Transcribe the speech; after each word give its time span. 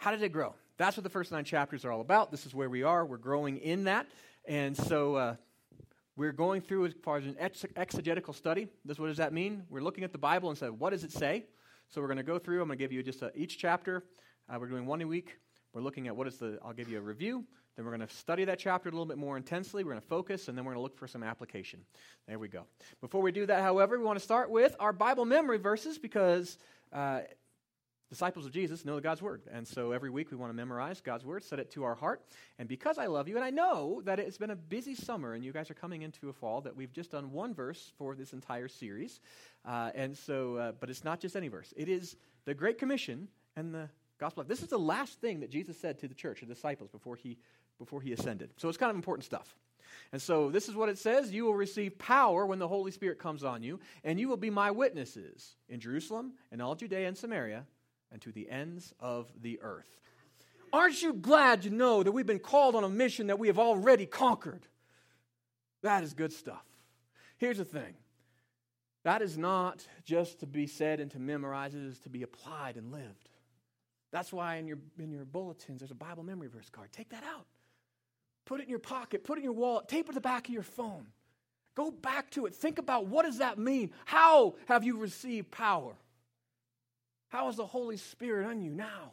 how 0.00 0.10
did 0.10 0.22
it 0.22 0.32
grow? 0.32 0.54
That's 0.78 0.96
what 0.96 1.04
the 1.04 1.10
first 1.10 1.30
nine 1.30 1.44
chapters 1.44 1.84
are 1.84 1.92
all 1.92 2.00
about. 2.00 2.30
This 2.30 2.46
is 2.46 2.54
where 2.54 2.70
we 2.70 2.82
are. 2.82 3.04
We're 3.04 3.18
growing 3.18 3.58
in 3.58 3.84
that. 3.84 4.06
And 4.48 4.74
so 4.74 5.14
uh, 5.14 5.34
we're 6.16 6.32
going 6.32 6.62
through 6.62 6.86
as 6.86 6.94
far 7.02 7.18
as 7.18 7.26
an 7.26 7.36
ex- 7.38 7.66
exegetical 7.76 8.32
study. 8.32 8.66
This, 8.82 8.98
what 8.98 9.08
does 9.08 9.18
that 9.18 9.34
mean? 9.34 9.64
We're 9.68 9.82
looking 9.82 10.02
at 10.02 10.12
the 10.12 10.18
Bible 10.18 10.48
and 10.48 10.56
say, 10.56 10.70
what 10.70 10.90
does 10.90 11.04
it 11.04 11.12
say? 11.12 11.44
So 11.90 12.00
we're 12.00 12.06
going 12.06 12.16
to 12.16 12.22
go 12.22 12.38
through. 12.38 12.62
I'm 12.62 12.68
going 12.68 12.78
to 12.78 12.82
give 12.82 12.92
you 12.92 13.02
just 13.02 13.20
a, 13.20 13.30
each 13.34 13.58
chapter. 13.58 14.02
Uh, 14.48 14.56
we're 14.58 14.68
doing 14.68 14.86
one 14.86 15.02
a 15.02 15.06
week. 15.06 15.36
We're 15.74 15.82
looking 15.82 16.06
at 16.06 16.16
what 16.16 16.26
is 16.26 16.38
the, 16.38 16.58
I'll 16.64 16.72
give 16.72 16.88
you 16.88 16.96
a 16.96 17.02
review. 17.02 17.44
Then 17.76 17.84
we're 17.84 17.94
going 17.94 18.08
to 18.08 18.14
study 18.14 18.46
that 18.46 18.58
chapter 18.58 18.88
a 18.88 18.92
little 18.92 19.04
bit 19.04 19.18
more 19.18 19.36
intensely. 19.36 19.84
We're 19.84 19.92
going 19.92 20.00
to 20.00 20.08
focus, 20.08 20.48
and 20.48 20.56
then 20.56 20.64
we're 20.64 20.72
going 20.72 20.78
to 20.78 20.82
look 20.82 20.96
for 20.96 21.08
some 21.08 21.22
application. 21.22 21.80
There 22.26 22.38
we 22.38 22.48
go. 22.48 22.64
Before 23.02 23.20
we 23.20 23.32
do 23.32 23.44
that, 23.44 23.62
however, 23.62 23.98
we 23.98 24.04
want 24.06 24.18
to 24.18 24.24
start 24.24 24.50
with 24.50 24.74
our 24.80 24.94
Bible 24.94 25.26
memory 25.26 25.58
verses 25.58 25.98
because 25.98 26.56
uh, 26.90 27.20
disciples 28.10 28.44
of 28.44 28.52
Jesus 28.52 28.84
know 28.84 29.00
God's 29.00 29.22
Word. 29.22 29.42
And 29.50 29.66
so 29.66 29.92
every 29.92 30.10
week 30.10 30.30
we 30.30 30.36
want 30.36 30.50
to 30.50 30.54
memorize 30.54 31.00
God's 31.00 31.24
Word, 31.24 31.44
set 31.44 31.60
it 31.60 31.70
to 31.72 31.84
our 31.84 31.94
heart. 31.94 32.22
And 32.58 32.68
because 32.68 32.98
I 32.98 33.06
love 33.06 33.28
you, 33.28 33.36
and 33.36 33.44
I 33.44 33.50
know 33.50 34.02
that 34.04 34.18
it's 34.18 34.36
been 34.36 34.50
a 34.50 34.56
busy 34.56 34.94
summer 34.94 35.32
and 35.32 35.44
you 35.44 35.52
guys 35.52 35.70
are 35.70 35.74
coming 35.74 36.02
into 36.02 36.28
a 36.28 36.32
fall, 36.32 36.60
that 36.62 36.76
we've 36.76 36.92
just 36.92 37.12
done 37.12 37.30
one 37.30 37.54
verse 37.54 37.92
for 37.96 38.14
this 38.14 38.32
entire 38.32 38.68
series. 38.68 39.20
Uh, 39.64 39.90
and 39.94 40.16
so, 40.16 40.56
uh, 40.56 40.72
but 40.72 40.90
it's 40.90 41.04
not 41.04 41.20
just 41.20 41.36
any 41.36 41.48
verse, 41.48 41.72
it 41.76 41.88
is 41.88 42.16
the 42.44 42.54
Great 42.54 42.78
Commission 42.78 43.28
and 43.56 43.72
the 43.72 43.88
Gospel. 44.18 44.44
This 44.44 44.62
is 44.62 44.68
the 44.68 44.78
last 44.78 45.20
thing 45.20 45.40
that 45.40 45.50
Jesus 45.50 45.78
said 45.78 46.00
to 46.00 46.08
the 46.08 46.14
church, 46.14 46.40
the 46.40 46.46
disciples, 46.46 46.90
before 46.90 47.16
he, 47.16 47.38
before 47.78 48.02
he 48.02 48.12
ascended. 48.12 48.50
So 48.56 48.68
it's 48.68 48.76
kind 48.76 48.90
of 48.90 48.96
important 48.96 49.24
stuff. 49.24 49.54
And 50.12 50.20
so 50.20 50.50
this 50.50 50.68
is 50.68 50.74
what 50.74 50.88
it 50.88 50.98
says 50.98 51.32
You 51.32 51.44
will 51.44 51.54
receive 51.54 51.98
power 51.98 52.44
when 52.44 52.58
the 52.58 52.68
Holy 52.68 52.90
Spirit 52.90 53.18
comes 53.18 53.44
on 53.44 53.62
you, 53.62 53.78
and 54.02 54.18
you 54.18 54.28
will 54.28 54.36
be 54.36 54.50
my 54.50 54.70
witnesses 54.70 55.54
in 55.68 55.80
Jerusalem 55.80 56.32
and 56.50 56.60
all 56.60 56.74
Judea 56.74 57.06
and 57.06 57.16
Samaria 57.16 57.64
and 58.12 58.20
to 58.22 58.32
the 58.32 58.50
ends 58.50 58.92
of 59.00 59.30
the 59.40 59.60
earth. 59.62 60.00
Aren't 60.72 61.02
you 61.02 61.12
glad 61.12 61.62
to 61.62 61.70
know 61.70 62.02
that 62.02 62.12
we've 62.12 62.26
been 62.26 62.38
called 62.38 62.74
on 62.74 62.84
a 62.84 62.88
mission 62.88 63.26
that 63.26 63.38
we 63.38 63.48
have 63.48 63.58
already 63.58 64.06
conquered? 64.06 64.66
That 65.82 66.04
is 66.04 66.14
good 66.14 66.32
stuff. 66.32 66.64
Here's 67.38 67.58
the 67.58 67.64
thing 67.64 67.94
that 69.02 69.22
is 69.22 69.38
not 69.38 69.86
just 70.04 70.40
to 70.40 70.46
be 70.46 70.66
said 70.66 71.00
and 71.00 71.10
to 71.12 71.18
memorize, 71.18 71.74
it 71.74 71.82
is 71.82 71.98
to 72.00 72.10
be 72.10 72.22
applied 72.22 72.76
and 72.76 72.92
lived. 72.92 73.30
That's 74.12 74.32
why 74.32 74.56
in 74.56 74.66
your, 74.66 74.78
in 74.98 75.10
your 75.10 75.24
bulletins 75.24 75.80
there's 75.80 75.90
a 75.90 75.94
Bible 75.94 76.22
memory 76.22 76.48
verse 76.48 76.68
card. 76.68 76.92
Take 76.92 77.10
that 77.10 77.24
out. 77.24 77.46
Put 78.44 78.60
it 78.60 78.64
in 78.64 78.70
your 78.70 78.78
pocket, 78.78 79.24
put 79.24 79.38
it 79.38 79.40
in 79.40 79.44
your 79.44 79.52
wallet, 79.52 79.88
tape 79.88 80.06
it 80.06 80.08
to 80.08 80.14
the 80.14 80.20
back 80.20 80.48
of 80.48 80.54
your 80.54 80.62
phone. 80.62 81.06
Go 81.74 81.90
back 81.90 82.30
to 82.32 82.46
it. 82.46 82.54
Think 82.54 82.78
about 82.78 83.06
what 83.06 83.24
does 83.24 83.38
that 83.38 83.58
mean? 83.58 83.92
How 84.04 84.56
have 84.66 84.84
you 84.84 84.98
received 84.98 85.50
power? 85.50 85.94
How 87.30 87.48
is 87.48 87.56
the 87.56 87.66
Holy 87.66 87.96
Spirit 87.96 88.46
on 88.46 88.60
you 88.60 88.70
now? 88.70 89.12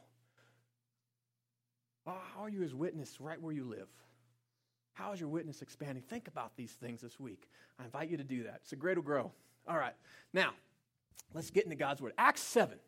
How 2.06 2.44
are 2.44 2.50
you 2.50 2.62
his 2.62 2.74
witness 2.74 3.20
right 3.20 3.42
where 3.42 3.54
you 3.54 3.64
live? 3.64 3.88
How 4.94 5.12
is 5.12 5.20
your 5.20 5.30
witness 5.30 5.62
expanding? 5.62 6.04
Think 6.04 6.28
about 6.28 6.56
these 6.56 6.72
things 6.72 7.02
this 7.02 7.20
week. 7.20 7.48
I 7.80 7.84
invite 7.84 8.10
you 8.10 8.18
to 8.18 8.24
do 8.24 8.44
that. 8.44 8.62
It's 8.64 8.72
a 8.72 8.76
great 8.76 8.96
to 8.96 9.02
grow. 9.02 9.32
All 9.68 9.78
right. 9.78 9.94
Now, 10.34 10.52
let's 11.34 11.52
get 11.52 11.66
into 11.66 11.76
God's 11.76 12.02
Word. 12.02 12.14
Acts 12.18 12.42
7 12.42 12.80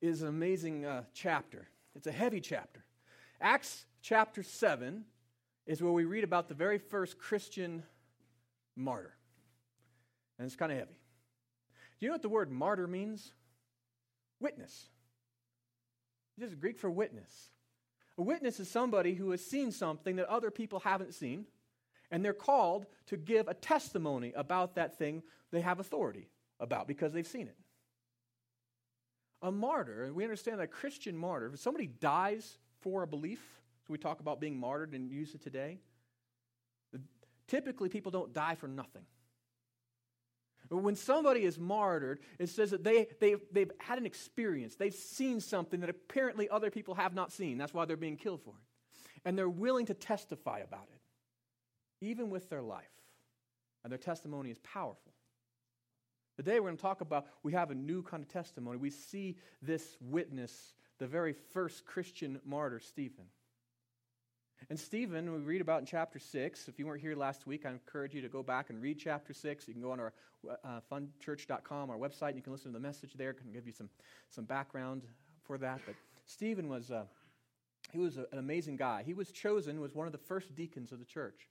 is 0.00 0.22
an 0.22 0.28
amazing 0.28 0.86
uh, 0.86 1.02
chapter. 1.12 1.68
It's 1.94 2.06
a 2.06 2.12
heavy 2.12 2.40
chapter. 2.40 2.84
Acts 3.40 3.84
chapter 4.00 4.42
7 4.42 5.04
is 5.66 5.82
where 5.82 5.92
we 5.92 6.04
read 6.04 6.24
about 6.24 6.48
the 6.48 6.54
very 6.54 6.78
first 6.78 7.18
Christian 7.18 7.82
martyr. 8.76 9.14
And 10.38 10.46
it's 10.46 10.56
kind 10.56 10.72
of 10.72 10.78
heavy. 10.78 10.96
Do 11.98 12.06
you 12.06 12.08
know 12.08 12.14
what 12.14 12.22
the 12.22 12.28
word 12.28 12.50
martyr 12.50 12.86
means? 12.86 13.32
Witness. 14.40 14.86
This 16.38 16.50
is 16.50 16.54
Greek 16.54 16.78
for 16.78 16.90
witness. 16.90 17.50
A 18.18 18.22
witness 18.22 18.60
is 18.60 18.70
somebody 18.70 19.14
who 19.14 19.30
has 19.30 19.44
seen 19.44 19.72
something 19.72 20.16
that 20.16 20.28
other 20.28 20.50
people 20.50 20.80
haven't 20.80 21.14
seen, 21.14 21.46
and 22.10 22.24
they're 22.24 22.32
called 22.32 22.86
to 23.06 23.16
give 23.16 23.48
a 23.48 23.54
testimony 23.54 24.32
about 24.36 24.74
that 24.76 24.98
thing 24.98 25.22
they 25.50 25.60
have 25.60 25.80
authority 25.80 26.28
about 26.60 26.86
because 26.88 27.12
they've 27.12 27.26
seen 27.26 27.48
it. 27.48 27.56
A 29.42 29.52
martyr, 29.52 30.04
and 30.04 30.14
we 30.14 30.24
understand 30.24 30.58
that 30.58 30.64
a 30.64 30.68
Christian 30.68 31.16
martyr, 31.16 31.50
if 31.52 31.60
somebody 31.60 31.86
dies 31.86 32.58
for 32.80 33.02
a 33.02 33.06
belief, 33.06 33.40
so 33.86 33.92
we 33.92 33.98
talk 33.98 34.20
about 34.20 34.40
being 34.40 34.58
martyred 34.58 34.94
and 34.94 35.10
use 35.10 35.34
it 35.34 35.42
today, 35.42 35.78
typically 37.46 37.88
people 37.88 38.10
don't 38.10 38.32
die 38.32 38.54
for 38.54 38.68
nothing. 38.68 39.04
When 40.68 40.96
somebody 40.96 41.44
is 41.44 41.58
martyred, 41.58 42.20
it 42.38 42.48
says 42.48 42.70
that 42.70 42.82
they, 42.82 43.06
they, 43.20 43.36
they've 43.52 43.70
had 43.78 43.98
an 43.98 44.06
experience. 44.06 44.76
They've 44.76 44.94
seen 44.94 45.40
something 45.40 45.80
that 45.80 45.90
apparently 45.90 46.48
other 46.48 46.70
people 46.70 46.94
have 46.94 47.14
not 47.14 47.32
seen. 47.32 47.58
That's 47.58 47.74
why 47.74 47.84
they're 47.84 47.96
being 47.96 48.16
killed 48.16 48.42
for 48.42 48.50
it. 48.50 49.20
And 49.24 49.36
they're 49.36 49.48
willing 49.48 49.86
to 49.86 49.94
testify 49.94 50.60
about 50.60 50.88
it, 50.92 51.00
even 52.04 52.30
with 52.30 52.48
their 52.48 52.62
life. 52.62 52.84
And 53.84 53.90
their 53.90 53.98
testimony 53.98 54.50
is 54.50 54.58
powerful. 54.60 55.12
Today 56.36 56.60
we're 56.60 56.68
going 56.68 56.76
to 56.76 56.82
talk 56.82 57.00
about, 57.00 57.26
we 57.42 57.52
have 57.52 57.70
a 57.70 57.74
new 57.74 58.02
kind 58.02 58.22
of 58.22 58.28
testimony. 58.28 58.76
We 58.76 58.90
see 58.90 59.36
this 59.62 59.96
witness, 60.00 60.74
the 60.98 61.06
very 61.06 61.32
first 61.32 61.86
Christian 61.86 62.40
martyr, 62.44 62.80
Stephen. 62.80 63.26
And 64.68 64.78
Stephen, 64.78 65.32
we 65.32 65.38
read 65.38 65.60
about 65.60 65.80
in 65.80 65.86
chapter 65.86 66.18
6. 66.18 66.68
If 66.68 66.78
you 66.78 66.86
weren't 66.86 67.00
here 67.00 67.14
last 67.14 67.46
week, 67.46 67.64
I 67.66 67.70
encourage 67.70 68.14
you 68.14 68.22
to 68.22 68.28
go 68.28 68.42
back 68.42 68.70
and 68.70 68.82
read 68.82 68.98
chapter 68.98 69.32
6. 69.32 69.68
You 69.68 69.74
can 69.74 69.82
go 69.82 69.92
on 69.92 70.00
our 70.00 70.12
uh, 70.64 70.80
funchurch.com, 70.90 71.90
our 71.90 71.96
website, 71.96 72.28
and 72.28 72.36
you 72.36 72.42
can 72.42 72.52
listen 72.52 72.72
to 72.72 72.78
the 72.78 72.82
message 72.82 73.14
there. 73.14 73.34
I 73.36 73.40
can 73.40 73.52
give 73.52 73.66
you 73.66 73.72
some, 73.72 73.88
some 74.30 74.44
background 74.44 75.02
for 75.44 75.56
that. 75.58 75.80
But 75.86 75.94
Stephen 76.24 76.68
was, 76.68 76.90
uh, 76.90 77.04
he 77.92 77.98
was 77.98 78.16
a, 78.16 78.26
an 78.32 78.38
amazing 78.38 78.76
guy. 78.76 79.02
He 79.04 79.14
was 79.14 79.30
chosen, 79.30 79.80
was 79.80 79.94
one 79.94 80.06
of 80.06 80.12
the 80.12 80.18
first 80.18 80.54
deacons 80.54 80.90
of 80.90 80.98
the 80.98 81.04
church. 81.04 81.48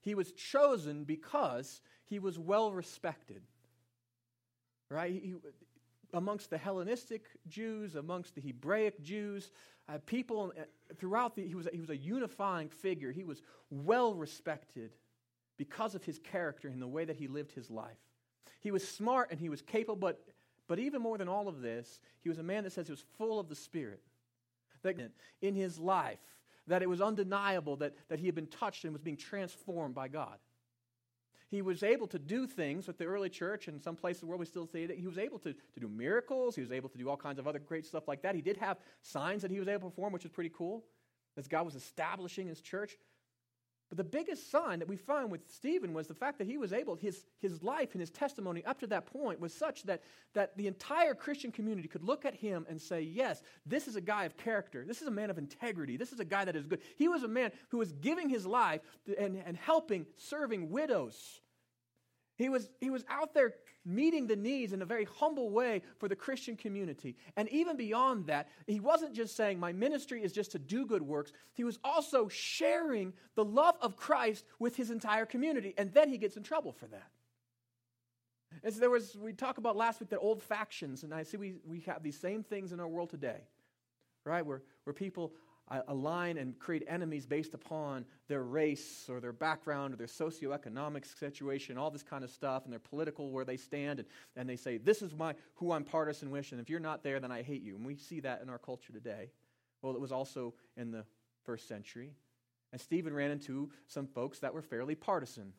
He 0.00 0.14
was 0.14 0.32
chosen 0.32 1.04
because 1.04 1.80
he 2.04 2.18
was 2.18 2.38
well 2.38 2.72
respected. 2.72 3.42
Right? 4.90 5.12
He, 5.12 5.34
amongst 6.14 6.48
the 6.48 6.58
Hellenistic 6.58 7.24
Jews, 7.48 7.96
amongst 7.96 8.34
the 8.34 8.40
Hebraic 8.40 9.02
Jews, 9.02 9.50
uh, 9.88 9.98
people 10.06 10.52
uh, 10.58 10.62
throughout 10.96 11.34
the, 11.34 11.46
he 11.46 11.54
was, 11.54 11.68
he 11.72 11.80
was 11.80 11.90
a 11.90 11.96
unifying 11.96 12.68
figure. 12.68 13.12
He 13.12 13.24
was 13.24 13.42
well 13.70 14.14
respected 14.14 14.92
because 15.56 15.94
of 15.94 16.04
his 16.04 16.18
character 16.18 16.68
and 16.68 16.80
the 16.80 16.86
way 16.86 17.04
that 17.04 17.16
he 17.16 17.26
lived 17.26 17.52
his 17.52 17.70
life. 17.70 17.98
He 18.60 18.70
was 18.70 18.86
smart 18.86 19.30
and 19.30 19.38
he 19.38 19.48
was 19.48 19.60
capable, 19.60 19.96
but, 19.96 20.24
but 20.68 20.78
even 20.78 21.02
more 21.02 21.18
than 21.18 21.28
all 21.28 21.48
of 21.48 21.60
this, 21.60 22.00
he 22.22 22.28
was 22.28 22.38
a 22.38 22.42
man 22.42 22.64
that 22.64 22.72
says 22.72 22.86
he 22.86 22.92
was 22.92 23.04
full 23.18 23.38
of 23.38 23.48
the 23.48 23.54
Spirit. 23.54 24.00
That 24.82 24.96
in 25.42 25.54
his 25.54 25.78
life, 25.78 26.18
that 26.66 26.82
it 26.82 26.88
was 26.88 27.00
undeniable 27.00 27.76
that, 27.76 27.94
that 28.08 28.18
he 28.18 28.26
had 28.26 28.34
been 28.34 28.46
touched 28.46 28.84
and 28.84 28.92
was 28.92 29.02
being 29.02 29.16
transformed 29.16 29.94
by 29.94 30.08
God. 30.08 30.38
He 31.50 31.62
was 31.62 31.82
able 31.82 32.06
to 32.08 32.18
do 32.18 32.46
things 32.46 32.86
with 32.86 32.98
the 32.98 33.04
early 33.04 33.28
church 33.28 33.68
and 33.68 33.80
some 33.80 33.96
places 33.96 34.24
where 34.24 34.36
we 34.36 34.46
still 34.46 34.66
see 34.66 34.82
it. 34.84 34.90
He 34.98 35.06
was 35.06 35.18
able 35.18 35.38
to, 35.40 35.52
to 35.52 35.80
do 35.80 35.88
miracles. 35.88 36.56
He 36.56 36.62
was 36.62 36.72
able 36.72 36.88
to 36.88 36.98
do 36.98 37.08
all 37.08 37.16
kinds 37.16 37.38
of 37.38 37.46
other 37.46 37.58
great 37.58 37.86
stuff 37.86 38.08
like 38.08 38.22
that. 38.22 38.34
He 38.34 38.40
did 38.40 38.56
have 38.56 38.78
signs 39.02 39.42
that 39.42 39.50
he 39.50 39.58
was 39.58 39.68
able 39.68 39.90
to 39.90 39.94
perform, 39.94 40.12
which 40.12 40.24
is 40.24 40.30
pretty 40.30 40.50
cool, 40.50 40.84
as 41.36 41.46
God 41.46 41.64
was 41.64 41.74
establishing 41.74 42.48
his 42.48 42.60
church. 42.60 42.96
But 43.94 44.10
the 44.10 44.18
biggest 44.18 44.50
sign 44.50 44.80
that 44.80 44.88
we 44.88 44.96
find 44.96 45.30
with 45.30 45.48
Stephen 45.48 45.92
was 45.92 46.08
the 46.08 46.14
fact 46.14 46.38
that 46.38 46.48
he 46.48 46.58
was 46.58 46.72
able, 46.72 46.96
his, 46.96 47.26
his 47.38 47.62
life 47.62 47.90
and 47.92 48.00
his 48.00 48.10
testimony 48.10 48.64
up 48.64 48.80
to 48.80 48.88
that 48.88 49.06
point 49.06 49.38
was 49.38 49.54
such 49.54 49.84
that, 49.84 50.02
that 50.32 50.56
the 50.56 50.66
entire 50.66 51.14
Christian 51.14 51.52
community 51.52 51.86
could 51.86 52.02
look 52.02 52.24
at 52.24 52.34
him 52.34 52.66
and 52.68 52.82
say, 52.82 53.02
Yes, 53.02 53.42
this 53.64 53.86
is 53.86 53.94
a 53.94 54.00
guy 54.00 54.24
of 54.24 54.36
character. 54.36 54.84
This 54.84 55.00
is 55.00 55.06
a 55.06 55.12
man 55.12 55.30
of 55.30 55.38
integrity. 55.38 55.96
This 55.96 56.12
is 56.12 56.18
a 56.18 56.24
guy 56.24 56.44
that 56.44 56.56
is 56.56 56.66
good. 56.66 56.80
He 56.96 57.06
was 57.06 57.22
a 57.22 57.28
man 57.28 57.52
who 57.68 57.78
was 57.78 57.92
giving 57.92 58.28
his 58.28 58.44
life 58.44 58.80
and, 59.16 59.40
and 59.46 59.56
helping, 59.56 60.06
serving 60.16 60.70
widows 60.70 61.40
he 62.36 62.48
was, 62.48 62.68
he 62.80 62.90
was 62.90 63.04
out 63.08 63.34
there 63.34 63.54
meeting 63.84 64.26
the 64.26 64.36
needs 64.36 64.72
in 64.72 64.82
a 64.82 64.86
very 64.86 65.04
humble 65.04 65.50
way 65.50 65.82
for 65.98 66.08
the 66.08 66.16
Christian 66.16 66.56
community. 66.56 67.16
And 67.36 67.48
even 67.50 67.76
beyond 67.76 68.26
that, 68.26 68.48
he 68.66 68.80
wasn't 68.80 69.14
just 69.14 69.36
saying, 69.36 69.60
My 69.60 69.72
ministry 69.72 70.22
is 70.22 70.32
just 70.32 70.52
to 70.52 70.58
do 70.58 70.86
good 70.86 71.02
works. 71.02 71.32
He 71.52 71.64
was 71.64 71.78
also 71.84 72.28
sharing 72.28 73.12
the 73.34 73.44
love 73.44 73.76
of 73.80 73.96
Christ 73.96 74.44
with 74.58 74.76
his 74.76 74.90
entire 74.90 75.26
community. 75.26 75.74
And 75.76 75.92
then 75.92 76.08
he 76.08 76.18
gets 76.18 76.36
in 76.36 76.42
trouble 76.42 76.72
for 76.72 76.86
that. 76.86 77.10
As 78.62 78.78
there 78.78 78.90
was, 78.90 79.16
we 79.16 79.32
talked 79.32 79.58
about 79.58 79.76
last 79.76 80.00
week 80.00 80.10
the 80.10 80.18
old 80.18 80.42
factions, 80.42 81.02
and 81.02 81.12
I 81.12 81.24
see 81.24 81.36
we, 81.36 81.54
we 81.66 81.80
have 81.80 82.02
these 82.02 82.18
same 82.18 82.42
things 82.42 82.72
in 82.72 82.78
our 82.78 82.88
world 82.88 83.10
today, 83.10 83.40
right? 84.24 84.46
Where, 84.46 84.62
where 84.84 84.94
people 84.94 85.32
align 85.88 86.36
and 86.36 86.58
create 86.58 86.84
enemies 86.86 87.26
based 87.26 87.54
upon 87.54 88.04
their 88.28 88.42
race 88.42 89.06
or 89.08 89.20
their 89.20 89.32
background 89.32 89.94
or 89.94 89.96
their 89.96 90.06
socioeconomic 90.06 91.04
situation, 91.18 91.78
all 91.78 91.90
this 91.90 92.02
kind 92.02 92.22
of 92.22 92.30
stuff, 92.30 92.64
and 92.64 92.72
their 92.72 92.80
political 92.80 93.30
where 93.30 93.44
they 93.44 93.56
stand, 93.56 94.00
and, 94.00 94.08
and 94.36 94.48
they 94.48 94.56
say, 94.56 94.76
This 94.76 95.02
is 95.02 95.14
my 95.14 95.34
who 95.54 95.72
I'm 95.72 95.84
partisan 95.84 96.30
with, 96.30 96.52
and 96.52 96.60
if 96.60 96.68
you're 96.68 96.80
not 96.80 97.02
there, 97.02 97.20
then 97.20 97.32
I 97.32 97.42
hate 97.42 97.62
you. 97.62 97.76
And 97.76 97.86
we 97.86 97.96
see 97.96 98.20
that 98.20 98.42
in 98.42 98.48
our 98.48 98.58
culture 98.58 98.92
today. 98.92 99.30
Well, 99.82 99.94
it 99.94 100.00
was 100.00 100.12
also 100.12 100.54
in 100.76 100.90
the 100.90 101.04
first 101.44 101.68
century. 101.68 102.12
And 102.72 102.80
Stephen 102.80 103.14
ran 103.14 103.30
into 103.30 103.70
some 103.86 104.06
folks 104.06 104.40
that 104.40 104.52
were 104.52 104.62
fairly 104.62 104.94
partisan. 104.94 105.52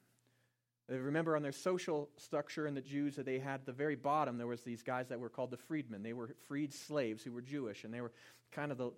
Remember 0.88 1.36
on 1.36 1.42
their 1.42 1.52
social 1.52 2.10
structure 2.18 2.68
in 2.68 2.75
the 2.75 2.81
Jews 2.81 3.16
that 3.16 3.25
they 3.25 3.40
had 3.40 3.62
at 3.62 3.66
the 3.66 3.72
very 3.72 3.96
bottom, 3.96 4.38
there 4.38 4.46
was 4.46 4.62
these 4.62 4.84
guys 4.84 5.07
that 5.07 5.19
were 5.19 5.30
called 5.30 5.50
the 5.50 5.57
freedmen. 5.57 6.04
They 6.04 6.13
were 6.13 6.36
freed 6.48 6.74
slaves 6.74 7.24
who 7.24 7.31
were 7.31 7.42
Jewish, 7.42 7.84
and 7.84 7.94
they 7.94 8.02
were 8.02 8.12
kind 8.52 8.72
of 8.72 8.78
the 8.78 8.92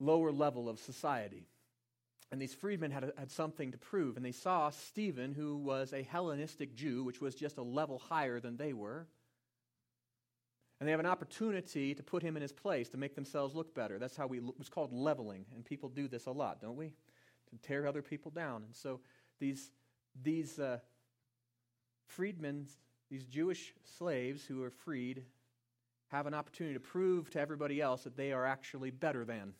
lower 0.00 0.32
level 0.32 0.68
of 0.68 0.78
society. 0.78 1.46
And 2.32 2.40
these 2.40 2.54
freedmen 2.54 2.90
had, 2.90 3.12
had 3.16 3.30
something 3.30 3.72
to 3.72 3.78
prove, 3.78 4.16
and 4.16 4.24
they 4.24 4.32
saw 4.32 4.70
Stephen, 4.70 5.32
who 5.32 5.56
was 5.56 5.92
a 5.92 6.02
Hellenistic 6.02 6.74
Jew, 6.74 7.04
which 7.04 7.20
was 7.20 7.34
just 7.34 7.58
a 7.58 7.62
level 7.62 7.98
higher 7.98 8.40
than 8.40 8.56
they 8.56 8.72
were. 8.72 9.06
And 10.80 10.88
they 10.88 10.90
have 10.90 11.00
an 11.00 11.06
opportunity 11.06 11.94
to 11.94 12.02
put 12.02 12.22
him 12.22 12.36
in 12.36 12.42
his 12.42 12.52
place, 12.52 12.88
to 12.88 12.96
make 12.96 13.14
themselves 13.14 13.54
look 13.54 13.74
better. 13.74 13.98
That's 13.98 14.16
how 14.16 14.26
we, 14.26 14.40
it's 14.58 14.68
called 14.68 14.92
leveling, 14.92 15.44
and 15.54 15.64
people 15.64 15.88
do 15.88 16.08
this 16.08 16.26
a 16.26 16.32
lot, 16.32 16.60
don't 16.60 16.76
we? 16.76 16.92
To 17.50 17.56
tear 17.62 17.86
other 17.86 18.02
people 18.02 18.32
down. 18.32 18.64
And 18.64 18.74
so 18.74 19.00
these, 19.38 19.70
these 20.20 20.58
uh, 20.58 20.78
freedmen, 22.08 22.66
these 23.10 23.26
Jewish 23.26 23.74
slaves 23.98 24.44
who 24.44 24.62
are 24.64 24.70
freed, 24.70 25.22
have 26.08 26.26
an 26.26 26.34
opportunity 26.34 26.74
to 26.74 26.80
prove 26.80 27.30
to 27.30 27.40
everybody 27.40 27.80
else 27.80 28.02
that 28.04 28.16
they 28.16 28.32
are 28.32 28.44
actually 28.44 28.90
better 28.90 29.24
than. 29.24 29.54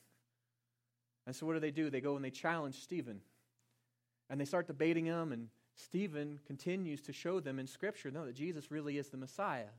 And 1.26 1.34
so 1.34 1.46
what 1.46 1.54
do 1.54 1.60
they 1.60 1.70
do? 1.70 1.90
They 1.90 2.00
go 2.00 2.16
and 2.16 2.24
they 2.24 2.30
challenge 2.30 2.82
Stephen. 2.82 3.20
And 4.30 4.40
they 4.40 4.44
start 4.44 4.66
debating 4.66 5.06
him, 5.06 5.32
and 5.32 5.48
Stephen 5.76 6.38
continues 6.46 7.02
to 7.02 7.12
show 7.12 7.40
them 7.40 7.58
in 7.58 7.66
Scripture 7.66 8.10
no, 8.10 8.26
that 8.26 8.34
Jesus 8.34 8.70
really 8.70 8.98
is 8.98 9.08
the 9.08 9.16
Messiah, 9.16 9.72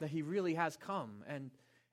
that 0.00 0.10
he 0.10 0.22
really 0.22 0.54
has 0.54 0.76
come. 0.76 1.22
And, 1.28 1.50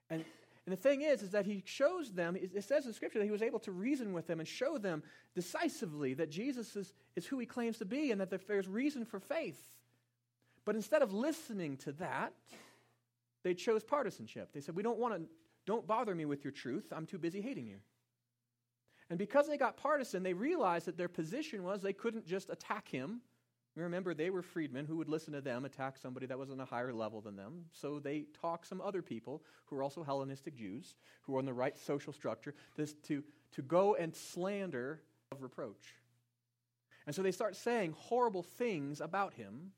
and, 0.08 0.24
and 0.66 0.72
the 0.72 0.80
thing 0.80 1.02
is, 1.02 1.22
is 1.22 1.30
that 1.30 1.46
he 1.46 1.62
shows 1.64 2.12
them, 2.12 2.36
it 2.36 2.64
says 2.64 2.86
in 2.86 2.92
Scripture 2.92 3.18
that 3.18 3.24
he 3.24 3.30
was 3.30 3.42
able 3.42 3.58
to 3.60 3.72
reason 3.72 4.12
with 4.12 4.26
them 4.26 4.40
and 4.40 4.48
show 4.48 4.78
them 4.78 5.02
decisively 5.34 6.14
that 6.14 6.30
Jesus 6.30 6.76
is, 6.76 6.92
is 7.16 7.26
who 7.26 7.38
he 7.38 7.46
claims 7.46 7.78
to 7.78 7.84
be 7.84 8.10
and 8.10 8.20
that 8.20 8.30
there's 8.46 8.68
reason 8.68 9.04
for 9.04 9.20
faith. 9.20 9.60
But 10.64 10.76
instead 10.76 11.02
of 11.02 11.12
listening 11.12 11.76
to 11.78 11.92
that, 11.92 12.32
they 13.42 13.54
chose 13.54 13.82
partisanship. 13.82 14.52
They 14.52 14.60
said, 14.60 14.76
We 14.76 14.82
don't 14.82 14.98
want 14.98 15.14
to, 15.14 15.22
don't 15.66 15.86
bother 15.86 16.14
me 16.14 16.24
with 16.24 16.44
your 16.44 16.52
truth. 16.52 16.92
I'm 16.94 17.06
too 17.06 17.18
busy 17.18 17.40
hating 17.40 17.66
you. 17.66 17.78
And 19.10 19.18
because 19.18 19.48
they 19.48 19.58
got 19.58 19.76
partisan, 19.76 20.22
they 20.22 20.32
realized 20.32 20.86
that 20.86 20.96
their 20.96 21.08
position 21.08 21.64
was 21.64 21.82
they 21.82 21.92
couldn't 21.92 22.26
just 22.26 22.48
attack 22.48 22.88
him. 22.88 23.20
Remember, 23.76 24.14
they 24.14 24.30
were 24.30 24.42
freedmen 24.42 24.84
who 24.84 24.96
would 24.96 25.08
listen 25.08 25.32
to 25.32 25.40
them 25.40 25.64
attack 25.64 25.96
somebody 25.96 26.26
that 26.26 26.38
was 26.38 26.50
on 26.50 26.60
a 26.60 26.64
higher 26.64 26.92
level 26.92 27.20
than 27.20 27.34
them. 27.34 27.64
So 27.72 27.98
they 27.98 28.26
talked 28.40 28.66
some 28.66 28.80
other 28.80 29.00
people 29.00 29.42
who 29.66 29.76
were 29.76 29.82
also 29.82 30.02
Hellenistic 30.02 30.54
Jews, 30.54 30.96
who 31.22 31.32
were 31.32 31.38
on 31.38 31.44
the 31.44 31.52
right 31.52 31.76
social 31.78 32.12
structure, 32.12 32.54
this, 32.76 32.94
to, 33.08 33.22
to 33.52 33.62
go 33.62 33.94
and 33.94 34.14
slander 34.14 35.00
of 35.32 35.42
reproach. 35.42 35.94
And 37.06 37.14
so 37.14 37.22
they 37.22 37.32
start 37.32 37.56
saying 37.56 37.94
horrible 37.96 38.42
things 38.42 39.00
about 39.00 39.34
him 39.34 39.72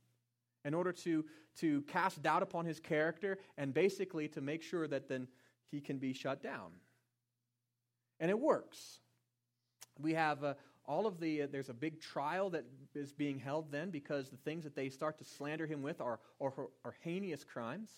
in 0.65 0.75
order 0.75 0.93
to, 0.93 1.25
to 1.59 1.83
cast 1.83 2.23
doubt 2.23 2.43
upon 2.43 2.65
his 2.65 2.81
character 2.81 3.39
and 3.57 3.73
basically 3.73 4.29
to 4.29 4.41
make 4.41 4.63
sure 4.63 4.87
that 4.89 5.09
then 5.09 5.29
he 5.71 5.81
can 5.81 5.99
be 5.99 6.13
shut 6.13 6.43
down. 6.43 6.73
And 8.21 8.31
it 8.31 8.39
works. 8.39 9.01
We 10.01 10.15
have 10.15 10.43
uh, 10.43 10.55
all 10.87 11.07
of 11.07 11.21
the, 11.21 11.43
uh, 11.43 11.47
there's 11.51 11.69
a 11.69 11.75
big 11.75 12.01
trial 12.01 12.51
that 12.51 12.65
is 12.95 13.13
being 13.13 13.39
held 13.39 13.71
then 13.71 13.91
because 13.91 14.31
the 14.31 14.37
things 14.37 14.65
that 14.65 14.75
they 14.75 14.89
start 14.89 15.19
to 15.19 15.25
slander 15.25 15.67
him 15.67 15.83
with 15.83 16.01
are, 16.01 16.19
are, 16.41 16.53
are 16.85 16.95
heinous 17.01 17.45
crimes. 17.45 17.91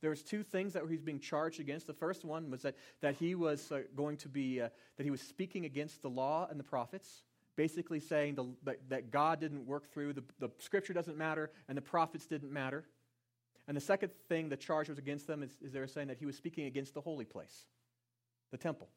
There's 0.00 0.22
two 0.22 0.42
things 0.42 0.72
that 0.72 0.82
he's 0.88 1.02
being 1.02 1.20
charged 1.20 1.60
against. 1.60 1.86
The 1.86 1.92
first 1.94 2.24
one 2.24 2.50
was 2.50 2.62
that, 2.62 2.74
that 3.02 3.16
he 3.16 3.34
was 3.34 3.70
uh, 3.70 3.82
going 3.94 4.16
to 4.18 4.28
be, 4.28 4.60
uh, 4.60 4.70
that 4.96 5.04
he 5.04 5.10
was 5.10 5.20
speaking 5.20 5.66
against 5.66 6.02
the 6.02 6.08
law 6.08 6.48
and 6.50 6.58
the 6.58 6.64
prophets, 6.64 7.22
basically 7.54 8.00
saying 8.00 8.34
the, 8.34 8.46
that, 8.64 8.78
that 8.88 9.10
God 9.10 9.40
didn't 9.40 9.66
work 9.66 9.92
through, 9.92 10.14
the, 10.14 10.24
the 10.38 10.50
scripture 10.58 10.94
doesn't 10.94 11.18
matter, 11.18 11.50
and 11.68 11.76
the 11.76 11.82
prophets 11.82 12.26
didn't 12.26 12.50
matter. 12.50 12.86
And 13.68 13.76
the 13.76 13.80
second 13.80 14.10
thing 14.28 14.48
the 14.48 14.56
charge 14.56 14.88
was 14.88 14.98
against 14.98 15.26
them 15.26 15.42
is, 15.42 15.56
is 15.62 15.72
they 15.72 15.80
were 15.80 15.86
saying 15.86 16.08
that 16.08 16.18
he 16.18 16.26
was 16.26 16.36
speaking 16.36 16.64
against 16.64 16.94
the 16.94 17.00
holy 17.00 17.26
place, 17.26 17.66
the 18.50 18.56
temple. 18.56 18.88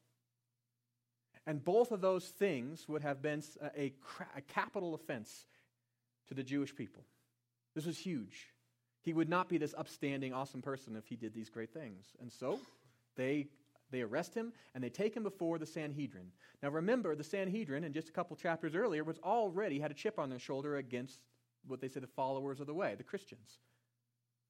And 1.46 1.62
both 1.62 1.92
of 1.92 2.00
those 2.00 2.24
things 2.26 2.88
would 2.88 3.02
have 3.02 3.20
been 3.20 3.42
a, 3.76 3.92
a, 4.36 4.40
capital 4.48 4.94
offense 4.94 5.46
to 6.28 6.34
the 6.34 6.42
Jewish 6.42 6.74
people. 6.74 7.04
This 7.74 7.84
was 7.84 7.98
huge. 7.98 8.48
He 9.02 9.12
would 9.12 9.28
not 9.28 9.50
be 9.50 9.58
this 9.58 9.74
upstanding, 9.76 10.32
awesome 10.32 10.62
person 10.62 10.96
if 10.96 11.06
he 11.06 11.16
did 11.16 11.34
these 11.34 11.50
great 11.50 11.74
things. 11.74 12.06
And 12.20 12.32
so 12.32 12.58
they, 13.16 13.48
they 13.90 14.00
arrest 14.00 14.34
him 14.34 14.52
and 14.74 14.82
they 14.82 14.88
take 14.88 15.14
him 15.14 15.22
before 15.22 15.58
the 15.58 15.66
Sanhedrin. 15.66 16.28
Now 16.62 16.70
remember, 16.70 17.14
the 17.14 17.24
Sanhedrin, 17.24 17.84
in 17.84 17.92
just 17.92 18.08
a 18.08 18.12
couple 18.12 18.36
chapters 18.36 18.74
earlier, 18.74 19.04
was 19.04 19.18
already 19.18 19.78
had 19.78 19.90
a 19.90 19.94
chip 19.94 20.18
on 20.18 20.30
their 20.30 20.38
shoulder 20.38 20.76
against 20.76 21.20
what 21.66 21.82
they 21.82 21.88
say 21.88 22.00
the 22.00 22.06
followers 22.06 22.60
of 22.60 22.66
the 22.66 22.74
way, 22.74 22.94
the 22.96 23.04
Christians. 23.04 23.58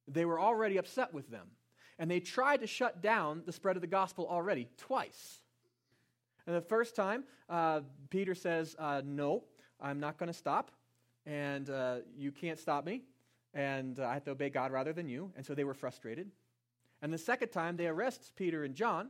They 0.06 0.24
were 0.24 0.38
already 0.38 0.76
upset 0.76 1.12
with 1.12 1.28
them. 1.28 1.48
And 1.98 2.10
they 2.10 2.20
tried 2.20 2.60
to 2.60 2.66
shut 2.66 3.02
down 3.02 3.42
the 3.46 3.52
spread 3.52 3.76
of 3.76 3.80
the 3.80 3.88
gospel 3.88 4.26
already, 4.28 4.68
twice. 4.76 5.40
And 6.46 6.54
the 6.54 6.60
first 6.60 6.94
time, 6.94 7.24
uh, 7.48 7.80
Peter 8.10 8.34
says, 8.34 8.76
uh, 8.78 9.02
No, 9.04 9.44
I'm 9.80 10.00
not 10.00 10.18
going 10.18 10.28
to 10.28 10.38
stop, 10.38 10.70
and 11.26 11.68
uh, 11.70 11.96
you 12.16 12.32
can't 12.32 12.58
stop 12.58 12.84
me, 12.84 13.02
and 13.54 13.98
uh, 13.98 14.06
I 14.06 14.14
have 14.14 14.24
to 14.24 14.32
obey 14.32 14.50
God 14.50 14.72
rather 14.72 14.92
than 14.92 15.08
you. 15.08 15.32
And 15.36 15.44
so 15.44 15.54
they 15.54 15.64
were 15.64 15.74
frustrated. 15.74 16.30
And 17.02 17.12
the 17.12 17.18
second 17.18 17.48
time, 17.48 17.76
they 17.76 17.86
arrest 17.86 18.32
Peter 18.36 18.64
and 18.64 18.74
John, 18.74 19.08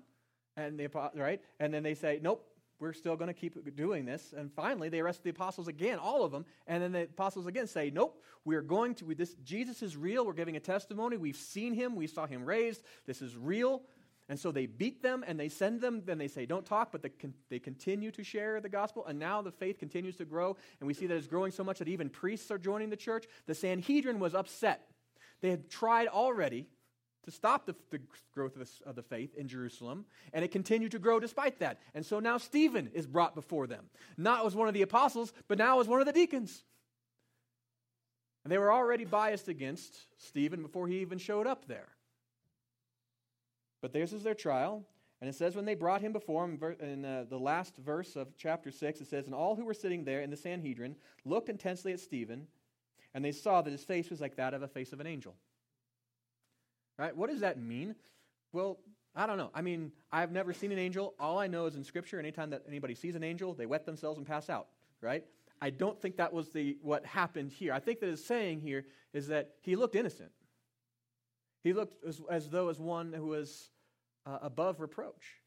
and 0.56 0.78
the 0.78 0.88
right, 1.14 1.40
and 1.58 1.75
then 1.75 1.82
they 1.82 1.94
say, 1.94 2.20
Nope, 2.22 2.46
we're 2.81 2.92
still 2.92 3.16
going 3.16 3.28
to 3.28 3.34
keep 3.34 3.75
doing 3.76 4.04
this. 4.04 4.34
And 4.36 4.52
finally, 4.52 4.88
they 4.88 5.00
arrest 5.00 5.22
the 5.22 5.31
apostles 5.31 5.69
again, 5.69 5.98
all 5.98 6.25
of 6.25 6.32
them. 6.32 6.44
And 6.66 6.82
then 6.82 6.92
the 6.92 7.02
apostles 7.02 7.46
again 7.46 7.66
say, 7.66 7.90
Nope, 7.90 8.22
we're 8.44 8.62
going 8.62 8.94
to, 8.96 9.04
we, 9.04 9.14
this, 9.14 9.34
Jesus 9.44 9.82
is 9.82 9.96
real. 9.96 10.26
We're 10.26 10.32
giving 10.32 10.56
a 10.56 10.60
testimony. 10.60 11.16
We've 11.16 11.36
seen 11.36 11.72
him. 11.72 11.96
We 11.96 12.06
saw 12.06 12.26
him 12.26 12.44
raised. 12.44 12.82
This 13.06 13.22
is 13.22 13.36
real. 13.36 13.82
And 14.29 14.41
so 14.41 14.50
they 14.50 14.67
beat 14.67 15.03
them 15.03 15.23
and 15.26 15.38
they 15.38 15.50
send 15.50 15.81
them, 15.81 16.03
then 16.05 16.17
they 16.17 16.29
say, 16.29 16.47
don't 16.47 16.65
talk, 16.65 16.91
but 16.93 17.03
they, 17.03 17.11
con- 17.11 17.35
they 17.50 17.59
continue 17.59 18.11
to 18.12 18.25
share 18.25 18.61
the 18.61 18.71
gospel. 18.71 19.05
And 19.06 19.19
now 19.19 19.43
the 19.43 19.53
faith 19.53 19.79
continues 19.79 20.17
to 20.17 20.25
grow. 20.25 20.56
And 20.81 20.87
we 20.87 20.94
see 20.94 21.06
that 21.06 21.17
it's 21.17 21.26
growing 21.26 21.53
so 21.53 21.62
much 21.62 21.79
that 21.79 21.88
even 21.88 22.09
priests 22.09 22.50
are 22.50 22.59
joining 22.59 22.88
the 22.88 22.97
church. 22.97 23.26
The 23.47 23.55
Sanhedrin 23.55 24.19
was 24.19 24.35
upset. 24.35 24.88
They 25.43 25.50
had 25.50 25.69
tried 25.69 26.09
already 26.09 26.69
to 27.25 27.31
stop 27.31 27.67
the, 27.67 27.75
the 27.91 28.00
growth 28.35 28.56
of 28.56 28.67
the, 28.67 28.88
of 28.88 28.97
the 28.97 29.03
faith 29.03 29.35
in 29.35 29.49
Jerusalem, 29.49 30.05
and 30.32 30.44
it 30.44 30.50
continued 30.50 30.93
to 30.93 30.99
grow 30.99 31.19
despite 31.19 31.59
that. 31.61 31.81
And 31.94 32.05
so 32.05 32.20
now 32.20 32.38
Stephen 32.38 32.91
is 32.93 33.06
brought 33.06 33.35
before 33.35 33.67
them, 33.67 33.87
not 34.17 34.44
as 34.44 34.55
one 34.55 34.69
of 34.69 34.75
the 34.75 34.82
apostles, 34.82 35.32
but 35.49 35.59
now 35.59 35.81
as 35.81 35.88
one 35.88 36.00
of 36.00 36.06
the 36.06 36.12
deacons. 36.12 36.65
And 38.43 38.53
they 38.53 38.59
were 38.59 38.73
already 38.73 39.06
biased 39.06 39.49
against 39.49 39.94
Stephen 40.19 40.61
before 40.62 40.87
he 40.87 41.00
even 41.00 41.19
showed 41.19 41.47
up 41.47 41.67
there. 41.67 41.88
But 43.84 43.92
theirs 43.92 44.14
is 44.14 44.22
their 44.22 44.34
trial. 44.34 44.82
And 45.20 45.28
it 45.28 45.34
says, 45.34 45.54
when 45.54 45.66
they 45.66 45.75
brought 45.75 46.00
him 46.00 46.14
before 46.14 46.42
him, 46.46 46.58
in 46.81 47.04
uh, 47.04 47.26
the 47.28 47.38
last 47.38 47.76
verse 47.76 48.17
of 48.17 48.29
chapter 48.38 48.70
6, 48.70 49.03
it 49.03 49.08
says, 49.08 49.26
And 49.26 49.34
all 49.34 49.56
who 49.56 49.67
were 49.67 49.74
sitting 49.74 50.05
there 50.05 50.22
in 50.22 50.31
the 50.31 50.38
Sanhedrin 50.38 50.96
looked 51.26 51.50
intensely 51.50 51.93
at 51.93 52.00
Stephen, 52.00 52.46
and 53.12 53.22
they 53.22 53.31
saw 53.31 53.60
that 53.60 53.70
his 53.70 53.84
face 53.84 54.08
was 54.08 54.22
like 54.22 54.36
that 54.36 54.55
of 54.55 54.62
a 54.62 54.69
face 54.69 54.94
of 54.94 55.00
an 55.00 55.06
angel. 55.06 55.34
Right? 56.98 57.14
What 57.14 57.29
does 57.29 57.41
that 57.41 57.60
mean? 57.60 57.94
Well, 58.55 58.79
I 59.14 59.26
don't 59.26 59.36
know. 59.36 59.50
I 59.55 59.60
mean, 59.60 59.93
I've 60.10 60.32
never 60.32 60.55
seen 60.55 60.72
an 60.72 60.79
angel. 60.79 61.12
All 61.20 61.38
I 61.38 61.46
know 61.46 61.67
is 61.67 61.74
in 61.74 61.84
Scripture, 61.84 62.19
anytime 62.19 62.48
that 62.50 62.62
anybody 62.67 62.94
sees 62.94 63.17
an 63.17 63.22
angel, 63.22 63.53
they 63.53 63.67
wet 63.67 63.84
themselves 63.84 64.17
and 64.17 64.26
pass 64.26 64.48
out. 64.48 64.69
Right? 65.03 65.26
I 65.60 65.69
don't 65.69 66.00
think 66.00 66.17
that 66.17 66.32
was 66.32 66.48
the, 66.53 66.79
what 66.81 67.05
happened 67.05 67.53
here. 67.53 67.74
I 67.74 67.81
think 67.81 68.00
that 68.00 68.08
it's 68.08 68.24
saying 68.24 68.62
here 68.62 68.86
is 69.12 69.26
that 69.26 69.56
he 69.60 69.76
looked 69.76 69.94
innocent. 69.94 70.31
He 71.62 71.74
looked 71.74 72.03
as, 72.03 72.22
as 72.31 72.48
though 72.48 72.70
as 72.70 72.81
one 72.81 73.12
who 73.12 73.26
was 73.26 73.70
uh, 74.26 74.38
above 74.43 74.81
reproach. 74.81 75.40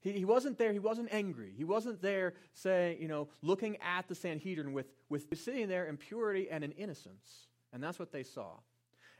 He, 0.00 0.12
he 0.12 0.24
wasn't 0.24 0.58
there, 0.58 0.72
he 0.72 0.78
wasn't 0.78 1.08
angry. 1.12 1.52
He 1.56 1.64
wasn't 1.64 2.00
there 2.00 2.34
saying, 2.52 2.98
you 3.00 3.08
know, 3.08 3.28
looking 3.42 3.76
at 3.78 4.06
the 4.08 4.14
Sanhedrin 4.14 4.72
with, 4.72 4.86
with 5.08 5.26
sitting 5.38 5.68
there 5.68 5.86
in 5.86 5.96
purity 5.96 6.48
and 6.50 6.62
in 6.62 6.72
innocence. 6.72 7.48
And 7.72 7.82
that's 7.82 7.98
what 7.98 8.12
they 8.12 8.22
saw. 8.22 8.52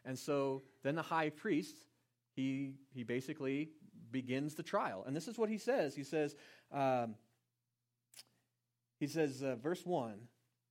And 0.04 0.18
so 0.18 0.62
then 0.82 0.94
the 0.94 1.02
high 1.02 1.30
priest, 1.30 1.75
he, 2.35 2.75
he 2.94 3.02
basically 3.02 3.70
begins 4.11 4.54
the 4.54 4.62
trial. 4.62 5.04
And 5.06 5.14
this 5.14 5.28
is 5.28 5.37
what 5.37 5.49
he 5.49 5.58
says. 5.58 5.94
He 5.94 6.04
says, 6.04 6.37
um, 6.73 7.16
he 9.00 9.06
says, 9.06 9.42
uh, 9.42 9.56
verse 9.56 9.85
1 9.85 10.14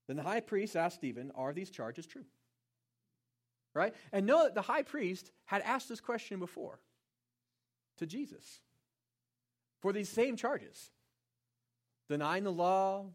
Then 0.08 0.16
the 0.16 0.24
high 0.24 0.40
priest 0.40 0.76
asked 0.76 0.96
Stephen, 0.96 1.32
Are 1.36 1.54
these 1.54 1.70
charges 1.70 2.06
true? 2.06 2.26
Right? 3.74 3.94
And 4.12 4.26
know 4.26 4.44
that 4.44 4.56
the 4.56 4.62
high 4.62 4.82
priest 4.82 5.32
had 5.46 5.62
asked 5.62 5.90
this 5.90 6.00
question 6.00 6.40
before 6.40 6.80
to 7.98 8.06
Jesus 8.06 8.62
for 9.82 9.94
these 9.94 10.10
same 10.10 10.36
charges 10.36 10.92
denying 12.08 12.44
the 12.44 12.52
law, 12.52 13.06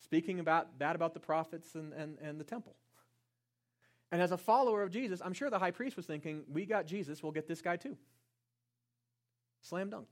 speaking 0.00 0.40
about 0.40 0.78
bad 0.78 0.96
about 0.96 1.14
the 1.14 1.20
prophets 1.20 1.74
and, 1.74 1.92
and, 1.92 2.18
and 2.20 2.40
the 2.40 2.44
temple. 2.44 2.74
And 4.12 4.22
as 4.22 4.32
a 4.32 4.38
follower 4.38 4.82
of 4.82 4.90
Jesus, 4.90 5.20
I'm 5.24 5.32
sure 5.32 5.50
the 5.50 5.58
high 5.58 5.70
priest 5.70 5.96
was 5.96 6.06
thinking, 6.06 6.42
we 6.52 6.64
got 6.64 6.86
Jesus, 6.86 7.22
we'll 7.22 7.32
get 7.32 7.48
this 7.48 7.60
guy 7.60 7.76
too. 7.76 7.96
Slam 9.62 9.90
dunk. 9.90 10.08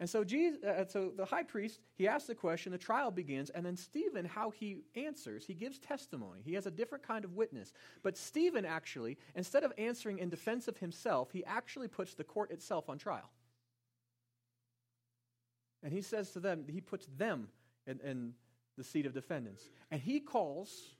And 0.00 0.08
so, 0.08 0.24
Jesus, 0.24 0.64
uh, 0.64 0.86
so 0.88 1.12
the 1.14 1.26
high 1.26 1.42
priest, 1.42 1.78
he 1.94 2.08
asks 2.08 2.26
the 2.26 2.34
question, 2.34 2.72
the 2.72 2.78
trial 2.78 3.10
begins, 3.10 3.50
and 3.50 3.64
then 3.64 3.76
Stephen, 3.76 4.24
how 4.24 4.48
he 4.48 4.78
answers, 4.96 5.44
he 5.44 5.52
gives 5.52 5.78
testimony. 5.78 6.40
He 6.42 6.54
has 6.54 6.64
a 6.64 6.70
different 6.70 7.06
kind 7.06 7.22
of 7.22 7.34
witness. 7.34 7.74
But 8.02 8.16
Stephen 8.16 8.64
actually, 8.64 9.18
instead 9.34 9.62
of 9.62 9.74
answering 9.76 10.18
in 10.18 10.30
defense 10.30 10.68
of 10.68 10.78
himself, 10.78 11.30
he 11.32 11.44
actually 11.44 11.86
puts 11.86 12.14
the 12.14 12.24
court 12.24 12.50
itself 12.50 12.88
on 12.88 12.96
trial. 12.96 13.30
And 15.82 15.92
he 15.92 16.00
says 16.00 16.30
to 16.30 16.40
them, 16.40 16.64
he 16.66 16.80
puts 16.80 17.06
them 17.18 17.48
in, 17.86 18.00
in 18.00 18.32
the 18.78 18.84
seat 18.84 19.04
of 19.04 19.12
defendants. 19.12 19.68
And 19.90 20.00
he 20.00 20.18
calls 20.18 20.94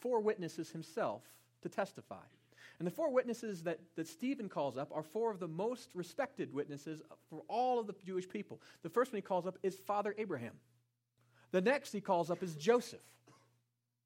four 0.00 0.20
witnesses 0.20 0.70
himself 0.70 1.22
to 1.62 1.68
testify. 1.68 2.24
And 2.78 2.86
the 2.86 2.92
four 2.92 3.10
witnesses 3.10 3.62
that, 3.62 3.80
that 3.96 4.06
Stephen 4.06 4.48
calls 4.48 4.76
up 4.76 4.90
are 4.94 5.02
four 5.02 5.30
of 5.30 5.40
the 5.40 5.48
most 5.48 5.90
respected 5.94 6.52
witnesses 6.52 7.02
for 7.30 7.42
all 7.48 7.80
of 7.80 7.86
the 7.86 7.94
Jewish 8.04 8.28
people. 8.28 8.60
The 8.82 8.90
first 8.90 9.12
one 9.12 9.18
he 9.18 9.22
calls 9.22 9.46
up 9.46 9.58
is 9.62 9.78
Father 9.78 10.14
Abraham. 10.18 10.54
The 11.52 11.62
next 11.62 11.92
he 11.92 12.00
calls 12.00 12.30
up 12.30 12.42
is 12.42 12.54
Joseph. 12.54 13.00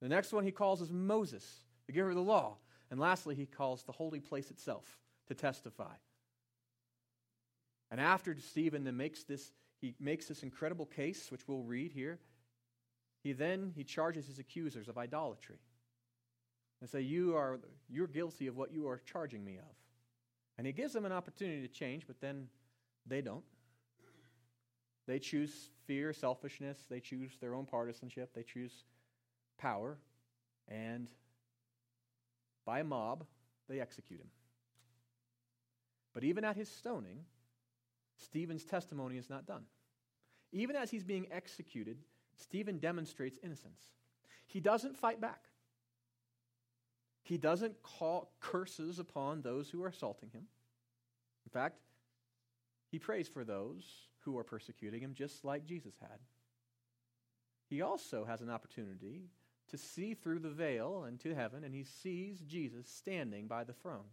The 0.01 0.09
next 0.09 0.33
one 0.33 0.45
he 0.45 0.53
calls 0.53 0.81
is 0.81 0.91
Moses, 0.93 1.45
the 1.87 1.93
giver 1.93 2.11
of 2.11 2.15
the 2.15 2.23
law. 2.23 2.59
And 2.91 3.01
lastly, 3.01 3.35
he 3.35 3.47
calls 3.47 3.83
the 3.83 3.93
holy 3.93 4.21
place 4.21 4.51
itself 4.51 4.99
to 5.29 5.35
testify. 5.35 5.95
And 7.91 8.01
after 8.01 8.37
Stephen 8.39 8.85
then 8.85 8.97
makes 8.97 9.25
this, 9.25 9.53
he 9.81 9.95
makes 9.99 10.27
this 10.27 10.43
incredible 10.43 10.87
case, 10.87 11.31
which 11.31 11.47
we'll 11.49 11.63
read 11.63 11.93
here, 11.93 12.19
he 13.23 13.33
then 13.33 13.73
he 13.75 13.85
charges 13.85 14.27
his 14.27 14.39
accusers 14.39 14.89
of 14.89 14.97
idolatry 14.97 15.59
and 16.81 16.89
say, 16.89 17.01
you 17.01 17.37
are, 17.37 17.59
You're 17.89 18.07
guilty 18.07 18.47
of 18.47 18.57
what 18.57 18.73
you 18.73 18.89
are 18.89 18.99
charging 18.99 19.45
me 19.45 19.59
of. 19.59 19.75
And 20.59 20.67
he 20.67 20.73
gives 20.73 20.93
them 20.93 21.05
an 21.05 21.13
opportunity 21.13 21.67
to 21.67 21.73
change, 21.73 22.07
but 22.07 22.21
then 22.21 22.49
they 23.07 23.21
don't. 23.21 23.45
They 25.07 25.19
choose 25.19 25.71
fear, 25.87 26.13
selfishness, 26.13 26.79
they 26.89 27.01
choose 27.01 27.33
their 27.41 27.55
own 27.55 27.67
partisanship, 27.67 28.33
they 28.35 28.43
choose 28.43 28.85
power, 29.59 29.99
and 30.69 31.09
by 32.65 32.83
mob, 32.83 33.25
they 33.69 33.81
execute 33.81 34.21
him. 34.21 34.29
But 36.13 36.25
even 36.25 36.45
at 36.45 36.57
his 36.57 36.69
stoning, 36.69 37.25
Stephen's 38.17 38.65
testimony 38.65 39.17
is 39.17 39.31
not 39.31 39.47
done. 39.47 39.65
Even 40.53 40.77
as 40.77 40.91
he's 40.91 41.05
being 41.05 41.27
executed, 41.31 41.99
Stephen 42.37 42.79
demonstrates 42.79 43.39
innocence. 43.43 43.81
He 44.47 44.61
doesn't 44.61 44.97
fight 44.97 45.21
back. 45.21 45.45
He 47.31 47.39
doesn't 47.39 47.81
call 47.85 48.33
curses 48.41 48.99
upon 48.99 49.41
those 49.41 49.71
who 49.71 49.85
are 49.85 49.87
assaulting 49.87 50.31
him. 50.31 50.49
In 51.47 51.51
fact, 51.53 51.79
he 52.91 52.99
prays 52.99 53.29
for 53.29 53.45
those 53.45 53.85
who 54.23 54.37
are 54.37 54.43
persecuting 54.43 55.01
him, 55.01 55.15
just 55.15 55.45
like 55.45 55.65
Jesus 55.65 55.95
had. 56.01 56.19
He 57.69 57.83
also 57.83 58.25
has 58.25 58.41
an 58.41 58.51
opportunity 58.51 59.29
to 59.69 59.79
see 59.79 60.13
through 60.13 60.41
the 60.41 60.51
veil 60.51 61.05
into 61.05 61.33
heaven, 61.33 61.63
and 61.63 61.73
he 61.73 61.85
sees 61.85 62.41
Jesus 62.41 62.89
standing 62.89 63.47
by 63.47 63.63
the 63.63 63.75
throne. 63.75 64.11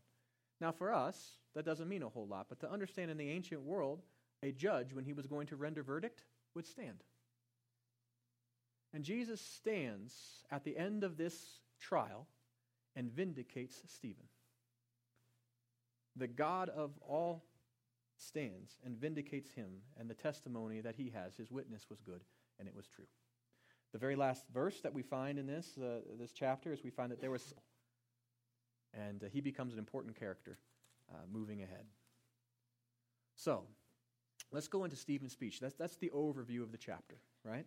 Now, 0.62 0.72
for 0.72 0.94
us, 0.94 1.40
that 1.56 1.66
doesn't 1.66 1.90
mean 1.90 2.04
a 2.04 2.10
whole 2.10 2.28
lot, 2.28 2.46
but 2.50 2.60
to 2.60 2.72
understand 2.72 3.10
in 3.10 3.18
the 3.18 3.32
ancient 3.32 3.64
world, 3.64 4.04
a 4.44 4.52
judge, 4.52 4.94
when 4.94 5.06
he 5.06 5.14
was 5.14 5.26
going 5.26 5.48
to 5.48 5.56
render 5.56 5.82
verdict, 5.82 6.22
would 6.54 6.68
stand. 6.68 7.04
And 8.94 9.04
Jesus 9.04 9.42
stands 9.42 10.14
at 10.52 10.64
the 10.64 10.78
end 10.78 11.04
of 11.04 11.18
this 11.18 11.62
trial 11.80 12.28
and 12.98 13.12
vindicates 13.12 13.84
Stephen. 13.86 14.25
The 16.16 16.27
God 16.27 16.70
of 16.70 16.92
all 17.08 17.46
stands 18.18 18.80
and 18.84 18.98
vindicates 18.98 19.51
him 19.51 19.70
and 20.00 20.10
the 20.10 20.16
testimony 20.16 20.82
that 20.82 20.96
he 20.96 21.12
has. 21.12 21.36
His 21.36 21.51
witness 21.51 21.86
was 21.89 22.01
good 22.01 22.22
and 22.60 22.68
it 22.68 22.75
was 22.75 22.88
true. 22.88 23.06
The 23.94 24.00
very 24.00 24.16
last 24.16 24.46
verse 24.51 24.82
that 24.82 24.94
we 24.94 25.04
find 25.04 25.38
in 25.38 25.46
this, 25.46 25.77
uh, 25.77 26.00
this 26.20 26.32
chapter 26.32 26.74
is 26.74 26.84
we 26.84 26.89
find 26.89 27.12
that 27.12 27.22
there 27.22 27.32
was, 27.32 27.54
and 28.94 29.24
uh, 29.24 29.27
he 29.32 29.42
becomes 29.42 29.74
an 29.74 29.80
important 29.80 30.20
character 30.20 30.58
uh, 31.13 31.20
moving 31.32 31.62
ahead. 31.62 31.86
So, 33.36 33.63
let's 34.51 34.68
go 34.68 34.84
into 34.84 34.98
Stephen's 34.98 35.32
speech. 35.32 35.60
That's, 35.60 35.75
that's 35.75 35.98
the 35.98 36.12
overview 36.13 36.63
of 36.63 36.72
the 36.72 36.77
chapter, 36.77 37.18
right? 37.44 37.66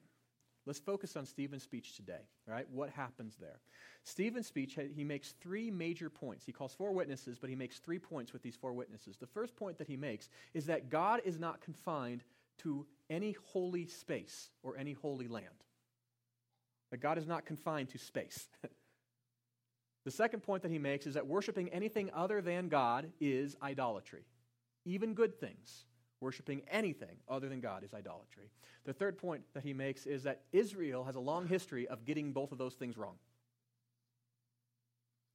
Let's 0.67 0.79
focus 0.79 1.17
on 1.17 1.25
Stephen's 1.25 1.62
speech 1.62 1.97
today, 1.97 2.29
right? 2.47 2.67
What 2.71 2.90
happens 2.90 3.37
there? 3.40 3.61
Stephen's 4.05 4.47
speech, 4.47 4.79
he 4.95 5.05
makes 5.05 5.33
three 5.40 5.71
major 5.71 6.11
points. 6.11 6.45
He 6.45 6.52
calls 6.52 6.75
four 6.75 6.93
witnesses, 6.93 7.38
but 7.38 7.49
he 7.49 7.57
makes 7.57 7.79
three 7.79 7.99
points 7.99 8.33
with 8.33 8.43
these 8.43 8.57
four 8.57 8.73
witnesses. 8.73 9.17
The 9.17 9.26
first 9.26 9.57
point 9.57 9.79
that 9.79 9.88
he 9.88 9.97
makes 9.97 10.29
is 10.52 10.67
that 10.67 10.90
God 10.90 11.23
is 11.25 11.38
not 11.38 11.61
confined 11.61 12.25
to 12.59 12.87
any 13.09 13.37
holy 13.52 13.87
space 13.87 14.50
or 14.62 14.76
any 14.76 14.93
holy 14.93 15.29
land. 15.29 15.47
That 16.90 16.99
God 16.99 17.17
is 17.17 17.26
not 17.26 17.47
confined 17.47 17.88
to 17.90 17.99
space. 17.99 18.49
the 20.05 20.11
second 20.11 20.40
point 20.40 20.62
that 20.62 20.71
he 20.71 20.79
makes 20.79 21.07
is 21.07 21.14
that 21.14 21.26
worshiping 21.26 21.71
anything 21.71 22.11
other 22.12 22.43
than 22.43 22.69
God 22.69 23.11
is 23.19 23.57
idolatry, 23.62 24.25
even 24.85 25.14
good 25.14 25.40
things. 25.40 25.85
Worshiping 26.20 26.62
anything 26.70 27.16
other 27.28 27.48
than 27.48 27.60
God 27.60 27.82
is 27.82 27.94
idolatry. 27.94 28.50
The 28.84 28.92
third 28.92 29.16
point 29.16 29.42
that 29.54 29.62
he 29.62 29.72
makes 29.72 30.06
is 30.06 30.22
that 30.24 30.42
Israel 30.52 31.04
has 31.04 31.16
a 31.16 31.20
long 31.20 31.46
history 31.46 31.88
of 31.88 32.04
getting 32.04 32.32
both 32.32 32.52
of 32.52 32.58
those 32.58 32.74
things 32.74 32.98
wrong. 32.98 33.16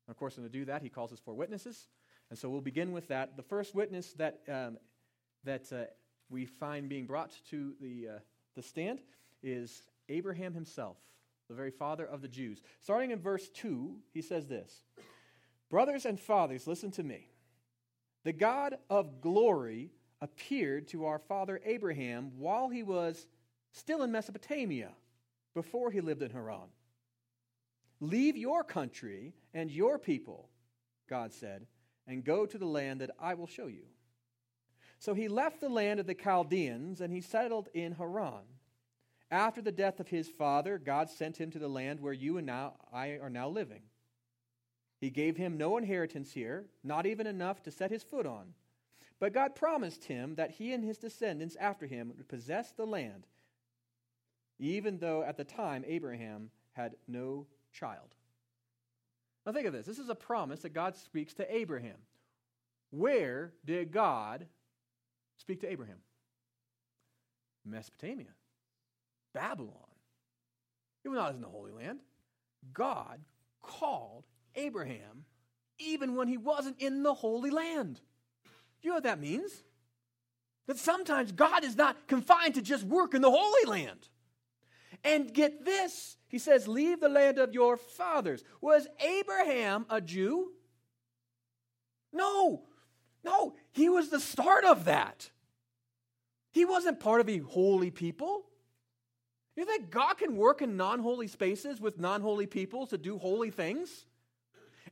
And 0.08 0.14
of 0.14 0.18
course, 0.18 0.36
to 0.36 0.48
do 0.48 0.66
that, 0.66 0.84
he 0.84 0.90
calls 0.90 1.12
us 1.12 1.20
four 1.20 1.34
witnesses. 1.34 1.88
And 2.30 2.38
so 2.38 2.50
we'll 2.50 2.62
begin 2.62 2.92
with 2.92 3.08
that. 3.08 3.36
The 3.38 3.44
first 3.44 3.74
witness 3.74 4.14
that, 4.14 4.42
um, 4.48 4.78
that 5.44 5.72
uh, 5.72 5.86
we 6.30 6.46
find 6.46 6.90
being 6.90 7.06
brought 7.06 7.32
to 7.50 7.74
the, 7.82 8.08
uh, 8.16 8.20
the 8.56 8.62
stand 8.62 9.02
is 9.44 9.84
Abraham 10.10 10.54
himself, 10.54 10.98
the 11.48 11.56
very 11.56 11.72
father 11.72 12.06
of 12.06 12.22
the 12.22 12.28
Jews. 12.28 12.62
Starting 12.82 13.12
in 13.12 13.20
verse 13.20 13.50
2, 13.50 13.96
he 14.14 14.22
says 14.22 14.48
this 14.48 14.82
Brothers 15.70 16.06
and 16.06 16.20
fathers, 16.20 16.68
listen 16.68 16.92
to 16.92 17.04
me. 17.04 17.30
The 18.24 18.34
God 18.34 18.78
of 18.90 19.22
glory 19.22 19.92
appeared 20.26 20.88
to 20.88 21.06
our 21.06 21.20
father 21.20 21.62
Abraham 21.64 22.32
while 22.40 22.68
he 22.68 22.82
was 22.82 23.28
still 23.72 24.02
in 24.02 24.12
Mesopotamia, 24.12 24.90
before 25.54 25.92
he 25.92 26.02
lived 26.02 26.24
in 26.24 26.32
Haran. 26.32 26.68
Leave 28.00 28.36
your 28.36 28.64
country 28.64 29.34
and 29.54 29.70
your 29.70 30.00
people, 30.00 30.50
God 31.08 31.32
said, 31.32 31.68
and 32.08 32.26
go 32.26 32.48
to 32.48 32.58
the 32.58 32.66
land 32.66 33.02
that 33.02 33.12
I 33.20 33.36
will 33.36 33.46
show 33.46 33.68
you. 33.68 33.86
So 34.98 35.14
he 35.14 35.28
left 35.28 35.62
the 35.62 35.70
land 35.70 36.00
of 36.00 36.08
the 36.08 36.16
Chaldeans 36.16 37.02
and 37.02 37.14
he 37.14 37.22
settled 37.22 37.68
in 37.76 37.94
Haran. 37.94 38.46
After 39.30 39.62
the 39.62 39.72
death 39.72 40.00
of 40.00 40.08
his 40.08 40.28
father, 40.28 40.80
God 40.80 41.08
sent 41.08 41.38
him 41.38 41.52
to 41.52 41.60
the 41.60 41.68
land 41.68 42.00
where 42.00 42.14
you 42.14 42.38
and 42.38 42.48
now 42.48 42.74
I 42.92 43.20
are 43.22 43.30
now 43.30 43.48
living. 43.48 43.84
He 45.00 45.12
gave 45.12 45.38
him 45.38 45.56
no 45.56 45.78
inheritance 45.78 46.32
here, 46.32 46.66
not 46.84 47.06
even 47.06 47.28
enough 47.28 47.62
to 47.64 47.72
set 47.72 47.92
his 47.92 48.02
foot 48.02 48.26
on. 48.26 48.56
But 49.20 49.34
God 49.34 49.56
promised 49.56 50.06
him 50.06 50.36
that 50.36 50.52
he 50.52 50.74
and 50.74 50.84
his 50.84 50.98
descendants 50.98 51.56
after 51.60 51.86
him 51.86 52.12
would 52.18 52.28
possess 52.28 52.72
the 52.72 52.86
land, 52.86 53.28
even 54.60 55.00
though 55.00 55.24
at 55.24 55.38
the 55.38 55.44
time 55.44 55.84
Abraham 55.88 56.50
had 56.74 56.96
no 57.08 57.48
child. 57.72 58.16
Now 59.46 59.54
think 59.54 59.68
of 59.68 59.74
this. 59.74 59.86
This 59.86 60.00
is 60.00 60.10
a 60.10 60.16
promise 60.16 60.62
that 60.62 60.74
God 60.74 60.96
speaks 60.96 61.34
to 61.36 61.56
Abraham. 61.56 61.98
Where 62.90 63.54
did 63.64 63.92
God 63.92 64.48
speak 65.38 65.62
to 65.62 65.72
Abraham? 65.72 65.98
Mesopotamia, 67.66 68.34
Babylon. 69.34 69.74
It 71.04 71.10
was 71.10 71.18
not 71.18 71.36
in 71.36 71.42
the 71.42 71.48
Holy 71.48 71.72
Land. 71.72 72.00
God 72.74 73.20
called 73.62 74.26
Abraham 74.56 75.26
even 75.78 76.16
when 76.16 76.28
he 76.28 76.38
wasn't 76.38 76.82
in 76.82 77.04
the 77.04 77.14
Holy 77.14 77.50
Land. 77.50 78.00
You 78.86 78.92
know 78.92 78.98
what 78.98 79.04
that 79.06 79.20
means? 79.20 79.64
That 80.68 80.78
sometimes 80.78 81.32
God 81.32 81.64
is 81.64 81.76
not 81.76 82.08
confined 82.08 82.54
to 82.54 82.62
just 82.62 82.84
work 82.84 83.16
in 83.16 83.24
the 83.24 83.32
Holy 83.32 83.66
Land. 83.66 84.10
And 85.04 85.34
get 85.34 85.66
this, 85.66 86.18
he 86.28 86.38
says, 86.38 86.68
Leave 86.68 87.00
the 87.00 87.10
land 87.10 87.40
of 87.40 87.52
your 87.52 87.78
fathers. 87.78 88.44
Was 88.62 88.88
Abraham 89.00 89.88
a 89.90 90.00
Jew? 90.02 90.52
No, 92.14 92.62
no, 93.24 93.56
he 93.72 93.90
was 93.90 94.10
the 94.10 94.20
start 94.20 94.64
of 94.64 94.86
that. 94.86 95.32
He 96.52 96.64
wasn't 96.64 97.00
part 97.00 97.22
of 97.22 97.28
a 97.28 97.40
holy 97.40 97.90
people. 97.90 98.46
You 99.56 99.66
think 99.66 99.90
God 99.90 100.20
can 100.20 100.38
work 100.38 100.62
in 100.62 100.78
non 100.78 101.00
holy 101.00 101.28
spaces 101.28 101.82
with 101.82 102.00
non 102.00 102.22
holy 102.22 102.46
people 102.46 102.86
to 102.86 103.00
do 103.00 103.18
holy 103.18 103.50
things? 103.50 104.06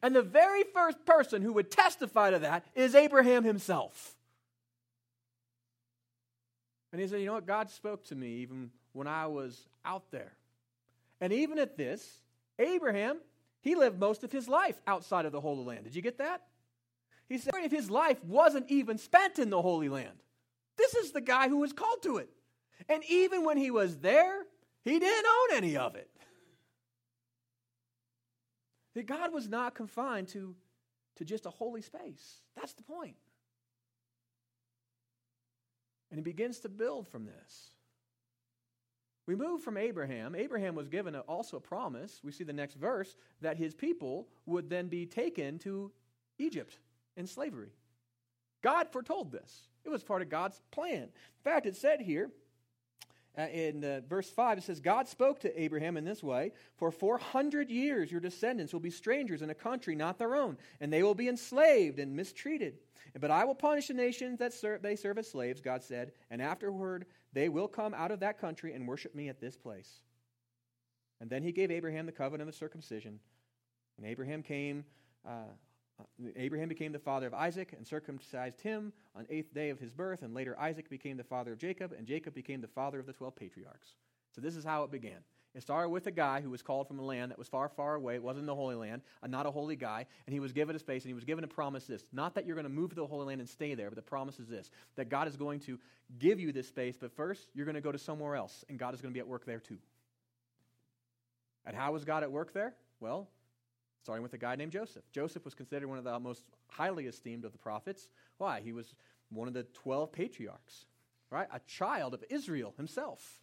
And 0.04 0.14
the 0.14 0.22
very 0.22 0.64
first 0.74 1.06
person 1.06 1.42
who 1.42 1.54
would 1.54 1.72
testify 1.72 2.32
to 2.32 2.40
that 2.40 2.66
is 2.76 2.94
Abraham 2.94 3.46
himself. 3.46 4.16
And 6.92 7.02
he 7.02 7.08
said, 7.08 7.22
You 7.22 7.28
know 7.28 7.34
what? 7.34 7.48
God 7.48 7.72
spoke 7.72 8.04
to 8.08 8.16
me 8.16 8.28
even 8.42 8.70
when 8.92 9.08
I 9.08 9.28
was 9.28 9.66
out 9.86 10.12
there. 10.12 10.34
And 11.22 11.32
even 11.32 11.58
at 11.58 11.78
this, 11.78 12.20
Abraham, 12.60 13.18
he 13.62 13.76
lived 13.76 13.98
most 13.98 14.26
of 14.26 14.32
his 14.32 14.50
life 14.50 14.76
outside 14.86 15.26
of 15.26 15.32
the 15.32 15.40
Holy 15.40 15.64
Land. 15.64 15.86
Did 15.86 15.96
you 15.96 16.02
get 16.02 16.18
that? 16.18 16.44
He 17.30 17.38
said 17.38 17.54
if 17.64 17.72
his 17.72 17.90
life 17.90 18.22
wasn't 18.26 18.70
even 18.70 18.98
spent 18.98 19.40
in 19.40 19.50
the 19.50 19.62
Holy 19.62 19.88
Land. 19.88 20.22
This 20.78 20.96
is 20.96 21.14
the 21.14 21.22
guy 21.22 21.48
who 21.48 21.58
was 21.58 21.72
called 21.72 22.04
to 22.04 22.18
it. 22.18 22.30
And 22.90 23.04
even 23.10 23.46
when 23.46 23.56
he 23.58 23.72
was 23.72 24.00
there, 24.00 24.44
he 24.84 25.00
didn't 25.00 25.26
own 25.26 25.58
any 25.58 25.78
of 25.78 25.96
it. 25.96 26.10
That 28.96 29.08
God 29.08 29.34
was 29.34 29.48
not 29.50 29.76
confined 29.76 30.28
to, 30.30 30.56
to 31.18 31.26
just 31.26 31.46
a 31.46 31.50
holy 31.50 31.82
space. 31.82 32.42
That's 32.56 32.74
the 32.74 32.84
point. 32.84 33.16
And 36.12 36.20
he 36.20 36.24
begins 36.24 36.60
to 36.60 36.70
build 36.70 37.08
from 37.08 37.26
this. 37.26 37.72
We 39.26 39.36
move 39.36 39.62
from 39.62 39.78
Abraham. 39.78 40.36
Abraham 40.36 40.76
was 40.76 40.90
given 40.90 41.16
a, 41.16 41.22
also 41.22 41.58
a 41.58 41.62
promise. 41.62 42.20
We 42.24 42.32
see 42.32 42.44
the 42.44 42.54
next 42.54 42.76
verse 42.76 43.16
that 43.42 43.58
his 43.58 43.74
people 43.74 44.28
would 44.46 44.70
then 44.70 44.88
be 44.88 45.06
taken 45.06 45.60
to 45.60 45.92
Egypt 46.38 46.78
in 47.16 47.26
slavery. 47.26 47.72
God 48.62 48.92
foretold 48.92 49.32
this. 49.32 49.70
It 49.86 49.90
was 49.90 50.04
part 50.04 50.22
of 50.22 50.30
God's 50.30 50.62
plan. 50.72 51.04
In 51.04 51.10
fact, 51.44 51.66
it 51.66 51.76
said 51.76 52.02
here 52.02 52.30
in 53.38 53.84
uh, 53.84 54.02
verse 54.08 54.30
5, 54.30 54.60
it 54.60 54.64
says, 54.64 54.80
God 54.80 55.08
spoke 55.08 55.40
to 55.40 55.62
Abraham 55.62 55.98
in 55.98 56.06
this 56.06 56.22
way 56.22 56.52
For 56.78 56.92
400 56.92 57.70
years 57.70 58.12
your 58.12 58.22
descendants 58.22 58.74
will 58.74 58.80
be 58.80 58.92
strangers 58.92 59.42
in 59.42 59.50
a 59.50 59.56
country 59.56 59.96
not 59.96 60.20
their 60.20 60.36
own, 60.36 60.58
and 60.80 60.94
they 60.94 61.04
will 61.04 61.16
be 61.16 61.28
enslaved 61.28 62.00
and 62.00 62.16
mistreated. 62.16 62.78
But 63.20 63.32
I 63.32 63.46
will 63.46 63.56
punish 63.56 63.88
the 63.88 63.94
nations 63.94 64.40
that 64.40 64.54
serve, 64.54 64.82
they 64.82 64.96
serve 64.96 65.18
as 65.18 65.30
slaves, 65.30 65.62
God 65.62 65.84
said, 65.84 66.12
and 66.30 66.42
afterward 66.42 67.06
they 67.34 67.50
will 67.50 67.68
come 67.68 67.94
out 67.94 68.12
of 68.12 68.20
that 68.22 68.40
country 68.40 68.74
and 68.74 68.88
worship 68.88 69.14
me 69.16 69.30
at 69.30 69.40
this 69.40 69.58
place. 69.58 70.02
And 71.20 71.30
then 71.30 71.44
he 71.44 71.52
gave 71.52 71.72
Abraham 71.72 72.06
the 72.06 72.12
covenant 72.12 72.50
of 72.50 72.56
circumcision. 72.56 73.20
And 73.98 74.06
Abraham 74.06 74.44
came, 74.44 74.86
uh, 75.26 75.30
uh, 75.30 75.44
Abraham 76.36 76.70
became 76.70 76.92
the 76.92 77.00
father 77.00 77.28
of 77.28 77.34
Isaac 77.34 77.74
and 77.78 77.86
circumcised 77.86 78.62
him 78.62 78.94
on 79.16 79.26
eighth 79.30 79.54
day 79.54 79.70
of 79.70 79.80
his 79.80 79.94
birth. 79.94 80.22
And 80.22 80.34
later 80.34 80.60
Isaac 80.60 80.90
became 80.90 81.18
the 81.18 81.24
father 81.24 81.54
of 81.54 81.60
Jacob, 81.60 81.94
and 81.98 82.08
Jacob 82.08 82.34
became 82.34 82.62
the 82.62 82.68
father 82.68 83.00
of 83.00 83.06
the 83.06 83.14
twelve 83.14 83.36
patriarchs. 83.36 83.96
So 84.34 84.42
this 84.42 84.56
is 84.56 84.64
how 84.64 84.84
it 84.84 84.92
began. 84.92 85.20
It 85.56 85.62
started 85.62 85.90
with 85.90 86.08
a 86.08 86.12
guy 86.12 86.42
who 86.42 86.50
was 86.50 86.64
called 86.64 86.88
from 86.88 86.98
a 86.98 87.04
land 87.04 87.30
that 87.30 87.38
was 87.38 87.48
far, 87.48 87.70
far 87.70 87.94
away. 87.94 88.16
It 88.16 88.24
wasn't 88.24 88.48
the 88.48 88.56
Holy 88.56 88.76
Land, 88.76 89.04
uh, 89.22 89.28
not 89.28 89.46
a 89.46 89.52
holy 89.52 89.76
guy. 89.76 90.08
And 90.26 90.34
he 90.34 90.40
was 90.40 90.52
given 90.52 90.76
a 90.76 90.80
space 90.80 91.04
and 91.04 91.10
he 91.10 91.14
was 91.14 91.26
given 91.26 91.44
a 91.44 91.48
promise 91.48 91.86
this 91.86 92.06
not 92.12 92.34
that 92.34 92.48
you're 92.48 92.56
going 92.56 92.64
to 92.64 92.72
move 92.72 92.90
to 92.90 92.96
the 92.96 93.06
Holy 93.06 93.28
Land 93.28 93.40
and 93.40 93.48
stay 93.48 93.76
there, 93.76 93.90
but 93.90 93.96
the 93.96 94.02
promise 94.02 94.40
is 94.40 94.48
this 94.48 94.72
that 94.96 95.10
God 95.10 95.28
is 95.28 95.36
going 95.36 95.60
to 95.62 95.80
give 96.18 96.40
you 96.40 96.52
this 96.52 96.68
space, 96.68 96.98
but 97.00 97.12
first 97.16 97.50
you're 97.54 97.66
going 97.66 97.76
to 97.76 97.82
go 97.82 97.92
to 97.92 98.00
somewhere 98.00 98.36
else, 98.36 98.66
and 98.68 98.80
God 98.80 98.96
is 98.96 99.02
going 99.02 99.12
to 99.12 99.14
be 99.14 99.20
at 99.20 99.28
work 99.28 99.46
there 99.46 99.60
too. 99.60 99.78
And 101.66 101.76
how 101.76 101.92
was 101.92 102.04
God 102.04 102.24
at 102.24 102.32
work 102.32 102.52
there? 102.54 102.74
Well, 103.00 103.30
starting 104.04 104.22
with 104.22 104.34
a 104.34 104.38
guy 104.38 104.56
named 104.56 104.72
Joseph. 104.72 105.04
Joseph 105.14 105.46
was 105.46 105.54
considered 105.54 105.88
one 105.88 105.98
of 105.98 106.04
the 106.04 106.20
most 106.20 106.44
highly 106.68 107.08
esteemed 107.08 107.46
of 107.46 107.54
the 107.54 107.58
prophets. 107.58 108.10
Why? 108.38 108.60
He 108.62 108.74
was 108.74 108.94
one 109.30 109.48
of 109.48 109.54
the 109.54 109.64
12 109.64 110.12
patriarchs, 110.12 110.86
right? 111.32 111.48
A 111.54 111.62
child 111.68 112.14
of 112.14 112.24
Israel 112.30 112.74
himself. 112.76 113.40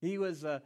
He 0.00 0.16
was, 0.16 0.44
uh, 0.44 0.60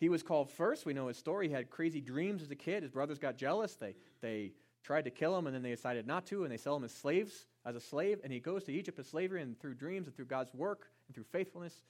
he 0.00 0.08
was 0.08 0.24
called 0.24 0.50
first. 0.50 0.84
We 0.84 0.92
know 0.92 1.06
his 1.06 1.16
story. 1.16 1.46
He 1.46 1.54
had 1.54 1.70
crazy 1.70 2.00
dreams 2.00 2.42
as 2.42 2.50
a 2.50 2.56
kid. 2.56 2.82
His 2.82 2.90
brothers 2.90 3.18
got 3.20 3.36
jealous. 3.36 3.74
They, 3.74 3.94
they 4.20 4.52
tried 4.82 5.04
to 5.04 5.10
kill 5.10 5.38
him, 5.38 5.46
and 5.46 5.54
then 5.54 5.62
they 5.62 5.70
decided 5.70 6.04
not 6.04 6.26
to, 6.26 6.42
and 6.42 6.50
they 6.50 6.56
sell 6.56 6.74
him 6.74 6.82
as 6.82 6.92
slaves, 6.92 7.46
as 7.64 7.76
a 7.76 7.80
slave. 7.80 8.18
And 8.24 8.32
he 8.32 8.40
goes 8.40 8.64
to 8.64 8.72
Egypt 8.72 8.98
as 8.98 9.06
slavery, 9.06 9.40
and 9.40 9.58
through 9.60 9.74
dreams 9.74 10.08
and 10.08 10.16
through 10.16 10.26
God's 10.26 10.52
work 10.52 10.90
and 11.06 11.14
through 11.14 11.24
faithfulness, 11.24 11.84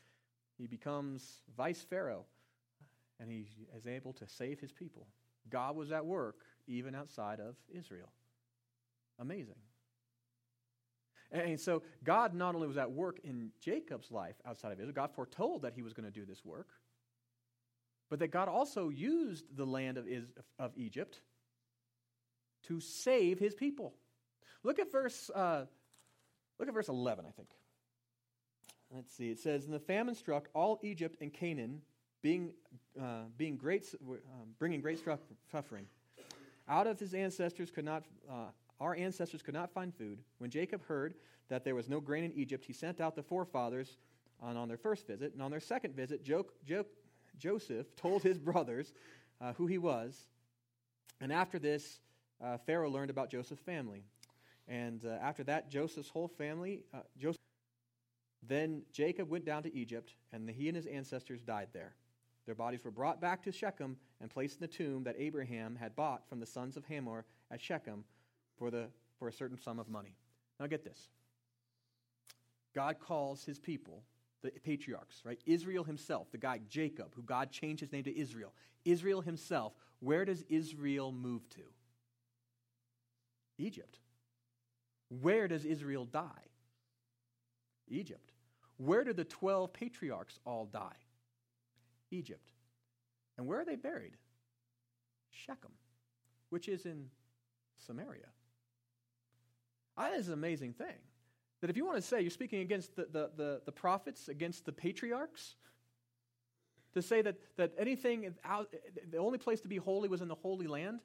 he 0.58 0.66
becomes 0.66 1.40
vice 1.56 1.80
pharaoh, 1.80 2.26
and 3.18 3.30
he 3.30 3.48
is 3.74 3.86
able 3.86 4.12
to 4.12 4.28
save 4.28 4.60
his 4.60 4.70
people. 4.70 5.06
God 5.50 5.76
was 5.76 5.92
at 5.92 6.06
work 6.06 6.36
even 6.66 6.94
outside 6.94 7.40
of 7.40 7.56
Israel. 7.72 8.12
Amazing. 9.18 9.56
And 11.30 11.58
so 11.58 11.82
God 12.04 12.34
not 12.34 12.54
only 12.54 12.68
was 12.68 12.76
at 12.76 12.92
work 12.92 13.18
in 13.24 13.50
Jacob's 13.60 14.10
life 14.10 14.36
outside 14.46 14.72
of 14.72 14.78
Israel, 14.78 14.94
God 14.94 15.10
foretold 15.14 15.62
that 15.62 15.74
he 15.74 15.82
was 15.82 15.92
going 15.92 16.04
to 16.04 16.12
do 16.12 16.24
this 16.24 16.44
work, 16.44 16.68
but 18.08 18.20
that 18.20 18.28
God 18.28 18.48
also 18.48 18.88
used 18.88 19.56
the 19.56 19.66
land 19.66 19.98
of, 19.98 20.06
of 20.58 20.72
Egypt 20.76 21.20
to 22.64 22.80
save 22.80 23.38
his 23.38 23.54
people. 23.54 23.94
Look 24.62 24.78
at 24.78 24.92
verse, 24.92 25.30
uh, 25.34 25.64
look 26.58 26.68
at 26.68 26.74
verse 26.74 26.88
11, 26.88 27.24
I 27.26 27.32
think. 27.32 27.48
Let's 28.90 29.12
see. 29.12 29.30
It 29.30 29.40
says, 29.40 29.64
And 29.64 29.74
the 29.74 29.80
famine 29.80 30.14
struck 30.14 30.48
all 30.54 30.78
Egypt 30.82 31.16
and 31.20 31.32
Canaan, 31.32 31.82
being, 32.24 32.54
uh, 32.98 33.24
being 33.36 33.54
great, 33.54 33.94
um, 34.02 34.54
bringing 34.58 34.80
great 34.80 34.98
suffering. 35.52 35.84
Out 36.66 36.86
of 36.86 36.98
his 36.98 37.12
ancestors 37.12 37.70
could 37.70 37.84
not, 37.84 38.02
uh, 38.30 38.46
our 38.80 38.96
ancestors 38.96 39.42
could 39.42 39.52
not 39.52 39.70
find 39.70 39.94
food. 39.94 40.20
When 40.38 40.48
Jacob 40.48 40.82
heard 40.86 41.16
that 41.48 41.64
there 41.64 41.74
was 41.74 41.86
no 41.86 42.00
grain 42.00 42.24
in 42.24 42.32
Egypt, 42.32 42.64
he 42.64 42.72
sent 42.72 42.98
out 42.98 43.14
the 43.14 43.22
forefathers 43.22 43.98
on, 44.40 44.56
on 44.56 44.68
their 44.68 44.78
first 44.78 45.06
visit. 45.06 45.34
And 45.34 45.42
on 45.42 45.50
their 45.50 45.60
second 45.60 45.94
visit, 45.94 46.24
jo- 46.24 46.46
jo- 46.66 46.86
Joseph 47.38 47.94
told 47.94 48.22
his 48.22 48.38
brothers 48.38 48.94
uh, 49.42 49.52
who 49.52 49.66
he 49.66 49.76
was. 49.76 50.26
And 51.20 51.30
after 51.30 51.58
this, 51.58 52.00
uh, 52.42 52.56
Pharaoh 52.56 52.88
learned 52.88 53.10
about 53.10 53.30
Joseph's 53.30 53.60
family. 53.60 54.02
And 54.66 55.04
uh, 55.04 55.18
after 55.20 55.44
that, 55.44 55.68
Joseph's 55.68 56.08
whole 56.08 56.28
family, 56.28 56.84
uh, 56.94 57.00
Joseph, 57.18 57.42
then 58.42 58.80
Jacob 58.92 59.28
went 59.28 59.44
down 59.44 59.62
to 59.64 59.74
Egypt, 59.76 60.14
and 60.32 60.48
he 60.48 60.68
and 60.68 60.76
his 60.76 60.86
ancestors 60.86 61.42
died 61.42 61.68
there. 61.74 61.92
Their 62.46 62.54
bodies 62.54 62.84
were 62.84 62.90
brought 62.90 63.20
back 63.20 63.42
to 63.44 63.52
Shechem 63.52 63.96
and 64.20 64.30
placed 64.30 64.56
in 64.56 64.60
the 64.60 64.68
tomb 64.68 65.04
that 65.04 65.16
Abraham 65.18 65.76
had 65.76 65.96
bought 65.96 66.28
from 66.28 66.40
the 66.40 66.46
sons 66.46 66.76
of 66.76 66.84
Hamor 66.84 67.24
at 67.50 67.60
Shechem 67.60 68.04
for, 68.58 68.70
the, 68.70 68.88
for 69.18 69.28
a 69.28 69.32
certain 69.32 69.56
sum 69.56 69.78
of 69.78 69.88
money. 69.88 70.16
Now 70.60 70.66
get 70.66 70.84
this. 70.84 71.08
God 72.74 72.98
calls 72.98 73.44
his 73.44 73.58
people, 73.58 74.02
the 74.42 74.50
patriarchs, 74.50 75.22
right? 75.24 75.40
Israel 75.46 75.84
himself, 75.84 76.30
the 76.32 76.38
guy 76.38 76.60
Jacob, 76.68 77.14
who 77.14 77.22
God 77.22 77.50
changed 77.50 77.80
his 77.80 77.92
name 77.92 78.04
to 78.04 78.18
Israel. 78.18 78.52
Israel 78.84 79.22
himself, 79.22 79.72
where 80.00 80.24
does 80.24 80.44
Israel 80.48 81.12
move 81.12 81.48
to? 81.50 81.62
Egypt. 83.58 84.00
Where 85.08 85.48
does 85.48 85.64
Israel 85.64 86.04
die? 86.04 86.50
Egypt. 87.88 88.32
Where 88.76 89.04
do 89.04 89.12
the 89.12 89.24
12 89.24 89.72
patriarchs 89.72 90.38
all 90.44 90.66
die? 90.66 90.96
Egypt. 92.14 92.52
And 93.36 93.46
where 93.46 93.60
are 93.60 93.64
they 93.64 93.76
buried? 93.76 94.16
Shechem, 95.30 95.72
which 96.50 96.68
is 96.68 96.86
in 96.86 97.10
Samaria. 97.86 98.26
Ah, 99.96 100.10
that 100.10 100.18
is 100.18 100.28
an 100.28 100.34
amazing 100.34 100.72
thing. 100.72 100.96
That 101.60 101.70
if 101.70 101.76
you 101.76 101.84
want 101.84 101.96
to 101.96 102.02
say 102.02 102.20
you're 102.20 102.30
speaking 102.30 102.60
against 102.60 102.94
the, 102.96 103.06
the, 103.10 103.30
the, 103.36 103.60
the 103.64 103.72
prophets, 103.72 104.28
against 104.28 104.64
the 104.64 104.72
patriarchs, 104.72 105.56
to 106.94 107.02
say 107.02 107.22
that, 107.22 107.36
that 107.56 107.72
anything, 107.76 108.34
out, 108.44 108.72
the 109.10 109.18
only 109.18 109.38
place 109.38 109.60
to 109.62 109.68
be 109.68 109.76
holy 109.76 110.08
was 110.08 110.22
in 110.22 110.28
the 110.28 110.34
Holy 110.34 110.66
Land, 110.66 111.00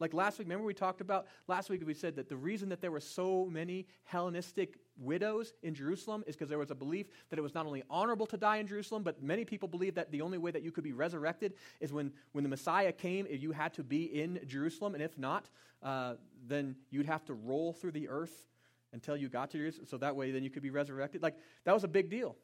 like 0.00 0.14
last 0.14 0.38
week, 0.38 0.46
remember 0.46 0.64
we 0.64 0.74
talked 0.74 1.00
about, 1.00 1.26
last 1.46 1.68
week 1.68 1.82
we 1.86 1.94
said 1.94 2.16
that 2.16 2.28
the 2.28 2.36
reason 2.36 2.70
that 2.70 2.80
there 2.80 2.90
were 2.90 3.00
so 3.00 3.46
many 3.50 3.86
Hellenistic 4.04 4.78
widows 4.98 5.52
in 5.62 5.74
Jerusalem 5.74 6.24
is 6.26 6.34
because 6.34 6.48
there 6.48 6.58
was 6.58 6.70
a 6.70 6.74
belief 6.74 7.06
that 7.28 7.38
it 7.38 7.42
was 7.42 7.54
not 7.54 7.66
only 7.66 7.82
honorable 7.90 8.26
to 8.26 8.36
die 8.36 8.56
in 8.56 8.66
Jerusalem, 8.66 9.02
but 9.02 9.22
many 9.22 9.44
people 9.44 9.68
believed 9.68 9.96
that 9.96 10.10
the 10.10 10.22
only 10.22 10.38
way 10.38 10.50
that 10.50 10.62
you 10.62 10.72
could 10.72 10.84
be 10.84 10.92
resurrected 10.92 11.54
is 11.80 11.92
when, 11.92 12.12
when 12.32 12.42
the 12.42 12.50
Messiah 12.50 12.92
came, 12.92 13.26
you 13.30 13.52
had 13.52 13.74
to 13.74 13.84
be 13.84 14.04
in 14.04 14.40
Jerusalem, 14.46 14.94
and 14.94 15.02
if 15.02 15.16
not, 15.18 15.48
uh, 15.82 16.14
then 16.48 16.76
you'd 16.90 17.06
have 17.06 17.24
to 17.26 17.34
roll 17.34 17.72
through 17.72 17.92
the 17.92 18.08
earth 18.08 18.46
until 18.92 19.16
you 19.16 19.28
got 19.28 19.50
to 19.50 19.58
Jerusalem, 19.58 19.86
so 19.86 19.98
that 19.98 20.16
way 20.16 20.30
then 20.30 20.42
you 20.42 20.50
could 20.50 20.62
be 20.62 20.70
resurrected. 20.70 21.22
Like, 21.22 21.36
that 21.64 21.74
was 21.74 21.84
a 21.84 21.88
big 21.88 22.10
deal. 22.10 22.36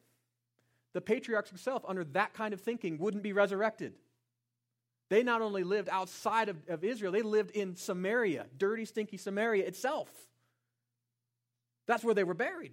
The 0.92 1.00
patriarchs 1.00 1.50
themselves, 1.50 1.84
under 1.88 2.04
that 2.04 2.34
kind 2.34 2.54
of 2.54 2.60
thinking, 2.60 2.98
wouldn't 2.98 3.22
be 3.22 3.32
resurrected. 3.32 3.94
They 5.08 5.22
not 5.22 5.42
only 5.42 5.62
lived 5.62 5.88
outside 5.88 6.48
of, 6.48 6.56
of 6.68 6.82
Israel, 6.82 7.12
they 7.12 7.22
lived 7.22 7.52
in 7.52 7.76
Samaria, 7.76 8.46
dirty, 8.56 8.84
stinky 8.84 9.16
Samaria 9.16 9.64
itself. 9.64 10.08
That's 11.86 12.02
where 12.02 12.14
they 12.14 12.24
were 12.24 12.34
buried. 12.34 12.72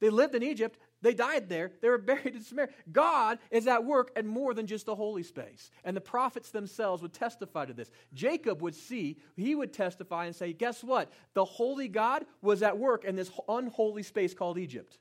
They 0.00 0.10
lived 0.10 0.34
in 0.34 0.42
Egypt, 0.42 0.78
they 1.00 1.14
died 1.14 1.48
there, 1.48 1.72
they 1.80 1.88
were 1.88 1.98
buried 1.98 2.34
in 2.34 2.42
Samaria. 2.42 2.70
God 2.92 3.38
is 3.50 3.66
at 3.66 3.84
work 3.84 4.12
at 4.14 4.24
more 4.24 4.52
than 4.54 4.66
just 4.66 4.86
the 4.86 4.94
holy 4.94 5.22
space. 5.22 5.70
And 5.84 5.96
the 5.96 6.00
prophets 6.00 6.50
themselves 6.50 7.02
would 7.02 7.14
testify 7.14 7.64
to 7.64 7.72
this. 7.72 7.90
Jacob 8.12 8.62
would 8.62 8.74
see, 8.74 9.16
he 9.34 9.54
would 9.54 9.72
testify 9.72 10.26
and 10.26 10.36
say, 10.36 10.52
Guess 10.52 10.84
what? 10.84 11.10
The 11.34 11.44
holy 11.44 11.88
God 11.88 12.26
was 12.42 12.62
at 12.62 12.78
work 12.78 13.04
in 13.04 13.16
this 13.16 13.30
unholy 13.48 14.02
space 14.02 14.34
called 14.34 14.58
Egypt. 14.58 14.98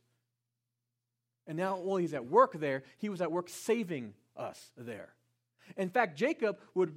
And 1.46 1.58
now, 1.58 1.78
while 1.78 1.98
he's 1.98 2.14
at 2.14 2.26
work 2.26 2.60
there, 2.60 2.84
he 2.98 3.10
was 3.10 3.22
at 3.22 3.32
work 3.32 3.50
saving 3.50 4.14
us 4.36 4.72
there. 4.78 5.14
In 5.76 5.90
fact, 5.90 6.18
Jacob 6.18 6.60
would, 6.74 6.96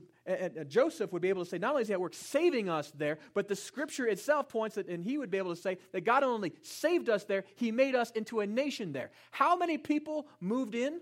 Joseph 0.68 1.12
would 1.12 1.22
be 1.22 1.28
able 1.28 1.44
to 1.44 1.50
say, 1.50 1.58
not 1.58 1.70
only 1.72 1.82
is 1.82 1.88
he 1.88 1.94
at 1.94 2.00
work 2.00 2.14
saving 2.14 2.68
us 2.68 2.92
there, 2.92 3.18
but 3.34 3.48
the 3.48 3.56
scripture 3.56 4.06
itself 4.06 4.48
points 4.48 4.76
that, 4.76 4.86
and 4.86 5.04
he 5.04 5.18
would 5.18 5.30
be 5.30 5.38
able 5.38 5.54
to 5.54 5.60
say 5.60 5.78
that 5.92 6.02
God 6.02 6.22
only 6.22 6.52
saved 6.62 7.08
us 7.08 7.24
there, 7.24 7.44
he 7.56 7.72
made 7.72 7.94
us 7.94 8.10
into 8.12 8.40
a 8.40 8.46
nation 8.46 8.92
there. 8.92 9.10
How 9.32 9.56
many 9.56 9.78
people 9.78 10.28
moved 10.40 10.74
in? 10.74 11.00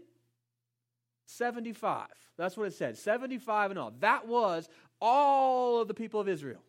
75. 1.27 2.07
That's 2.37 2.57
what 2.57 2.69
it 2.69 2.75
said. 2.75 2.97
75 2.97 3.73
and 3.73 3.79
all. 3.79 3.93
That 4.01 4.27
was 4.27 4.69
all 5.01 5.81
of 5.81 5.89
the 5.89 5.95
people 5.95 6.21
of 6.21 6.29
Israel. 6.29 6.63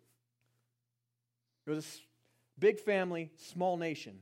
It 1.65 1.71
was 1.71 2.01
a 2.57 2.59
big 2.59 2.79
family, 2.79 3.31
small 3.37 3.77
nation. 3.77 4.19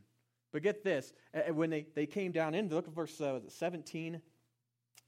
But 0.51 0.63
get 0.63 0.83
this 0.83 1.13
when 1.51 1.69
they, 1.69 1.87
they 1.95 2.05
came 2.05 2.31
down 2.31 2.55
in, 2.55 2.69
look 2.69 2.87
at 2.87 2.93
verse 2.93 3.19
uh, 3.19 3.39
17. 3.47 4.21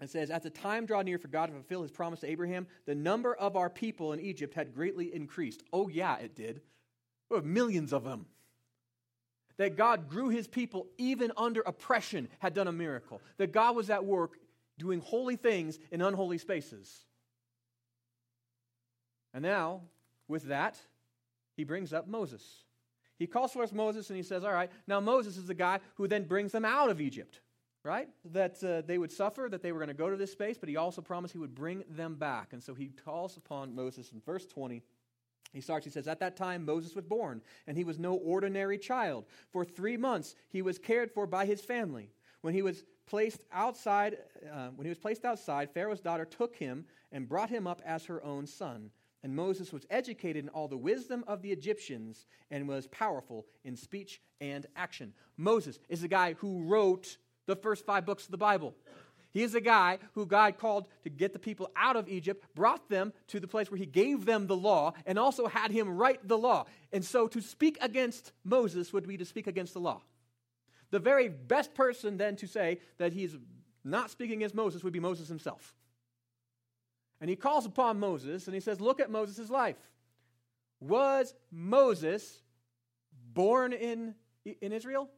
It 0.01 0.09
says, 0.09 0.29
At 0.29 0.43
the 0.43 0.49
time 0.49 0.85
draw 0.85 1.01
near 1.01 1.17
for 1.17 1.27
God 1.27 1.47
to 1.47 1.53
fulfill 1.53 1.81
his 1.81 1.91
promise 1.91 2.21
to 2.21 2.29
Abraham, 2.29 2.67
the 2.85 2.95
number 2.95 3.35
of 3.35 3.55
our 3.55 3.69
people 3.69 4.13
in 4.13 4.19
Egypt 4.19 4.53
had 4.53 4.73
greatly 4.73 5.13
increased. 5.13 5.63
Oh, 5.73 5.87
yeah, 5.87 6.17
it 6.17 6.35
did. 6.35 6.61
We 7.29 7.35
have 7.35 7.45
millions 7.45 7.93
of 7.93 8.03
them. 8.03 8.25
That 9.57 9.75
God 9.75 10.09
grew 10.09 10.29
his 10.29 10.47
people 10.47 10.87
even 10.97 11.33
under 11.35 11.61
oppression 11.61 12.29
had 12.39 12.53
done 12.53 12.69
a 12.69 12.71
miracle. 12.71 13.21
That 13.37 13.51
God 13.51 13.75
was 13.75 13.89
at 13.89 14.05
work 14.05 14.37
doing 14.77 15.01
holy 15.01 15.35
things 15.35 15.77
in 15.91 16.01
unholy 16.01 16.37
spaces. 16.37 17.05
And 19.33 19.43
now, 19.43 19.81
with 20.27 20.43
that, 20.43 20.79
he 21.57 21.65
brings 21.65 21.91
up 21.91 22.07
Moses. 22.07 22.63
He 23.17 23.27
calls 23.27 23.51
forth 23.51 23.73
Moses 23.73 24.09
and 24.09 24.15
he 24.15 24.23
says, 24.23 24.45
All 24.45 24.53
right, 24.53 24.71
now 24.87 25.01
Moses 25.01 25.35
is 25.35 25.45
the 25.45 25.53
guy 25.53 25.81
who 25.95 26.07
then 26.07 26.23
brings 26.23 26.53
them 26.53 26.63
out 26.63 26.89
of 26.89 27.01
Egypt, 27.01 27.41
right? 27.83 28.09
That 28.25 28.63
uh, 28.63 28.81
they 28.85 28.97
would 28.97 29.11
suffer, 29.11 29.47
that 29.49 29.61
they 29.61 29.71
were 29.71 29.79
going 29.79 29.89
to 29.89 29.93
go 29.93 30.09
to 30.09 30.17
this 30.17 30.31
space, 30.31 30.57
but 30.57 30.69
he 30.69 30.77
also 30.77 31.01
promised 31.01 31.33
he 31.33 31.39
would 31.39 31.55
bring 31.55 31.83
them 31.89 32.15
back. 32.15 32.53
And 32.53 32.63
so 32.63 32.73
he 32.73 32.91
calls 33.05 33.37
upon 33.37 33.75
Moses 33.75 34.11
in 34.11 34.21
verse 34.21 34.45
20. 34.45 34.81
He 35.53 35.61
starts, 35.61 35.85
he 35.85 35.91
says, 35.91 36.07
At 36.07 36.19
that 36.19 36.35
time 36.35 36.65
Moses 36.65 36.95
was 36.95 37.05
born, 37.05 37.41
and 37.65 37.75
he 37.75 37.83
was 37.83 37.97
no 37.97 38.13
ordinary 38.13 38.77
child. 38.77 39.25
For 39.51 39.65
three 39.65 39.97
months 39.97 40.35
he 40.49 40.61
was 40.61 40.77
cared 40.77 41.11
for 41.11 41.25
by 41.25 41.45
his 41.45 41.61
family. 41.61 42.11
When 42.41 42.53
he 42.53 42.61
was 42.61 42.83
placed 43.07 43.43
outside, 43.51 44.17
uh, 44.51 44.69
when 44.75 44.85
he 44.85 44.89
was 44.89 44.99
placed 44.99 45.25
outside, 45.25 45.71
Pharaoh's 45.71 45.99
daughter 45.99 46.25
took 46.25 46.55
him 46.55 46.85
and 47.11 47.27
brought 47.27 47.49
him 47.49 47.65
up 47.65 47.81
as 47.85 48.05
her 48.05 48.23
own 48.23 48.45
son. 48.45 48.91
And 49.23 49.35
Moses 49.35 49.73
was 49.73 49.85
educated 49.89 50.45
in 50.45 50.49
all 50.49 50.69
the 50.69 50.77
wisdom 50.77 51.25
of 51.27 51.41
the 51.41 51.51
Egyptians 51.51 52.25
and 52.51 52.67
was 52.67 52.87
powerful 52.87 53.45
in 53.65 53.75
speech 53.75 54.21
and 54.39 54.65
action. 54.75 55.13
Moses 55.35 55.79
is 55.89 56.01
the 56.01 56.07
guy 56.07 56.33
who 56.33 56.63
wrote 56.63 57.17
the 57.49 57.55
first 57.55 57.83
five 57.85 58.05
books 58.05 58.25
of 58.25 58.31
the 58.31 58.37
Bible. 58.37 58.75
He 59.31 59.43
is 59.43 59.55
a 59.55 59.61
guy 59.61 59.97
who 60.13 60.25
God 60.25 60.57
called 60.57 60.87
to 61.03 61.09
get 61.09 61.33
the 61.33 61.39
people 61.39 61.69
out 61.75 61.95
of 61.95 62.07
Egypt, 62.07 62.45
brought 62.55 62.89
them 62.89 63.11
to 63.27 63.39
the 63.39 63.47
place 63.47 63.69
where 63.69 63.77
he 63.77 63.85
gave 63.85 64.25
them 64.25 64.47
the 64.47 64.55
law, 64.55 64.93
and 65.05 65.19
also 65.19 65.47
had 65.47 65.71
him 65.71 65.97
write 65.97 66.27
the 66.27 66.37
law. 66.37 66.65
And 66.93 67.03
so 67.03 67.27
to 67.27 67.41
speak 67.41 67.77
against 67.81 68.31
Moses 68.43 68.93
would 68.93 69.07
be 69.07 69.17
to 69.17 69.25
speak 69.25 69.47
against 69.47 69.73
the 69.73 69.79
law. 69.79 70.01
The 70.91 70.99
very 70.99 71.27
best 71.27 71.73
person 71.73 72.17
then 72.17 72.35
to 72.37 72.47
say 72.47 72.79
that 72.97 73.13
he's 73.13 73.35
not 73.83 74.09
speaking 74.09 74.37
against 74.37 74.55
Moses 74.55 74.83
would 74.83 74.93
be 74.93 74.99
Moses 74.99 75.27
himself. 75.27 75.75
And 77.21 77.29
he 77.29 77.35
calls 77.35 77.65
upon 77.65 77.99
Moses 77.99 78.47
and 78.47 78.53
he 78.53 78.61
says, 78.61 78.79
Look 78.79 78.99
at 78.99 79.11
Moses' 79.11 79.49
life. 79.49 79.75
Was 80.79 81.33
Moses 81.51 82.41
born 83.33 83.73
in, 83.73 84.15
in 84.61 84.71
Israel? 84.71 85.09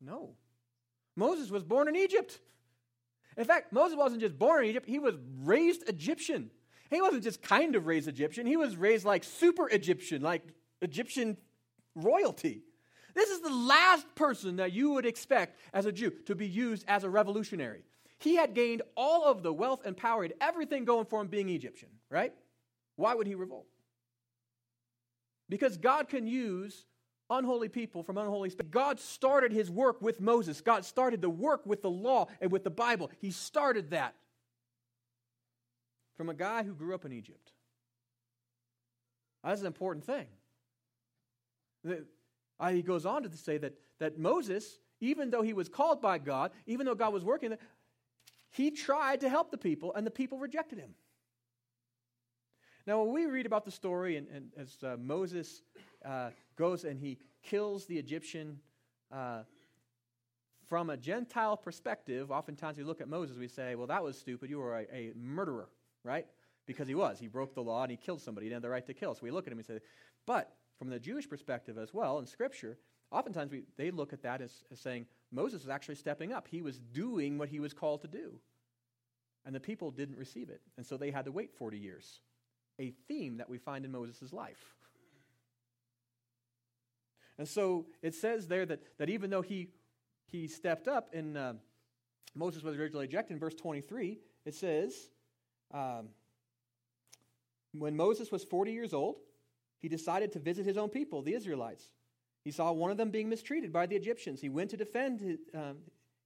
No. 0.00 0.34
Moses 1.16 1.50
was 1.50 1.64
born 1.64 1.88
in 1.88 1.96
Egypt. 1.96 2.38
In 3.36 3.44
fact, 3.44 3.72
Moses 3.72 3.96
wasn't 3.96 4.20
just 4.20 4.38
born 4.38 4.64
in 4.64 4.70
Egypt, 4.70 4.88
he 4.88 4.98
was 4.98 5.14
raised 5.42 5.88
Egyptian. 5.88 6.50
He 6.90 7.02
wasn't 7.02 7.24
just 7.24 7.42
kind 7.42 7.74
of 7.74 7.86
raised 7.86 8.06
Egyptian, 8.06 8.46
he 8.46 8.56
was 8.56 8.76
raised 8.76 9.04
like 9.04 9.24
super 9.24 9.68
Egyptian, 9.68 10.22
like 10.22 10.42
Egyptian 10.82 11.36
royalty. 11.94 12.62
This 13.14 13.30
is 13.30 13.40
the 13.40 13.50
last 13.50 14.06
person 14.14 14.56
that 14.56 14.72
you 14.72 14.90
would 14.90 15.06
expect 15.06 15.58
as 15.72 15.86
a 15.86 15.92
Jew 15.92 16.12
to 16.26 16.34
be 16.34 16.46
used 16.46 16.84
as 16.86 17.02
a 17.02 17.08
revolutionary. 17.08 17.82
He 18.18 18.36
had 18.36 18.54
gained 18.54 18.82
all 18.94 19.24
of 19.24 19.42
the 19.42 19.52
wealth 19.52 19.82
and 19.86 19.96
power 19.96 20.24
and 20.24 20.34
everything 20.40 20.84
going 20.84 21.06
for 21.06 21.22
him 21.22 21.28
being 21.28 21.48
Egyptian, 21.48 21.88
right? 22.10 22.34
Why 22.96 23.14
would 23.14 23.26
he 23.26 23.34
revolt? 23.34 23.66
Because 25.48 25.76
God 25.76 26.08
can 26.08 26.26
use 26.26 26.84
unholy 27.28 27.68
people 27.68 28.02
from 28.02 28.18
unholy 28.18 28.50
space. 28.50 28.66
God 28.70 29.00
started 29.00 29.52
his 29.52 29.70
work 29.70 30.00
with 30.00 30.20
Moses. 30.20 30.60
God 30.60 30.84
started 30.84 31.20
the 31.20 31.30
work 31.30 31.66
with 31.66 31.82
the 31.82 31.90
law 31.90 32.26
and 32.40 32.52
with 32.52 32.64
the 32.64 32.70
Bible. 32.70 33.10
He 33.20 33.30
started 33.30 33.90
that 33.90 34.14
from 36.16 36.28
a 36.28 36.34
guy 36.34 36.62
who 36.62 36.74
grew 36.74 36.94
up 36.94 37.04
in 37.04 37.12
Egypt. 37.12 37.52
That's 39.44 39.60
an 39.60 39.66
important 39.66 40.04
thing. 40.04 40.26
He 42.70 42.82
goes 42.82 43.06
on 43.06 43.22
to 43.22 43.36
say 43.36 43.58
that, 43.58 43.74
that 43.98 44.18
Moses, 44.18 44.78
even 45.00 45.30
though 45.30 45.42
he 45.42 45.52
was 45.52 45.68
called 45.68 46.00
by 46.00 46.18
God, 46.18 46.50
even 46.66 46.86
though 46.86 46.94
God 46.94 47.12
was 47.12 47.22
working, 47.22 47.56
he 48.50 48.70
tried 48.70 49.20
to 49.20 49.28
help 49.28 49.50
the 49.50 49.58
people, 49.58 49.94
and 49.94 50.06
the 50.06 50.10
people 50.10 50.38
rejected 50.38 50.78
him. 50.78 50.94
Now, 52.86 53.02
when 53.02 53.12
we 53.12 53.26
read 53.26 53.46
about 53.46 53.64
the 53.64 53.70
story, 53.70 54.16
and, 54.16 54.26
and 54.28 54.52
as 54.56 54.76
uh, 54.82 54.96
Moses 54.98 55.62
uh, 56.06 56.30
goes 56.56 56.84
and 56.84 56.98
he 56.98 57.18
kills 57.42 57.86
the 57.86 57.98
Egyptian 57.98 58.58
uh, 59.12 59.42
from 60.68 60.90
a 60.90 60.96
Gentile 60.96 61.56
perspective, 61.56 62.30
oftentimes 62.30 62.76
we 62.76 62.84
look 62.84 63.00
at 63.00 63.08
Moses, 63.08 63.38
we 63.38 63.48
say, 63.48 63.74
well, 63.74 63.86
that 63.86 64.02
was 64.02 64.18
stupid. 64.18 64.50
You 64.50 64.58
were 64.58 64.78
a, 64.78 64.82
a 64.92 65.12
murderer, 65.14 65.68
right? 66.02 66.26
Because 66.66 66.88
he 66.88 66.94
was. 66.94 67.18
He 67.20 67.28
broke 67.28 67.54
the 67.54 67.62
law 67.62 67.82
and 67.82 67.90
he 67.90 67.96
killed 67.96 68.20
somebody. 68.20 68.46
He 68.46 68.50
didn't 68.50 68.56
have 68.56 68.62
the 68.62 68.70
right 68.70 68.86
to 68.86 68.94
kill. 68.94 69.14
So 69.14 69.20
we 69.22 69.30
look 69.30 69.46
at 69.46 69.52
him 69.52 69.58
and 69.58 69.66
say, 69.66 69.78
but 70.26 70.52
from 70.78 70.90
the 70.90 70.98
Jewish 70.98 71.28
perspective 71.28 71.78
as 71.78 71.94
well, 71.94 72.18
in 72.18 72.26
Scripture, 72.26 72.78
oftentimes 73.12 73.52
we, 73.52 73.62
they 73.76 73.90
look 73.92 74.12
at 74.12 74.22
that 74.22 74.40
as, 74.40 74.64
as 74.72 74.80
saying, 74.80 75.06
Moses 75.30 75.62
was 75.62 75.70
actually 75.70 75.94
stepping 75.94 76.32
up. 76.32 76.48
He 76.48 76.62
was 76.62 76.78
doing 76.78 77.38
what 77.38 77.48
he 77.48 77.60
was 77.60 77.72
called 77.72 78.02
to 78.02 78.08
do. 78.08 78.40
And 79.44 79.54
the 79.54 79.60
people 79.60 79.92
didn't 79.92 80.18
receive 80.18 80.50
it. 80.50 80.60
And 80.76 80.84
so 80.84 80.96
they 80.96 81.12
had 81.12 81.26
to 81.26 81.32
wait 81.32 81.54
40 81.54 81.78
years. 81.78 82.20
A 82.80 82.92
theme 83.06 83.36
that 83.36 83.48
we 83.48 83.58
find 83.58 83.84
in 83.84 83.92
Moses' 83.92 84.32
life. 84.32 84.74
And 87.38 87.46
so 87.48 87.86
it 88.02 88.14
says 88.14 88.48
there 88.48 88.66
that, 88.66 88.80
that 88.98 89.10
even 89.10 89.30
though 89.30 89.42
he, 89.42 89.68
he 90.26 90.48
stepped 90.48 90.88
up 90.88 91.12
and 91.12 91.36
uh, 91.36 91.52
Moses 92.34 92.62
was 92.62 92.76
originally 92.76 93.04
ejected 93.04 93.34
in 93.34 93.38
verse 93.38 93.54
23, 93.54 94.18
it 94.44 94.54
says, 94.54 95.10
um, 95.72 96.08
when 97.72 97.96
Moses 97.96 98.30
was 98.30 98.44
40 98.44 98.72
years 98.72 98.94
old, 98.94 99.16
he 99.78 99.88
decided 99.88 100.32
to 100.32 100.38
visit 100.38 100.64
his 100.64 100.76
own 100.76 100.88
people, 100.88 101.22
the 101.22 101.34
Israelites. 101.34 101.90
He 102.44 102.50
saw 102.50 102.72
one 102.72 102.90
of 102.90 102.96
them 102.96 103.10
being 103.10 103.28
mistreated 103.28 103.72
by 103.72 103.86
the 103.86 103.96
Egyptians. 103.96 104.40
He 104.40 104.48
went 104.48 104.70
to 104.70 104.76
defend. 104.76 105.38
Um, 105.54 105.78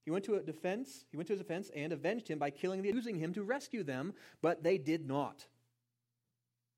he 0.04 0.10
went 0.10 0.24
to 0.26 0.34
a 0.34 0.40
defense. 0.40 1.04
He 1.10 1.16
went 1.16 1.26
to 1.28 1.32
his 1.32 1.40
defense 1.40 1.70
and 1.74 1.92
avenged 1.92 2.28
him 2.28 2.38
by 2.38 2.50
killing 2.50 2.82
the 2.82 2.88
using 2.88 3.16
him 3.16 3.32
to 3.34 3.42
rescue 3.42 3.82
them, 3.82 4.14
but 4.42 4.62
they 4.62 4.78
did 4.78 5.06
not. 5.06 5.46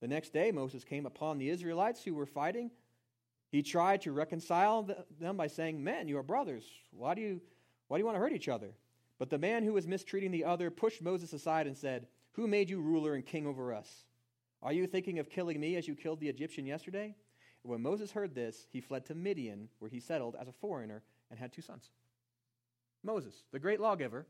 The 0.00 0.08
next 0.08 0.32
day, 0.32 0.50
Moses 0.50 0.84
came 0.84 1.06
upon 1.06 1.38
the 1.38 1.48
Israelites 1.48 2.02
who 2.02 2.14
were 2.14 2.26
fighting. 2.26 2.70
He 3.52 3.62
tried 3.62 4.00
to 4.02 4.12
reconcile 4.12 4.88
them 5.20 5.36
by 5.36 5.46
saying, 5.46 5.84
"Men, 5.84 6.08
you 6.08 6.16
are 6.16 6.22
brothers. 6.22 6.64
Why 6.90 7.14
do 7.14 7.20
you 7.20 7.40
why 7.86 7.98
do 7.98 8.00
you 8.00 8.06
want 8.06 8.16
to 8.16 8.20
hurt 8.20 8.32
each 8.32 8.48
other?" 8.48 8.74
But 9.18 9.28
the 9.28 9.38
man 9.38 9.62
who 9.62 9.74
was 9.74 9.86
mistreating 9.86 10.30
the 10.30 10.44
other 10.44 10.70
pushed 10.70 11.02
Moses 11.02 11.34
aside 11.34 11.66
and 11.66 11.76
said, 11.76 12.08
"Who 12.32 12.48
made 12.48 12.70
you 12.70 12.80
ruler 12.80 13.14
and 13.14 13.24
king 13.24 13.46
over 13.46 13.74
us? 13.74 14.06
Are 14.62 14.72
you 14.72 14.86
thinking 14.86 15.18
of 15.18 15.28
killing 15.28 15.60
me 15.60 15.76
as 15.76 15.86
you 15.86 15.94
killed 15.94 16.18
the 16.18 16.30
Egyptian 16.30 16.64
yesterday?" 16.64 17.14
When 17.60 17.82
Moses 17.82 18.10
heard 18.10 18.34
this, 18.34 18.66
he 18.70 18.80
fled 18.80 19.04
to 19.04 19.14
Midian, 19.14 19.68
where 19.78 19.90
he 19.90 20.00
settled 20.00 20.34
as 20.34 20.48
a 20.48 20.52
foreigner 20.52 21.04
and 21.30 21.38
had 21.38 21.52
two 21.52 21.62
sons. 21.62 21.90
Moses, 23.02 23.44
the 23.52 23.60
great 23.60 23.80
lawgiver, 23.80 24.26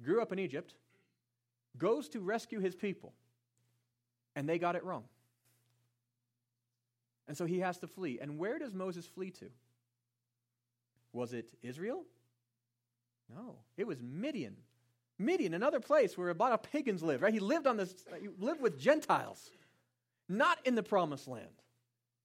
grew 0.00 0.22
up 0.22 0.32
in 0.32 0.38
Egypt, 0.38 0.76
goes 1.76 2.08
to 2.10 2.20
rescue 2.20 2.60
his 2.60 2.76
people, 2.76 3.12
and 4.36 4.48
they 4.48 4.58
got 4.58 4.76
it 4.76 4.84
wrong. 4.84 5.08
And 7.26 7.36
so 7.36 7.46
he 7.46 7.60
has 7.60 7.78
to 7.78 7.86
flee. 7.86 8.18
And 8.20 8.38
where 8.38 8.58
does 8.58 8.74
Moses 8.74 9.06
flee 9.06 9.30
to? 9.32 9.46
Was 11.12 11.32
it 11.32 11.50
Israel? 11.62 12.04
No, 13.34 13.56
it 13.76 13.86
was 13.86 14.02
Midian. 14.02 14.56
Midian, 15.18 15.54
another 15.54 15.80
place 15.80 16.18
where 16.18 16.30
a 16.30 16.34
lot 16.34 16.52
of 16.52 16.62
pagans 16.62 17.02
lived, 17.02 17.22
right? 17.22 17.32
He 17.32 17.40
lived 17.40 17.66
on 17.66 17.76
this, 17.76 17.94
he 18.20 18.28
lived 18.38 18.60
with 18.60 18.78
Gentiles, 18.78 19.50
not 20.28 20.58
in 20.64 20.74
the 20.74 20.82
promised 20.82 21.28
land. 21.28 21.46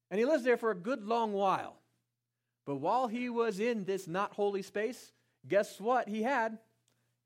And 0.10 0.20
he 0.20 0.26
lives 0.26 0.44
there 0.44 0.58
for 0.58 0.72
a 0.72 0.76
good 0.76 1.06
long 1.06 1.34
while. 1.34 1.76
But 2.66 2.78
while 2.78 3.08
he 3.08 3.30
was 3.30 3.60
in 3.60 3.86
this 3.86 4.08
not 4.08 4.34
holy 4.34 4.64
space, 4.64 5.14
guess 5.48 5.80
what 5.80 6.10
he 6.10 6.24
had? 6.24 6.58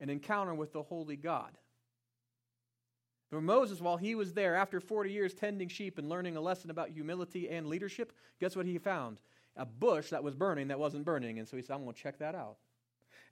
An 0.00 0.10
encounter 0.10 0.54
with 0.54 0.72
the 0.72 0.82
holy 0.82 1.16
God. 1.16 1.50
For 3.34 3.40
Moses, 3.40 3.80
while 3.80 3.96
he 3.96 4.14
was 4.14 4.32
there, 4.32 4.54
after 4.54 4.78
40 4.78 5.10
years 5.10 5.34
tending 5.34 5.66
sheep 5.66 5.98
and 5.98 6.08
learning 6.08 6.36
a 6.36 6.40
lesson 6.40 6.70
about 6.70 6.90
humility 6.90 7.50
and 7.50 7.66
leadership, 7.66 8.12
guess 8.38 8.54
what 8.54 8.64
he 8.64 8.78
found? 8.78 9.18
A 9.56 9.66
bush 9.66 10.10
that 10.10 10.22
was 10.22 10.36
burning 10.36 10.68
that 10.68 10.78
wasn't 10.78 11.04
burning. 11.04 11.40
And 11.40 11.48
so 11.48 11.56
he 11.56 11.62
said, 11.64 11.74
I'm 11.74 11.82
going 11.82 11.96
to 11.96 12.00
check 12.00 12.20
that 12.20 12.36
out. 12.36 12.58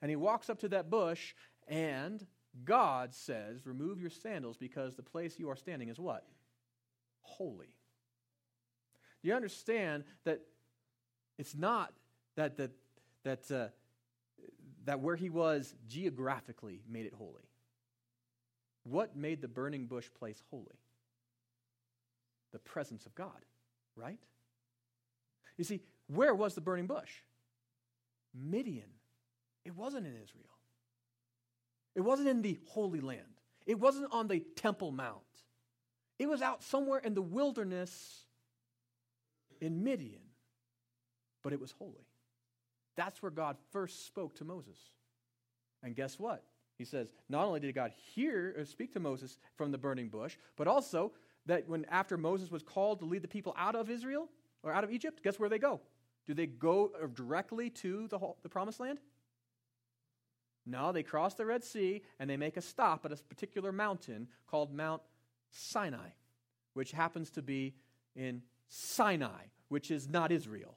And 0.01 0.09
he 0.09 0.17
walks 0.17 0.49
up 0.49 0.59
to 0.59 0.67
that 0.67 0.89
bush, 0.89 1.33
and 1.69 2.27
God 2.65 3.15
says, 3.15 3.65
Remove 3.65 4.01
your 4.01 4.09
sandals 4.09 4.57
because 4.57 4.95
the 4.95 5.03
place 5.03 5.39
you 5.39 5.49
are 5.49 5.55
standing 5.55 5.87
is 5.87 5.97
what? 5.97 6.25
Holy. 7.21 7.73
Do 9.21 9.29
you 9.29 9.35
understand 9.35 10.03
that 10.25 10.41
it's 11.37 11.55
not 11.55 11.93
that, 12.35 12.57
that, 12.57 12.71
that, 13.23 13.49
uh, 13.49 13.67
that 14.83 14.99
where 14.99 15.15
he 15.15 15.29
was 15.29 15.73
geographically 15.87 16.81
made 16.89 17.05
it 17.05 17.13
holy? 17.13 17.47
What 18.83 19.15
made 19.15 19.41
the 19.41 19.47
burning 19.47 19.85
bush 19.85 20.07
place 20.17 20.41
holy? 20.49 20.79
The 22.51 22.59
presence 22.59 23.05
of 23.05 23.15
God, 23.15 23.45
right? 23.95 24.19
You 25.57 25.63
see, 25.63 25.81
where 26.07 26.35
was 26.35 26.55
the 26.55 26.61
burning 26.61 26.87
bush? 26.87 27.11
Midian. 28.33 28.89
It 29.65 29.75
wasn't 29.75 30.05
in 30.05 30.13
Israel. 30.13 30.45
It 31.95 32.01
wasn't 32.01 32.27
in 32.27 32.41
the 32.41 32.59
Holy 32.67 32.99
Land. 32.99 33.21
It 33.65 33.79
wasn't 33.79 34.11
on 34.11 34.27
the 34.27 34.39
Temple 34.55 34.91
Mount. 34.91 35.21
It 36.19 36.27
was 36.27 36.41
out 36.41 36.63
somewhere 36.63 36.99
in 36.99 37.13
the 37.13 37.21
wilderness 37.21 38.25
in 39.61 39.83
Midian. 39.83 40.21
But 41.43 41.53
it 41.53 41.59
was 41.59 41.71
holy. 41.71 42.07
That's 42.95 43.21
where 43.21 43.31
God 43.31 43.57
first 43.71 44.05
spoke 44.05 44.35
to 44.35 44.45
Moses. 44.45 44.77
And 45.81 45.95
guess 45.95 46.19
what? 46.19 46.43
He 46.83 46.89
says, 46.89 47.07
not 47.29 47.45
only 47.45 47.61
did 47.61 47.73
God 47.73 47.93
hear 48.13 48.53
or 48.57 48.65
speak 48.65 48.91
to 48.91 48.99
Moses 48.99 49.37
from 49.55 49.71
the 49.71 49.77
burning 49.77 50.09
bush, 50.09 50.35
but 50.57 50.67
also 50.67 51.13
that 51.45 51.65
when 51.69 51.85
after 51.85 52.17
Moses 52.17 52.51
was 52.51 52.61
called 52.61 52.99
to 52.99 53.05
lead 53.05 53.21
the 53.21 53.27
people 53.29 53.55
out 53.57 53.73
of 53.73 53.89
Israel 53.89 54.27
or 54.63 54.73
out 54.73 54.83
of 54.83 54.91
Egypt, 54.91 55.23
guess 55.23 55.39
where 55.39 55.47
they 55.47 55.59
go? 55.59 55.79
Do 56.27 56.33
they 56.33 56.45
go 56.45 56.91
uh, 57.01 57.07
directly 57.13 57.69
to 57.69 58.09
the, 58.09 58.17
whole, 58.17 58.37
the 58.43 58.49
promised 58.49 58.81
land? 58.81 58.99
No, 60.65 60.91
they 60.91 61.03
cross 61.03 61.35
the 61.35 61.45
Red 61.45 61.63
Sea 61.63 62.01
and 62.19 62.29
they 62.29 62.35
make 62.35 62.57
a 62.57 62.61
stop 62.61 63.05
at 63.05 63.13
a 63.13 63.15
particular 63.15 63.71
mountain 63.71 64.27
called 64.45 64.73
Mount 64.73 65.01
Sinai, 65.51 66.09
which 66.73 66.91
happens 66.91 67.29
to 67.31 67.41
be 67.41 67.75
in 68.13 68.41
Sinai, 68.67 69.43
which 69.69 69.89
is 69.89 70.09
not 70.09 70.33
Israel. 70.33 70.75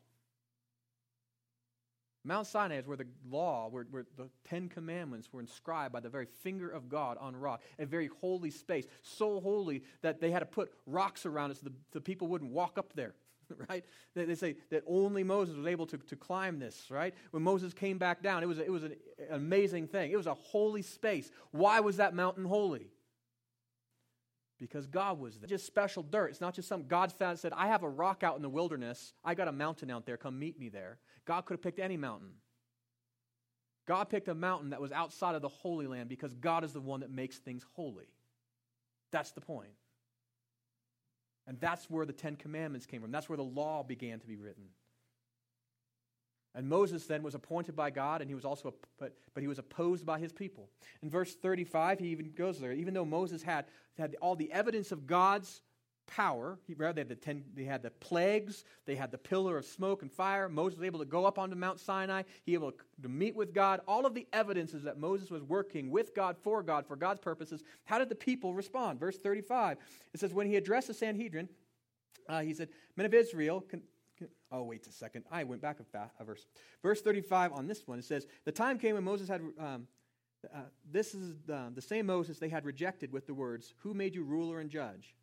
Mount 2.26 2.46
Sinai 2.46 2.78
is 2.78 2.86
where 2.86 2.96
the 2.96 3.06
law, 3.30 3.68
where, 3.70 3.86
where, 3.90 4.04
the 4.16 4.28
Ten 4.48 4.68
Commandments 4.68 5.32
were 5.32 5.40
inscribed 5.40 5.92
by 5.92 6.00
the 6.00 6.08
very 6.08 6.26
finger 6.26 6.68
of 6.68 6.88
God 6.88 7.16
on 7.20 7.36
rock, 7.36 7.62
a 7.78 7.86
very 7.86 8.10
holy 8.20 8.50
space, 8.50 8.84
so 9.02 9.40
holy 9.40 9.84
that 10.02 10.20
they 10.20 10.30
had 10.30 10.40
to 10.40 10.46
put 10.46 10.72
rocks 10.86 11.24
around 11.24 11.52
it 11.52 11.58
so 11.58 11.66
the, 11.66 11.72
the 11.92 12.00
people 12.00 12.26
wouldn't 12.26 12.50
walk 12.50 12.78
up 12.78 12.92
there. 12.94 13.14
right? 13.68 13.84
They, 14.14 14.24
they, 14.24 14.34
say 14.34 14.56
that 14.70 14.82
only 14.88 15.22
Moses 15.22 15.56
was 15.56 15.66
able 15.66 15.86
to, 15.86 15.98
to 15.98 16.16
climb 16.16 16.58
this, 16.58 16.86
right? 16.90 17.14
When 17.30 17.44
Moses 17.44 17.72
came 17.72 17.96
back 17.96 18.20
down, 18.20 18.42
it 18.42 18.46
was, 18.46 18.58
a, 18.58 18.64
it 18.64 18.72
was 18.72 18.82
an 18.82 18.96
amazing 19.30 19.86
thing. 19.86 20.10
It 20.10 20.16
was 20.16 20.26
a 20.26 20.34
holy 20.34 20.82
space. 20.82 21.30
Why 21.52 21.78
was 21.78 21.98
that 21.98 22.12
mountain 22.12 22.44
holy? 22.44 22.90
Because 24.58 24.86
God 24.86 25.18
was 25.18 25.38
there. 25.38 25.48
Just 25.48 25.66
special 25.66 26.02
dirt. 26.02 26.30
It's 26.30 26.40
not 26.40 26.54
just 26.54 26.68
some 26.68 26.86
God 26.86 27.12
said, 27.18 27.52
I 27.54 27.66
have 27.66 27.82
a 27.82 27.88
rock 27.88 28.22
out 28.22 28.36
in 28.36 28.42
the 28.42 28.48
wilderness. 28.48 29.12
I 29.24 29.34
got 29.34 29.48
a 29.48 29.52
mountain 29.52 29.90
out 29.90 30.06
there. 30.06 30.16
Come 30.16 30.38
meet 30.38 30.58
me 30.58 30.70
there. 30.70 30.98
God 31.26 31.42
could 31.42 31.54
have 31.54 31.62
picked 31.62 31.78
any 31.78 31.96
mountain. 31.96 32.30
God 33.86 34.08
picked 34.08 34.28
a 34.28 34.34
mountain 34.34 34.70
that 34.70 34.80
was 34.80 34.92
outside 34.92 35.34
of 35.34 35.42
the 35.42 35.48
Holy 35.48 35.86
Land 35.86 36.08
because 36.08 36.34
God 36.34 36.64
is 36.64 36.72
the 36.72 36.80
one 36.80 37.00
that 37.00 37.10
makes 37.10 37.38
things 37.38 37.64
holy. 37.74 38.08
That's 39.12 39.32
the 39.32 39.40
point. 39.40 39.70
And 41.46 41.60
that's 41.60 41.88
where 41.88 42.04
the 42.06 42.12
Ten 42.12 42.34
Commandments 42.34 42.86
came 42.86 43.02
from. 43.02 43.12
That's 43.12 43.28
where 43.28 43.36
the 43.36 43.44
law 43.44 43.84
began 43.84 44.18
to 44.18 44.26
be 44.26 44.36
written. 44.36 44.64
And 46.56 46.66
Moses 46.66 47.06
then 47.06 47.22
was 47.22 47.34
appointed 47.34 47.76
by 47.76 47.90
God, 47.90 48.22
and 48.22 48.30
he 48.30 48.34
was 48.34 48.46
also, 48.46 48.74
but, 48.98 49.12
but 49.34 49.42
he 49.42 49.46
was 49.46 49.58
opposed 49.58 50.06
by 50.06 50.18
his 50.18 50.32
people. 50.32 50.70
In 51.02 51.10
verse 51.10 51.34
35, 51.34 51.98
he 51.98 52.08
even 52.08 52.32
goes 52.32 52.58
there. 52.58 52.72
Even 52.72 52.94
though 52.94 53.04
Moses 53.04 53.42
had, 53.42 53.66
had 53.98 54.16
all 54.22 54.34
the 54.34 54.50
evidence 54.50 54.90
of 54.90 55.06
God's 55.06 55.60
power. 56.06 56.58
He, 56.66 56.74
they, 56.74 56.84
had 56.84 57.08
the 57.08 57.14
ten, 57.14 57.44
they 57.54 57.64
had 57.64 57.82
the 57.82 57.90
plagues, 57.90 58.64
they 58.86 58.94
had 58.94 59.10
the 59.10 59.18
pillar 59.18 59.58
of 59.58 59.64
smoke 59.64 60.02
and 60.02 60.10
fire. 60.10 60.48
Moses 60.48 60.78
was 60.78 60.86
able 60.86 61.00
to 61.00 61.04
go 61.04 61.24
up 61.26 61.38
onto 61.38 61.56
Mount 61.56 61.80
Sinai, 61.80 62.22
he 62.44 62.56
was 62.56 62.62
able 62.62 62.72
to 63.02 63.08
meet 63.08 63.36
with 63.36 63.52
God. 63.52 63.80
All 63.86 64.06
of 64.06 64.14
the 64.14 64.26
evidences 64.32 64.84
that 64.84 64.98
Moses 64.98 65.30
was 65.30 65.42
working 65.42 65.90
with 65.90 66.14
God, 66.14 66.36
for 66.38 66.62
God, 66.62 66.86
for 66.86 66.96
God's 66.96 67.20
purposes. 67.20 67.62
How 67.84 67.98
did 67.98 68.08
the 68.08 68.14
people 68.14 68.54
respond? 68.54 68.98
Verse 68.98 69.18
35, 69.18 69.78
it 70.14 70.20
says, 70.20 70.32
When 70.32 70.46
he 70.46 70.56
addressed 70.56 70.88
the 70.88 70.94
Sanhedrin, 70.94 71.48
uh, 72.28 72.40
he 72.40 72.54
said, 72.54 72.68
Men 72.96 73.06
of 73.06 73.14
Israel, 73.14 73.64
oh, 74.52 74.62
wait 74.62 74.86
a 74.86 74.92
second. 74.92 75.24
I 75.30 75.44
went 75.44 75.62
back 75.62 75.78
a, 75.80 76.24
verse. 76.24 76.46
Verse 76.82 77.02
35 77.02 77.52
on 77.52 77.66
this 77.66 77.86
one, 77.86 77.98
it 77.98 78.04
says, 78.04 78.26
The 78.44 78.52
time 78.52 78.78
came 78.78 78.94
when 78.94 79.04
Moses 79.04 79.28
had. 79.28 79.42
Um, 79.58 79.86
uh, 80.54 80.60
this 80.90 81.14
is 81.14 81.34
the, 81.46 81.72
the 81.74 81.82
same 81.82 82.06
Moses 82.06 82.38
they 82.38 82.48
had 82.48 82.64
rejected 82.64 83.12
with 83.12 83.26
the 83.26 83.34
words, 83.34 83.74
Who 83.78 83.94
made 83.94 84.14
you 84.14 84.22
ruler 84.22 84.60
and 84.60 84.70
judge? 84.70 85.16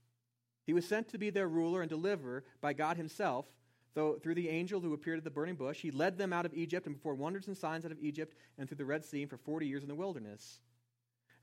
He 0.66 0.74
was 0.74 0.88
sent 0.88 1.10
to 1.10 1.18
be 1.18 1.30
their 1.30 1.48
ruler 1.48 1.82
and 1.82 1.90
deliverer 1.90 2.44
by 2.62 2.74
God 2.74 2.98
himself, 2.98 3.46
though 3.94 4.18
through 4.22 4.36
the 4.36 4.50
angel 4.50 4.80
who 4.80 4.94
appeared 4.94 5.18
at 5.18 5.24
the 5.24 5.30
burning 5.30 5.56
bush. 5.56 5.80
He 5.82 5.92
led 5.92 6.18
them 6.18 6.34
out 6.34 6.46
of 6.46 6.54
Egypt 6.54 6.88
and 6.88 6.96
performed 6.96 7.20
wonders 7.20 7.48
and 7.48 7.58
signs 7.58 7.86
out 7.86 7.92
of 7.92 8.00
Egypt 8.00 8.36
and 8.58 8.68
through 8.68 8.78
the 8.78 8.86
Red 8.86 9.04
Sea 9.04 9.26
for 9.26 9.38
40 9.38 9.68
years 9.68 9.84
in 9.84 9.90
the 9.90 9.96
wilderness. 9.96 10.60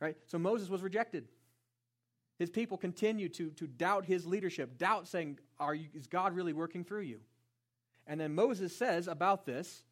Right? 0.01 0.17
So 0.27 0.39
Moses 0.39 0.69
was 0.69 0.83
rejected. 0.83 1.29
His 2.39 2.49
people 2.49 2.79
continued 2.79 3.35
to, 3.35 3.51
to 3.51 3.67
doubt 3.67 4.07
his 4.07 4.27
leadership, 4.27 4.79
doubt 4.79 5.07
saying, 5.07 5.39
Are 5.59 5.75
you, 5.75 5.89
Is 5.93 6.07
God 6.07 6.35
really 6.35 6.55
working 6.55 6.85
through 6.85 7.03
you? 7.03 7.21
And 8.11 8.21
then 8.21 8.35
Moses 8.35 8.77
says 8.77 9.07
about 9.07 9.47
this, 9.47 9.85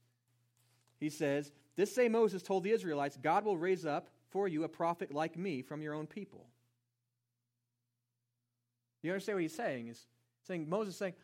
he 0.98 1.08
says, 1.08 1.52
This 1.76 1.94
same 1.94 2.10
Moses 2.10 2.42
told 2.42 2.64
the 2.64 2.72
Israelites, 2.72 3.16
God 3.16 3.44
will 3.44 3.56
raise 3.56 3.86
up 3.86 4.08
for 4.30 4.48
you 4.48 4.64
a 4.64 4.68
prophet 4.68 5.14
like 5.14 5.38
me 5.38 5.62
from 5.62 5.80
your 5.80 5.94
own 5.94 6.08
people. 6.08 6.44
You 9.02 9.12
understand 9.12 9.36
what 9.36 9.42
he's 9.42 9.54
saying? 9.54 9.86
Is 9.86 10.04
saying 10.48 10.68
Moses 10.68 10.96
saying 10.96 11.14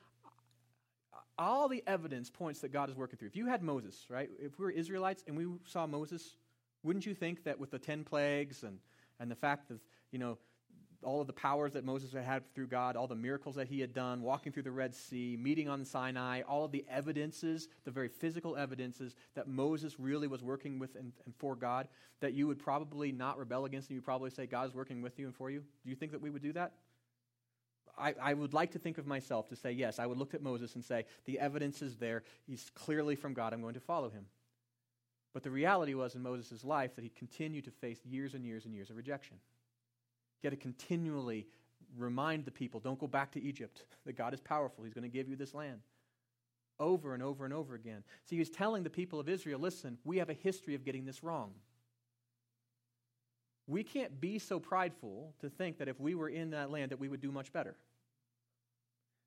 all 1.36 1.68
the 1.68 1.82
evidence 1.84 2.30
points 2.30 2.60
that 2.60 2.72
God 2.72 2.88
is 2.88 2.94
working 2.94 3.18
through. 3.18 3.26
If 3.26 3.34
you 3.34 3.46
had 3.46 3.60
Moses, 3.60 4.06
right? 4.08 4.30
If 4.38 4.56
we 4.60 4.66
were 4.66 4.70
Israelites 4.70 5.24
and 5.26 5.36
we 5.36 5.46
saw 5.64 5.88
Moses, 5.88 6.36
wouldn't 6.84 7.06
you 7.06 7.14
think 7.14 7.42
that 7.42 7.58
with 7.58 7.72
the 7.72 7.78
ten 7.80 8.04
plagues 8.04 8.62
and 8.62 8.78
and 9.18 9.28
the 9.28 9.34
fact 9.34 9.68
that 9.68 9.80
you 10.12 10.20
know 10.20 10.38
all 11.04 11.20
of 11.20 11.26
the 11.26 11.32
powers 11.32 11.72
that 11.74 11.84
Moses 11.84 12.12
had 12.12 12.24
had 12.24 12.54
through 12.54 12.68
God, 12.68 12.96
all 12.96 13.06
the 13.06 13.14
miracles 13.14 13.54
that 13.56 13.68
he 13.68 13.80
had 13.80 13.92
done, 13.92 14.22
walking 14.22 14.52
through 14.52 14.62
the 14.62 14.70
Red 14.70 14.94
Sea, 14.94 15.36
meeting 15.40 15.68
on 15.68 15.84
Sinai, 15.84 16.42
all 16.42 16.64
of 16.64 16.72
the 16.72 16.84
evidences, 16.88 17.68
the 17.84 17.90
very 17.90 18.08
physical 18.08 18.56
evidences 18.56 19.14
that 19.34 19.48
Moses 19.48 19.98
really 20.00 20.26
was 20.26 20.42
working 20.42 20.78
with 20.78 20.94
and, 20.96 21.12
and 21.24 21.34
for 21.36 21.54
God, 21.54 21.88
that 22.20 22.32
you 22.32 22.46
would 22.46 22.58
probably 22.58 23.12
not 23.12 23.38
rebel 23.38 23.64
against 23.64 23.90
and 23.90 23.96
you 23.96 24.02
probably 24.02 24.30
say, 24.30 24.46
God 24.46 24.68
is 24.68 24.74
working 24.74 25.02
with 25.02 25.18
you 25.18 25.26
and 25.26 25.34
for 25.34 25.50
you? 25.50 25.60
Do 25.60 25.90
you 25.90 25.96
think 25.96 26.12
that 26.12 26.20
we 26.20 26.30
would 26.30 26.42
do 26.42 26.52
that? 26.54 26.72
I, 27.96 28.14
I, 28.20 28.34
would 28.34 28.54
like 28.54 28.72
to 28.72 28.78
think 28.78 28.98
of 28.98 29.06
myself 29.06 29.48
to 29.50 29.56
say, 29.56 29.70
yes, 29.70 29.98
I 29.98 30.06
would 30.06 30.18
look 30.18 30.34
at 30.34 30.42
Moses 30.42 30.74
and 30.74 30.84
say, 30.84 31.04
the 31.26 31.38
evidence 31.38 31.80
is 31.80 31.96
there. 31.96 32.24
He's 32.46 32.70
clearly 32.74 33.14
from 33.14 33.34
God. 33.34 33.52
I'm 33.52 33.62
going 33.62 33.74
to 33.74 33.80
follow 33.80 34.10
him. 34.10 34.26
But 35.32 35.42
the 35.42 35.50
reality 35.50 35.94
was 35.94 36.14
in 36.14 36.22
Moses' 36.22 36.64
life 36.64 36.94
that 36.94 37.02
he 37.02 37.10
continued 37.10 37.64
to 37.64 37.70
face 37.70 37.98
years 38.04 38.34
and 38.34 38.44
years 38.44 38.64
and 38.64 38.74
years 38.74 38.90
of 38.90 38.96
rejection. 38.96 39.36
Had 40.44 40.50
to 40.50 40.56
continually 40.56 41.46
remind 41.96 42.44
the 42.44 42.50
people 42.50 42.78
don't 42.78 42.98
go 42.98 43.06
back 43.06 43.32
to 43.32 43.42
Egypt, 43.42 43.84
that 44.06 44.16
God 44.16 44.34
is 44.34 44.40
powerful. 44.40 44.84
He's 44.84 44.94
going 44.94 45.02
to 45.02 45.08
give 45.08 45.28
you 45.28 45.36
this 45.36 45.54
land. 45.54 45.80
Over 46.78 47.14
and 47.14 47.22
over 47.22 47.44
and 47.44 47.54
over 47.54 47.74
again. 47.74 48.02
So 48.24 48.30
he 48.30 48.40
was 48.40 48.50
telling 48.50 48.82
the 48.82 48.90
people 48.90 49.20
of 49.20 49.28
Israel 49.28 49.60
listen, 49.60 49.96
we 50.04 50.18
have 50.18 50.28
a 50.28 50.34
history 50.34 50.74
of 50.74 50.84
getting 50.84 51.04
this 51.04 51.22
wrong. 51.22 51.52
We 53.66 53.82
can't 53.82 54.20
be 54.20 54.38
so 54.38 54.60
prideful 54.60 55.34
to 55.40 55.48
think 55.48 55.78
that 55.78 55.88
if 55.88 55.98
we 55.98 56.14
were 56.14 56.28
in 56.28 56.50
that 56.50 56.70
land 56.70 56.90
that 56.90 57.00
we 57.00 57.08
would 57.08 57.20
do 57.20 57.32
much 57.32 57.52
better. 57.52 57.76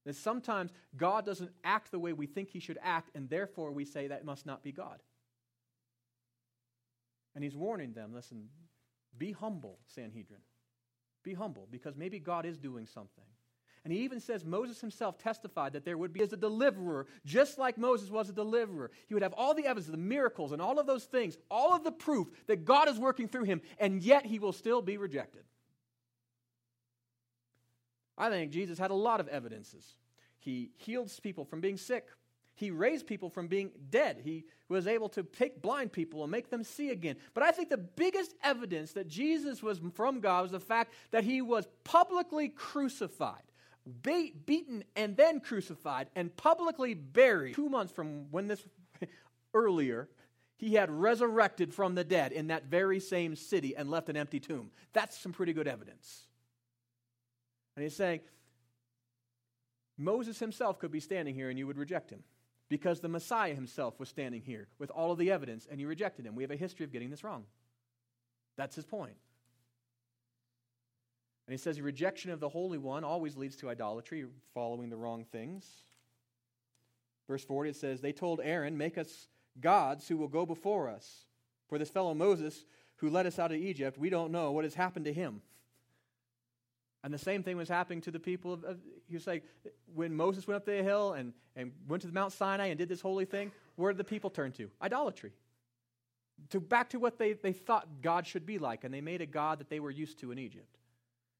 That 0.05 0.15
sometimes 0.15 0.71
God 0.95 1.25
doesn't 1.25 1.51
act 1.63 1.91
the 1.91 1.99
way 1.99 2.13
we 2.13 2.27
think 2.27 2.49
he 2.49 2.59
should 2.59 2.77
act, 2.83 3.09
and 3.15 3.29
therefore 3.29 3.71
we 3.71 3.83
say 3.83 4.07
that 4.07 4.23
must 4.23 4.45
not 4.45 4.63
be 4.63 4.71
God. 4.71 5.01
And 7.33 7.43
he's 7.43 7.55
warning 7.55 7.93
them 7.93 8.13
listen, 8.13 8.49
be 9.17 9.31
humble, 9.31 9.79
Sanhedrin. 9.87 10.41
Be 11.27 11.33
humble, 11.33 11.67
because 11.69 11.97
maybe 11.97 12.19
God 12.19 12.45
is 12.45 12.57
doing 12.57 12.85
something. 12.85 13.25
And 13.83 13.91
he 13.91 13.99
even 14.05 14.21
says 14.21 14.45
Moses 14.45 14.79
himself 14.79 15.17
testified 15.17 15.73
that 15.73 15.83
there 15.83 15.97
would 15.97 16.13
be 16.13 16.21
as 16.21 16.31
a 16.31 16.37
deliverer, 16.37 17.05
just 17.25 17.57
like 17.57 17.77
Moses 17.77 18.09
was 18.09 18.29
a 18.29 18.33
deliverer. 18.33 18.91
He 19.07 19.13
would 19.13 19.23
have 19.23 19.33
all 19.33 19.53
the 19.53 19.65
evidence, 19.65 19.87
the 19.87 19.97
miracles, 19.97 20.53
and 20.53 20.61
all 20.61 20.79
of 20.79 20.87
those 20.87 21.03
things, 21.03 21.37
all 21.51 21.75
of 21.75 21.83
the 21.83 21.91
proof 21.91 22.29
that 22.47 22.63
God 22.63 22.87
is 22.87 22.97
working 22.97 23.27
through 23.27 23.43
him, 23.43 23.59
and 23.77 24.01
yet 24.01 24.25
he 24.25 24.39
will 24.39 24.53
still 24.53 24.81
be 24.81 24.95
rejected. 24.95 25.43
I 28.17 28.29
think 28.29 28.53
Jesus 28.53 28.79
had 28.79 28.91
a 28.91 28.95
lot 28.95 29.19
of 29.19 29.27
evidences. 29.27 29.97
He 30.39 30.71
healed 30.77 31.11
people 31.21 31.43
from 31.43 31.59
being 31.59 31.75
sick. 31.75 32.07
He 32.57 32.71
raised 32.71 33.05
people 33.05 33.29
from 33.29 33.47
being 33.47 33.69
dead. 33.91 34.19
He 34.23 34.45
was 34.67 34.87
able 34.87 35.09
to 35.09 35.21
take 35.21 35.61
blind 35.61 35.91
people 35.91 36.23
and 36.23 36.31
make 36.31 36.49
them 36.49 36.63
see 36.63 36.89
again. 36.89 37.15
But 37.35 37.43
I 37.43 37.51
think 37.51 37.69
the 37.69 37.77
biggest 37.77 38.33
evidence 38.43 38.93
that 38.93 39.07
Jesus 39.07 39.61
was 39.61 39.79
from 39.93 40.19
God 40.21 40.41
was 40.41 40.51
the 40.51 40.59
fact 40.59 40.93
that 41.11 41.23
he 41.23 41.43
was 41.43 41.67
publicly 41.83 42.49
crucified 42.49 43.43
beaten 44.01 44.83
and 44.95 45.15
then 45.15 45.39
crucified 45.39 46.09
and 46.15 46.35
publicly 46.35 46.93
buried. 46.93 47.55
Two 47.55 47.69
months 47.69 47.93
from 47.93 48.29
when 48.31 48.47
this 48.47 48.65
earlier, 49.53 50.09
he 50.57 50.73
had 50.73 50.89
resurrected 50.89 51.73
from 51.73 51.95
the 51.95 52.03
dead 52.03 52.31
in 52.31 52.47
that 52.47 52.65
very 52.65 52.99
same 52.99 53.35
city 53.35 53.75
and 53.77 53.89
left 53.89 54.09
an 54.09 54.17
empty 54.17 54.39
tomb. 54.39 54.71
That's 54.93 55.17
some 55.17 55.31
pretty 55.31 55.53
good 55.53 55.67
evidence. 55.67 56.25
And 57.75 57.83
he's 57.83 57.95
saying, 57.95 58.21
Moses 59.97 60.39
himself 60.39 60.79
could 60.79 60.91
be 60.91 60.99
standing 60.99 61.35
here 61.35 61.49
and 61.49 61.57
you 61.57 61.67
would 61.67 61.77
reject 61.77 62.09
him 62.09 62.23
because 62.69 62.99
the 62.99 63.07
Messiah 63.07 63.55
himself 63.55 63.99
was 63.99 64.09
standing 64.09 64.41
here 64.41 64.67
with 64.79 64.89
all 64.89 65.11
of 65.11 65.17
the 65.17 65.31
evidence 65.31 65.67
and 65.69 65.79
you 65.79 65.87
rejected 65.87 66.25
him. 66.25 66.35
We 66.35 66.43
have 66.43 66.51
a 66.51 66.57
history 66.57 66.83
of 66.83 66.91
getting 66.91 67.09
this 67.09 67.23
wrong. 67.23 67.45
That's 68.57 68.75
his 68.75 68.85
point. 68.85 69.15
And 71.47 71.53
he 71.53 71.57
says 71.57 71.79
rejection 71.79 72.31
of 72.31 72.41
the 72.41 72.49
Holy 72.49 72.77
One 72.77 73.03
always 73.03 73.37
leads 73.37 73.55
to 73.57 73.69
idolatry, 73.69 74.25
following 74.53 74.89
the 74.89 74.97
wrong 74.97 75.23
things. 75.31 75.65
Verse 77.27 77.43
40, 77.43 77.69
it 77.69 77.75
says, 77.75 78.01
They 78.01 78.11
told 78.11 78.41
Aaron, 78.43 78.77
Make 78.77 78.97
us 78.97 79.27
gods 79.61 80.07
who 80.07 80.17
will 80.17 80.27
go 80.27 80.45
before 80.45 80.89
us. 80.89 81.25
For 81.69 81.77
this 81.77 81.89
fellow 81.89 82.13
Moses, 82.13 82.65
who 82.97 83.09
led 83.09 83.25
us 83.25 83.39
out 83.39 83.51
of 83.51 83.57
Egypt, 83.57 83.97
we 83.97 84.09
don't 84.09 84.31
know 84.31 84.51
what 84.51 84.65
has 84.65 84.73
happened 84.73 85.05
to 85.05 85.13
him. 85.13 85.41
And 87.07 87.13
the 87.13 87.17
same 87.17 87.41
thing 87.41 87.55
was 87.55 87.69
happening 87.69 88.01
to 88.01 88.11
the 88.11 88.19
people 88.19 88.51
of, 88.51 88.65
of 88.65 88.79
he 89.07 89.13
was 89.13 89.25
like, 89.25 89.45
when 89.95 90.13
Moses 90.13 90.45
went 90.45 90.57
up 90.57 90.65
the 90.65 90.83
hill 90.83 91.13
and, 91.13 91.31
and 91.55 91.71
went 91.87 92.01
to 92.01 92.07
the 92.07 92.13
Mount 92.13 92.33
Sinai 92.33 92.65
and 92.65 92.77
did 92.77 92.89
this 92.89 92.99
holy 92.99 93.23
thing, 93.23 93.53
where 93.77 93.93
did 93.93 93.97
the 93.97 94.03
people 94.03 94.29
turn 94.29 94.51
to? 94.51 94.69
Idolatry. 94.81 95.31
To 96.49 96.59
back 96.59 96.89
to 96.89 96.99
what 96.99 97.17
they, 97.17 97.31
they 97.31 97.53
thought 97.53 98.01
God 98.01 98.27
should 98.27 98.45
be 98.45 98.59
like, 98.59 98.83
and 98.83 98.93
they 98.93 98.99
made 98.99 99.21
a 99.21 99.25
God 99.25 99.59
that 99.59 99.69
they 99.69 99.79
were 99.79 99.89
used 99.89 100.19
to 100.19 100.33
in 100.33 100.37
Egypt. 100.37 100.79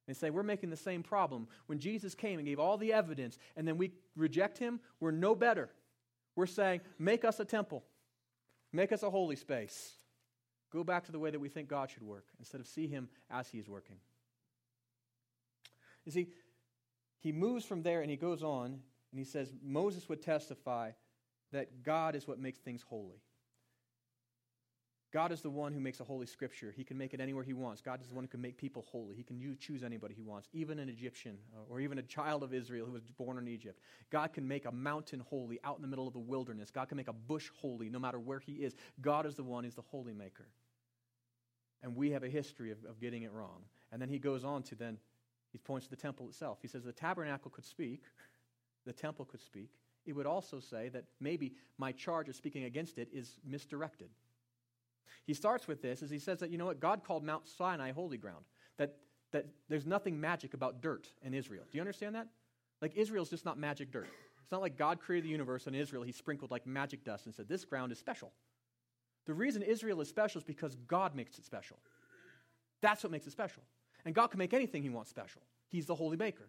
They 0.08 0.14
say, 0.14 0.30
We're 0.30 0.42
making 0.42 0.70
the 0.70 0.78
same 0.78 1.04
problem. 1.04 1.50
When 1.66 1.80
Jesus 1.80 2.16
came 2.16 2.40
and 2.40 2.48
gave 2.48 2.62
all 2.62 2.78
the 2.78 2.94
evidence, 2.94 3.38
and 3.58 3.68
then 3.68 3.78
we 3.78 3.92
reject 4.16 4.58
him, 4.58 4.80
we're 5.02 5.12
no 5.12 5.36
better. 5.36 5.70
We're 6.38 6.46
saying, 6.46 6.80
Make 6.98 7.26
us 7.26 7.42
a 7.42 7.46
temple, 7.46 7.84
make 8.72 8.94
us 8.94 9.04
a 9.04 9.10
holy 9.10 9.36
space. 9.36 9.96
Go 10.72 10.86
back 10.86 11.04
to 11.08 11.12
the 11.12 11.20
way 11.20 11.30
that 11.30 11.40
we 11.40 11.50
think 11.50 11.68
God 11.68 11.90
should 11.90 12.04
work 12.04 12.24
instead 12.40 12.62
of 12.62 12.68
see 12.68 12.88
him 12.88 13.10
as 13.30 13.50
he 13.50 13.60
is 13.60 13.68
working. 13.68 13.98
You 16.08 16.14
see, 16.14 16.30
he 17.20 17.34
moves 17.34 17.66
from 17.66 17.84
there 17.84 18.00
and 18.00 18.10
he 18.10 18.16
goes 18.16 18.42
on 18.42 18.80
and 19.12 19.20
he 19.20 19.26
says, 19.26 19.52
Moses 19.62 20.08
would 20.08 20.22
testify 20.22 20.92
that 21.52 21.84
God 21.84 22.16
is 22.16 22.26
what 22.26 22.40
makes 22.40 22.60
things 22.60 22.82
holy. 22.82 23.22
God 25.12 25.34
is 25.34 25.42
the 25.42 25.50
one 25.50 25.74
who 25.74 25.82
makes 25.82 26.00
a 26.00 26.06
holy 26.06 26.26
scripture. 26.28 26.74
He 26.74 26.86
can 26.86 26.98
make 26.98 27.14
it 27.14 27.20
anywhere 27.20 27.44
he 27.44 27.52
wants. 27.52 27.82
God 27.82 28.00
is 28.02 28.08
the 28.08 28.16
one 28.16 28.24
who 28.24 28.30
can 28.30 28.42
make 28.42 28.58
people 28.58 28.86
holy. 28.90 29.16
He 29.16 29.24
can 29.24 29.58
choose 29.60 29.84
anybody 29.84 30.14
he 30.16 30.22
wants, 30.22 30.48
even 30.54 30.80
an 30.80 30.88
Egyptian 30.88 31.38
uh, 31.54 31.60
or 31.70 31.82
even 31.82 31.98
a 31.98 32.04
child 32.04 32.42
of 32.42 32.54
Israel 32.54 32.86
who 32.86 32.94
was 32.94 33.04
born 33.18 33.38
in 33.38 33.50
Egypt. 33.50 33.82
God 34.10 34.32
can 34.32 34.48
make 34.48 34.66
a 34.66 34.72
mountain 34.72 35.20
holy 35.20 35.60
out 35.66 35.76
in 35.76 35.82
the 35.82 35.90
middle 35.90 36.08
of 36.08 36.14
the 36.14 36.20
wilderness. 36.20 36.72
God 36.72 36.88
can 36.88 36.96
make 36.96 37.10
a 37.10 37.14
bush 37.14 37.50
holy 37.60 37.90
no 37.90 38.00
matter 38.00 38.20
where 38.20 38.40
he 38.40 38.54
is. 38.54 38.76
God 39.02 39.26
is 39.26 39.36
the 39.36 39.44
one 39.44 39.66
who's 39.66 39.76
the 39.76 39.82
holy 39.82 40.14
maker. 40.14 40.48
And 41.84 41.98
we 41.98 42.12
have 42.12 42.24
a 42.24 42.30
history 42.30 42.72
of, 42.72 42.78
of 42.86 43.02
getting 43.02 43.24
it 43.24 43.34
wrong. 43.34 43.64
And 43.92 44.02
then 44.02 44.08
he 44.08 44.20
goes 44.20 44.46
on 44.46 44.64
to 44.64 44.76
then, 44.76 45.00
he 45.58 45.64
points 45.64 45.88
to 45.88 45.90
the 45.90 46.00
temple 46.00 46.28
itself. 46.30 46.60
He 46.62 46.68
says 46.68 46.84
the 46.84 46.92
tabernacle 46.92 47.50
could 47.50 47.66
speak, 47.66 48.04
the 48.86 48.94
temple 48.94 49.26
could 49.26 49.42
speak. 49.42 49.72
It 50.06 50.14
would 50.14 50.28
also 50.28 50.60
say 50.60 50.90
that 50.90 51.06
maybe 51.20 51.54
my 51.80 51.92
charge 51.92 52.30
of 52.30 52.36
speaking 52.36 52.66
against 52.66 53.00
it 53.00 53.10
is 53.12 53.40
misdirected. 53.44 54.10
He 55.26 55.34
starts 55.34 55.68
with 55.68 55.82
this 55.82 56.04
as 56.04 56.12
he 56.12 56.20
says 56.20 56.40
that, 56.40 56.52
you 56.52 56.60
know 56.60 56.66
what, 56.66 56.80
God 56.80 57.04
called 57.04 57.24
Mount 57.24 57.48
Sinai 57.48 57.92
holy 57.92 58.18
ground, 58.18 58.46
that, 58.78 58.98
that 59.32 59.48
there's 59.68 59.88
nothing 59.88 60.22
magic 60.22 60.54
about 60.54 60.80
dirt 60.80 61.08
in 61.24 61.34
Israel. 61.34 61.64
Do 61.72 61.78
you 61.78 61.82
understand 61.82 62.14
that? 62.14 62.28
Like, 62.82 62.96
Israel's 62.96 63.32
just 63.32 63.44
not 63.44 63.58
magic 63.58 63.92
dirt. 63.92 64.08
It's 64.44 64.52
not 64.52 64.62
like 64.62 64.78
God 64.78 65.00
created 65.00 65.26
the 65.26 65.32
universe 65.32 65.66
and 65.66 65.76
Israel, 65.76 66.04
he 66.04 66.12
sprinkled 66.12 66.52
like 66.52 66.68
magic 66.68 67.04
dust 67.04 67.26
and 67.26 67.34
said, 67.34 67.50
this 67.50 67.66
ground 67.66 67.92
is 67.92 67.98
special. 67.98 68.32
The 69.26 69.34
reason 69.34 69.64
Israel 69.64 70.00
is 70.02 70.08
special 70.08 70.40
is 70.40 70.46
because 70.46 70.76
God 70.88 71.16
makes 71.16 71.38
it 71.40 71.46
special. 71.46 71.78
That's 72.82 73.04
what 73.04 73.12
makes 73.12 73.26
it 73.26 73.32
special. 73.32 73.64
And 74.08 74.16
God 74.16 74.28
can 74.28 74.38
make 74.38 74.54
anything 74.54 74.84
he 74.84 74.90
wants 74.90 75.10
special. 75.10 75.42
He's 75.68 75.86
the 75.86 75.94
holy 75.94 76.16
maker. 76.16 76.48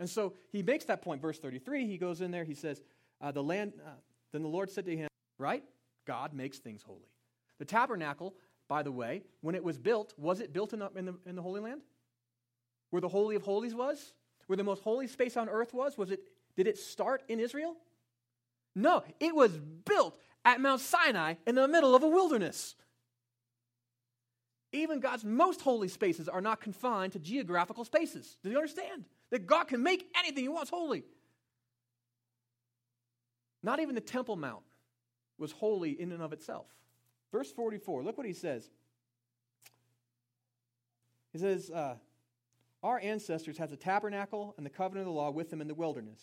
And 0.00 0.10
so 0.10 0.34
he 0.50 0.64
makes 0.64 0.84
that 0.86 1.00
point, 1.00 1.22
verse 1.22 1.38
33. 1.38 1.86
He 1.86 1.96
goes 1.96 2.20
in 2.20 2.32
there, 2.32 2.42
he 2.42 2.54
says, 2.54 2.82
uh, 3.20 3.30
the 3.30 3.42
land, 3.42 3.74
uh, 3.86 3.90
Then 4.32 4.42
the 4.42 4.48
Lord 4.48 4.68
said 4.68 4.84
to 4.86 4.96
him, 4.96 5.06
Right? 5.38 5.62
God 6.08 6.34
makes 6.34 6.58
things 6.58 6.82
holy. 6.82 7.08
The 7.60 7.64
tabernacle, 7.64 8.34
by 8.66 8.82
the 8.82 8.90
way, 8.90 9.22
when 9.42 9.54
it 9.54 9.62
was 9.62 9.78
built, 9.78 10.12
was 10.18 10.40
it 10.40 10.52
built 10.52 10.72
in 10.72 10.80
the, 10.80 10.90
in 10.96 11.04
the, 11.04 11.14
in 11.24 11.36
the 11.36 11.42
Holy 11.42 11.60
Land? 11.60 11.82
Where 12.90 13.00
the 13.00 13.08
Holy 13.08 13.36
of 13.36 13.42
Holies 13.42 13.74
was? 13.74 14.12
Where 14.48 14.56
the 14.56 14.64
most 14.64 14.82
holy 14.82 15.06
space 15.06 15.36
on 15.36 15.48
earth 15.48 15.72
was? 15.72 15.96
Was 15.96 16.10
it, 16.10 16.20
did 16.56 16.66
it 16.66 16.78
start 16.78 17.22
in 17.28 17.38
Israel? 17.38 17.76
No, 18.74 19.04
it 19.20 19.36
was 19.36 19.56
built 19.56 20.18
at 20.44 20.60
Mount 20.60 20.80
Sinai 20.80 21.34
in 21.46 21.54
the 21.54 21.68
middle 21.68 21.94
of 21.94 22.02
a 22.02 22.08
wilderness. 22.08 22.74
Even 24.72 25.00
God's 25.00 25.24
most 25.24 25.62
holy 25.62 25.88
spaces 25.88 26.28
are 26.28 26.40
not 26.40 26.60
confined 26.60 27.12
to 27.14 27.18
geographical 27.18 27.84
spaces. 27.84 28.36
Do 28.42 28.50
you 28.50 28.56
understand? 28.56 29.04
That 29.30 29.46
God 29.46 29.64
can 29.64 29.82
make 29.82 30.06
anything 30.16 30.44
He 30.44 30.48
wants 30.48 30.70
holy. 30.70 31.04
Not 33.62 33.80
even 33.80 33.94
the 33.94 34.00
Temple 34.00 34.36
Mount 34.36 34.62
was 35.38 35.52
holy 35.52 35.90
in 35.90 36.12
and 36.12 36.22
of 36.22 36.32
itself. 36.32 36.66
Verse 37.32 37.50
44, 37.50 38.02
look 38.02 38.16
what 38.16 38.26
he 38.26 38.32
says. 38.32 38.68
He 41.32 41.38
says, 41.38 41.70
uh, 41.70 41.94
Our 42.82 42.98
ancestors 43.00 43.56
had 43.56 43.70
the 43.70 43.76
tabernacle 43.76 44.54
and 44.56 44.66
the 44.66 44.70
covenant 44.70 45.06
of 45.06 45.14
the 45.14 45.18
law 45.18 45.30
with 45.30 45.50
them 45.50 45.60
in 45.60 45.68
the 45.68 45.74
wilderness. 45.74 46.20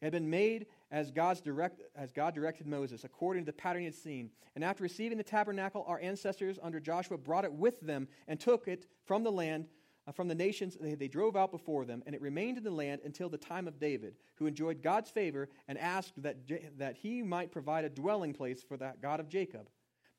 It 0.00 0.06
had 0.06 0.12
been 0.12 0.30
made 0.30 0.66
as, 0.92 1.10
God's 1.10 1.40
direct, 1.40 1.80
as 1.96 2.12
God 2.12 2.34
directed 2.34 2.66
Moses, 2.66 3.02
according 3.02 3.44
to 3.44 3.46
the 3.46 3.56
pattern 3.56 3.80
he 3.80 3.86
had 3.86 3.94
seen. 3.94 4.30
And 4.54 4.62
after 4.62 4.82
receiving 4.82 5.16
the 5.16 5.24
tabernacle, 5.24 5.84
our 5.88 5.98
ancestors 5.98 6.58
under 6.62 6.78
Joshua 6.78 7.16
brought 7.16 7.46
it 7.46 7.52
with 7.52 7.80
them 7.80 8.06
and 8.28 8.38
took 8.38 8.68
it 8.68 8.86
from 9.06 9.24
the 9.24 9.32
land, 9.32 9.66
uh, 10.06 10.12
from 10.12 10.28
the 10.28 10.34
nations 10.34 10.76
they, 10.78 10.94
they 10.94 11.08
drove 11.08 11.34
out 11.34 11.50
before 11.50 11.86
them. 11.86 12.02
And 12.04 12.14
it 12.14 12.20
remained 12.20 12.58
in 12.58 12.64
the 12.64 12.70
land 12.70 13.00
until 13.04 13.30
the 13.30 13.38
time 13.38 13.66
of 13.66 13.80
David, 13.80 14.14
who 14.36 14.46
enjoyed 14.46 14.82
God's 14.82 15.10
favor 15.10 15.48
and 15.66 15.78
asked 15.78 16.12
that, 16.22 16.36
that 16.76 16.96
he 16.98 17.22
might 17.22 17.50
provide 17.50 17.86
a 17.86 17.90
dwelling 17.90 18.34
place 18.34 18.62
for 18.62 18.76
that 18.76 19.00
God 19.00 19.18
of 19.18 19.28
Jacob 19.28 19.68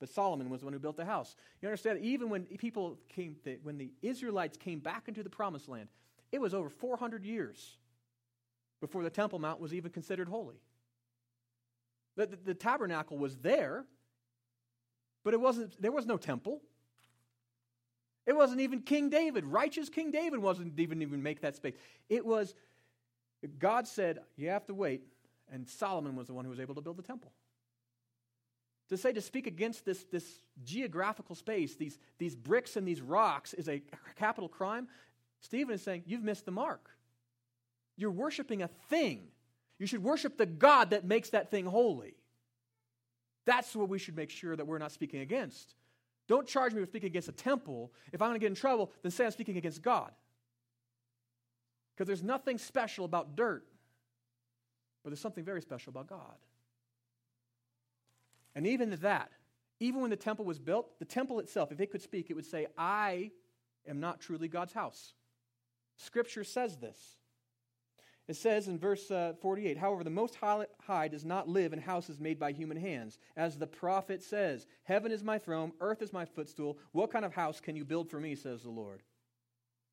but 0.00 0.08
Solomon 0.08 0.50
was 0.50 0.60
the 0.60 0.66
one 0.66 0.74
who 0.74 0.78
built 0.78 0.98
the 0.98 1.04
house. 1.04 1.34
You 1.62 1.68
understand, 1.68 2.00
even 2.00 2.28
when 2.28 2.44
people 2.44 2.98
came, 3.08 3.36
when 3.62 3.78
the 3.78 3.90
Israelites 4.02 4.58
came 4.58 4.80
back 4.80 5.08
into 5.08 5.22
the 5.22 5.30
promised 5.30 5.66
land, 5.66 5.88
it 6.30 6.40
was 6.40 6.52
over 6.52 6.68
400 6.68 7.24
years 7.24 7.78
before 8.84 9.02
the 9.02 9.08
Temple 9.08 9.38
Mount 9.38 9.60
was 9.60 9.72
even 9.72 9.90
considered 9.90 10.28
holy. 10.28 10.60
The, 12.16 12.26
the, 12.26 12.36
the 12.36 12.54
tabernacle 12.54 13.16
was 13.16 13.36
there, 13.38 13.86
but 15.24 15.32
it 15.32 15.40
wasn't, 15.40 15.80
there 15.80 15.90
was 15.90 16.04
no 16.04 16.18
temple. 16.18 16.60
It 18.26 18.36
wasn't 18.36 18.60
even 18.60 18.82
King 18.82 19.08
David. 19.08 19.46
Righteous 19.46 19.88
King 19.88 20.10
David 20.10 20.38
wasn't 20.38 20.78
even 20.78 21.00
even 21.00 21.22
make 21.22 21.40
that 21.40 21.56
space. 21.56 21.74
It 22.10 22.26
was 22.26 22.54
God 23.58 23.88
said, 23.88 24.18
You 24.36 24.50
have 24.50 24.66
to 24.66 24.74
wait, 24.74 25.02
and 25.50 25.66
Solomon 25.66 26.14
was 26.14 26.26
the 26.26 26.34
one 26.34 26.44
who 26.44 26.50
was 26.50 26.60
able 26.60 26.74
to 26.74 26.82
build 26.82 26.98
the 26.98 27.02
temple. 27.02 27.32
To 28.90 28.98
say 28.98 29.14
to 29.14 29.22
speak 29.22 29.46
against 29.46 29.86
this, 29.86 30.04
this 30.12 30.40
geographical 30.62 31.34
space, 31.34 31.74
these, 31.74 31.98
these 32.18 32.34
bricks 32.36 32.76
and 32.76 32.86
these 32.86 33.00
rocks, 33.00 33.54
is 33.54 33.66
a 33.66 33.82
capital 34.16 34.48
crime, 34.48 34.88
Stephen 35.40 35.74
is 35.74 35.82
saying, 35.82 36.02
You've 36.06 36.22
missed 36.22 36.44
the 36.44 36.52
mark. 36.52 36.90
You're 37.96 38.10
worshiping 38.10 38.62
a 38.62 38.68
thing. 38.88 39.28
You 39.78 39.86
should 39.86 40.02
worship 40.02 40.36
the 40.36 40.46
God 40.46 40.90
that 40.90 41.04
makes 41.04 41.30
that 41.30 41.50
thing 41.50 41.66
holy. 41.66 42.14
That's 43.44 43.74
what 43.76 43.88
we 43.88 43.98
should 43.98 44.16
make 44.16 44.30
sure 44.30 44.56
that 44.56 44.66
we're 44.66 44.78
not 44.78 44.92
speaking 44.92 45.20
against. 45.20 45.74
Don't 46.26 46.46
charge 46.46 46.72
me 46.72 46.80
with 46.80 46.88
speaking 46.88 47.08
against 47.08 47.28
a 47.28 47.32
temple. 47.32 47.92
If 48.12 48.22
I'm 48.22 48.28
going 48.28 48.40
to 48.40 48.40
get 48.40 48.48
in 48.48 48.54
trouble, 48.54 48.90
then 49.02 49.12
say 49.12 49.24
I'm 49.24 49.30
speaking 49.30 49.56
against 49.56 49.82
God. 49.82 50.12
Because 51.94 52.06
there's 52.06 52.22
nothing 52.22 52.58
special 52.58 53.04
about 53.04 53.36
dirt, 53.36 53.66
but 55.02 55.10
there's 55.10 55.20
something 55.20 55.44
very 55.44 55.60
special 55.60 55.90
about 55.90 56.08
God. 56.08 56.36
And 58.54 58.66
even 58.66 58.90
that, 59.02 59.30
even 59.80 60.00
when 60.00 60.10
the 60.10 60.16
temple 60.16 60.44
was 60.44 60.58
built, 60.58 60.98
the 60.98 61.04
temple 61.04 61.40
itself, 61.40 61.72
if 61.72 61.80
it 61.80 61.90
could 61.90 62.02
speak, 62.02 62.30
it 62.30 62.34
would 62.34 62.46
say, 62.46 62.66
I 62.78 63.32
am 63.86 64.00
not 64.00 64.20
truly 64.20 64.48
God's 64.48 64.72
house. 64.72 65.12
Scripture 65.96 66.44
says 66.44 66.76
this. 66.76 66.98
It 68.26 68.36
says 68.36 68.68
in 68.68 68.78
verse 68.78 69.10
uh, 69.10 69.34
48 69.40 69.76
However, 69.76 70.02
the 70.02 70.10
Most 70.10 70.36
High 70.36 71.08
does 71.08 71.24
not 71.24 71.48
live 71.48 71.72
in 71.72 71.78
houses 71.78 72.20
made 72.20 72.38
by 72.38 72.52
human 72.52 72.78
hands. 72.78 73.18
As 73.36 73.58
the 73.58 73.66
prophet 73.66 74.22
says, 74.22 74.66
Heaven 74.84 75.12
is 75.12 75.22
my 75.22 75.38
throne, 75.38 75.72
earth 75.80 76.00
is 76.00 76.12
my 76.12 76.24
footstool. 76.24 76.78
What 76.92 77.10
kind 77.12 77.24
of 77.24 77.34
house 77.34 77.60
can 77.60 77.76
you 77.76 77.84
build 77.84 78.08
for 78.10 78.18
me, 78.18 78.34
says 78.34 78.62
the 78.62 78.70
Lord? 78.70 79.02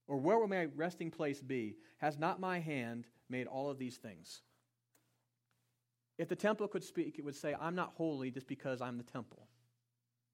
Or 0.08 0.17
where 0.17 0.39
will 0.39 0.48
my 0.48 0.67
resting 0.76 1.12
place 1.12 1.41
be? 1.41 1.78
Has 1.98 2.17
not 2.17 2.39
my 2.39 2.60
hand 2.60 3.08
made 3.30 3.48
all 3.48 3.70
of 3.70 3.78
these 3.78 3.98
things? 3.98 4.41
If 6.17 6.30
the 6.30 6.36
temple 6.36 6.67
could 6.67 6.84
speak, 6.84 7.17
it 7.17 7.26
would 7.26 7.36
say, 7.36 7.56
I'm 7.60 7.76
not 7.76 7.94
holy 7.96 8.32
just 8.32 8.48
because 8.48 8.82
I'm 8.82 8.98
the 8.98 9.04
temple. 9.04 9.48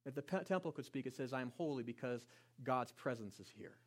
If 0.05 0.15
the 0.15 0.21
pe- 0.21 0.43
temple 0.43 0.71
could 0.71 0.85
speak, 0.85 1.05
it 1.05 1.15
says, 1.15 1.33
I'm 1.33 1.51
holy 1.57 1.83
because 1.83 2.25
God's 2.63 2.91
presence 2.91 3.39
is 3.39 3.49
here. 3.49 3.77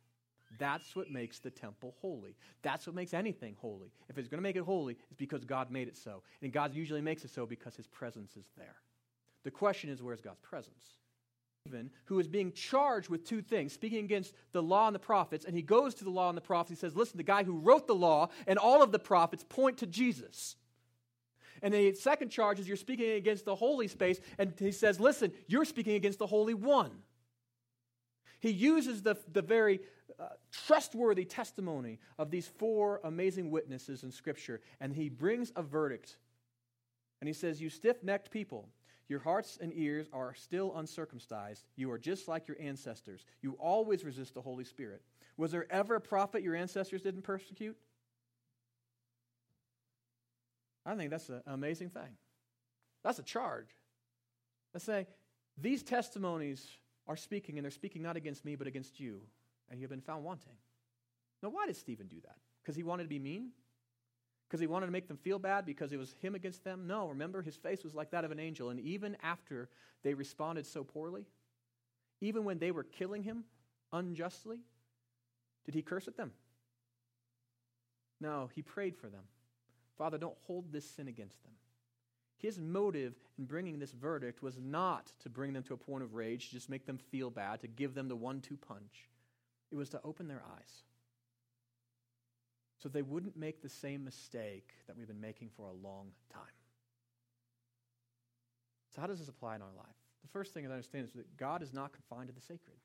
That's 0.57 0.95
what 0.95 1.09
makes 1.09 1.39
the 1.39 1.49
temple 1.49 1.95
holy. 2.01 2.35
That's 2.61 2.85
what 2.85 2.95
makes 2.95 3.13
anything 3.13 3.55
holy. 3.59 3.91
If 4.09 4.17
it's 4.17 4.27
going 4.27 4.39
to 4.39 4.43
make 4.43 4.55
it 4.55 4.63
holy, 4.63 4.97
it's 5.09 5.17
because 5.17 5.45
God 5.45 5.71
made 5.71 5.87
it 5.87 5.97
so. 5.97 6.23
And 6.41 6.51
God 6.51 6.73
usually 6.73 7.01
makes 7.01 7.23
it 7.23 7.31
so 7.31 7.45
because 7.45 7.75
his 7.75 7.87
presence 7.87 8.35
is 8.35 8.45
there. 8.57 8.75
The 9.43 9.51
question 9.51 9.89
is, 9.89 10.03
where's 10.03 10.21
God's 10.21 10.41
presence? 10.41 10.83
Stephen, 11.65 11.91
who 12.05 12.19
is 12.19 12.27
being 12.27 12.51
charged 12.51 13.09
with 13.09 13.23
two 13.23 13.41
things, 13.41 13.71
speaking 13.71 14.03
against 14.03 14.33
the 14.51 14.63
law 14.63 14.87
and 14.87 14.95
the 14.95 14.99
prophets, 14.99 15.45
and 15.45 15.55
he 15.55 15.61
goes 15.61 15.93
to 15.95 16.03
the 16.03 16.09
law 16.09 16.27
and 16.27 16.37
the 16.37 16.41
prophets. 16.41 16.69
He 16.69 16.75
says, 16.75 16.95
Listen, 16.95 17.17
the 17.17 17.23
guy 17.23 17.43
who 17.43 17.59
wrote 17.59 17.87
the 17.87 17.95
law 17.95 18.29
and 18.47 18.57
all 18.57 18.81
of 18.81 18.91
the 18.91 18.99
prophets 18.99 19.45
point 19.47 19.77
to 19.77 19.87
Jesus. 19.87 20.55
And 21.61 21.73
the 21.73 21.93
second 21.93 22.29
charge 22.29 22.59
is 22.59 22.67
you're 22.67 22.77
speaking 22.77 23.11
against 23.11 23.45
the 23.45 23.55
holy 23.55 23.87
space. 23.87 24.19
And 24.37 24.53
he 24.57 24.71
says, 24.71 24.99
listen, 24.99 25.31
you're 25.47 25.65
speaking 25.65 25.95
against 25.95 26.19
the 26.19 26.27
Holy 26.27 26.53
One. 26.53 26.91
He 28.39 28.49
uses 28.49 29.03
the, 29.03 29.15
the 29.31 29.43
very 29.43 29.81
uh, 30.21 30.27
trustworthy 30.51 31.25
testimony 31.25 31.99
of 32.19 32.29
these 32.29 32.47
four 32.47 33.01
amazing 33.03 33.49
witnesses 33.49 34.03
in 34.03 34.11
Scripture, 34.11 34.61
and 34.79 34.93
he 34.93 35.09
brings 35.09 35.51
a 35.55 35.63
verdict. 35.63 36.17
And 37.19 37.27
he 37.27 37.33
says, 37.33 37.59
You 37.59 37.69
stiff 37.69 38.03
necked 38.03 38.29
people, 38.29 38.69
Your 39.07 39.19
hearts 39.19 39.57
and 39.59 39.73
ears 39.75 40.07
are 40.13 40.35
still 40.35 40.73
uncircumcised. 40.75 41.65
You 41.75 41.91
are 41.91 41.97
just 41.97 42.27
like 42.27 42.47
your 42.47 42.57
ancestors. 42.59 43.25
You 43.41 43.53
always 43.59 44.03
resist 44.05 44.35
the 44.35 44.41
Holy 44.41 44.63
Spirit. 44.63 45.01
Was 45.37 45.51
there 45.51 45.65
ever 45.71 45.95
a 45.95 46.01
prophet 46.01 46.43
your 46.43 46.55
ancestors 46.55 47.01
didn't 47.01 47.23
persecute? 47.23 47.77
I 50.85 50.95
think 50.95 51.09
that's 51.09 51.29
an 51.29 51.41
amazing 51.47 51.89
thing. 51.89 52.17
That's 53.03 53.19
a 53.19 53.23
charge. 53.23 53.69
Let's 54.73 54.85
say, 54.85 55.07
these 55.57 55.83
testimonies 55.83 56.67
are 57.07 57.17
speaking, 57.17 57.57
and 57.57 57.65
they're 57.65 57.71
speaking 57.71 58.01
not 58.01 58.17
against 58.17 58.45
me, 58.45 58.55
but 58.55 58.67
against 58.67 58.99
you, 58.99 59.21
and 59.71 59.79
you 59.79 59.85
have 59.85 59.89
been 59.89 60.01
found 60.01 60.23
wanting. 60.23 60.53
Now, 61.41 61.49
why 61.49 61.65
did 61.65 61.77
Stephen 61.77 62.07
do 62.07 62.19
that? 62.21 62.35
Because 62.61 62.75
he 62.75 62.83
wanted 62.83 63.03
to 63.03 63.09
be 63.09 63.17
mean? 63.17 63.49
Because 64.47 64.59
he 64.59 64.67
wanted 64.67 64.85
to 64.85 64.91
make 64.91 65.07
them 65.07 65.17
feel 65.17 65.39
bad 65.39 65.65
because 65.65 65.93
it 65.93 65.97
was 65.97 66.13
him 66.21 66.35
against 66.35 66.63
them? 66.63 66.85
No, 66.85 67.07
remember, 67.07 67.41
his 67.41 67.55
face 67.55 67.83
was 67.83 67.95
like 67.95 68.11
that 68.11 68.25
of 68.25 68.31
an 68.31 68.39
angel, 68.39 68.69
and 68.69 68.79
even 68.81 69.17
after 69.23 69.69
they 70.03 70.13
responded 70.13 70.65
so 70.67 70.83
poorly, 70.83 71.25
even 72.19 72.43
when 72.43 72.59
they 72.59 72.71
were 72.71 72.83
killing 72.83 73.23
him 73.23 73.45
unjustly, 73.93 74.59
did 75.65 75.73
he 75.73 75.81
curse 75.81 76.07
at 76.07 76.17
them? 76.17 76.31
No, 78.19 78.49
he 78.53 78.61
prayed 78.61 78.95
for 78.95 79.07
them. 79.07 79.23
Father, 79.97 80.17
don't 80.17 80.37
hold 80.45 80.71
this 80.71 80.87
sin 80.87 81.07
against 81.07 81.41
them. 81.43 81.53
His 82.37 82.59
motive 82.59 83.13
in 83.37 83.45
bringing 83.45 83.79
this 83.79 83.91
verdict 83.91 84.41
was 84.41 84.59
not 84.59 85.11
to 85.19 85.29
bring 85.29 85.53
them 85.53 85.63
to 85.63 85.73
a 85.73 85.77
point 85.77 86.03
of 86.03 86.13
rage, 86.13 86.49
to 86.49 86.55
just 86.55 86.69
make 86.69 86.85
them 86.85 86.97
feel 86.97 87.29
bad, 87.29 87.61
to 87.61 87.67
give 87.67 87.93
them 87.93 88.07
the 88.07 88.15
one 88.15 88.41
two 88.41 88.57
punch. 88.57 89.10
It 89.71 89.75
was 89.75 89.89
to 89.89 90.01
open 90.03 90.27
their 90.27 90.43
eyes 90.57 90.83
so 92.81 92.89
they 92.89 93.03
wouldn't 93.03 93.37
make 93.37 93.61
the 93.61 93.69
same 93.69 94.03
mistake 94.03 94.73
that 94.87 94.97
we've 94.97 95.07
been 95.07 95.21
making 95.21 95.49
for 95.55 95.67
a 95.67 95.87
long 95.87 96.07
time. 96.33 96.41
So, 98.93 99.01
how 99.01 99.07
does 99.07 99.19
this 99.19 99.29
apply 99.29 99.55
in 99.55 99.61
our 99.61 99.73
life? 99.77 99.95
The 100.23 100.27
first 100.29 100.53
thing 100.53 100.65
I 100.65 100.69
understand 100.71 101.05
is 101.05 101.13
that 101.13 101.37
God 101.37 101.61
is 101.61 101.73
not 101.73 101.93
confined 101.93 102.27
to 102.27 102.33
the 102.33 102.41
sacred. 102.41 102.77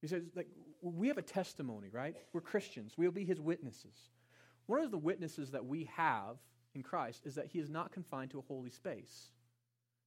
He 0.00 0.06
says, 0.06 0.22
like, 0.34 0.48
we 0.80 1.08
have 1.08 1.18
a 1.18 1.22
testimony, 1.22 1.88
right? 1.90 2.14
We're 2.32 2.40
Christians. 2.40 2.94
We'll 2.96 3.10
be 3.10 3.24
his 3.24 3.40
witnesses. 3.40 4.10
One 4.66 4.80
of 4.80 4.90
the 4.90 4.98
witnesses 4.98 5.50
that 5.50 5.64
we 5.64 5.88
have 5.96 6.36
in 6.74 6.82
Christ 6.82 7.26
is 7.26 7.34
that 7.34 7.46
he 7.46 7.58
is 7.58 7.68
not 7.68 7.92
confined 7.92 8.30
to 8.32 8.38
a 8.38 8.42
holy 8.42 8.70
space. 8.70 9.30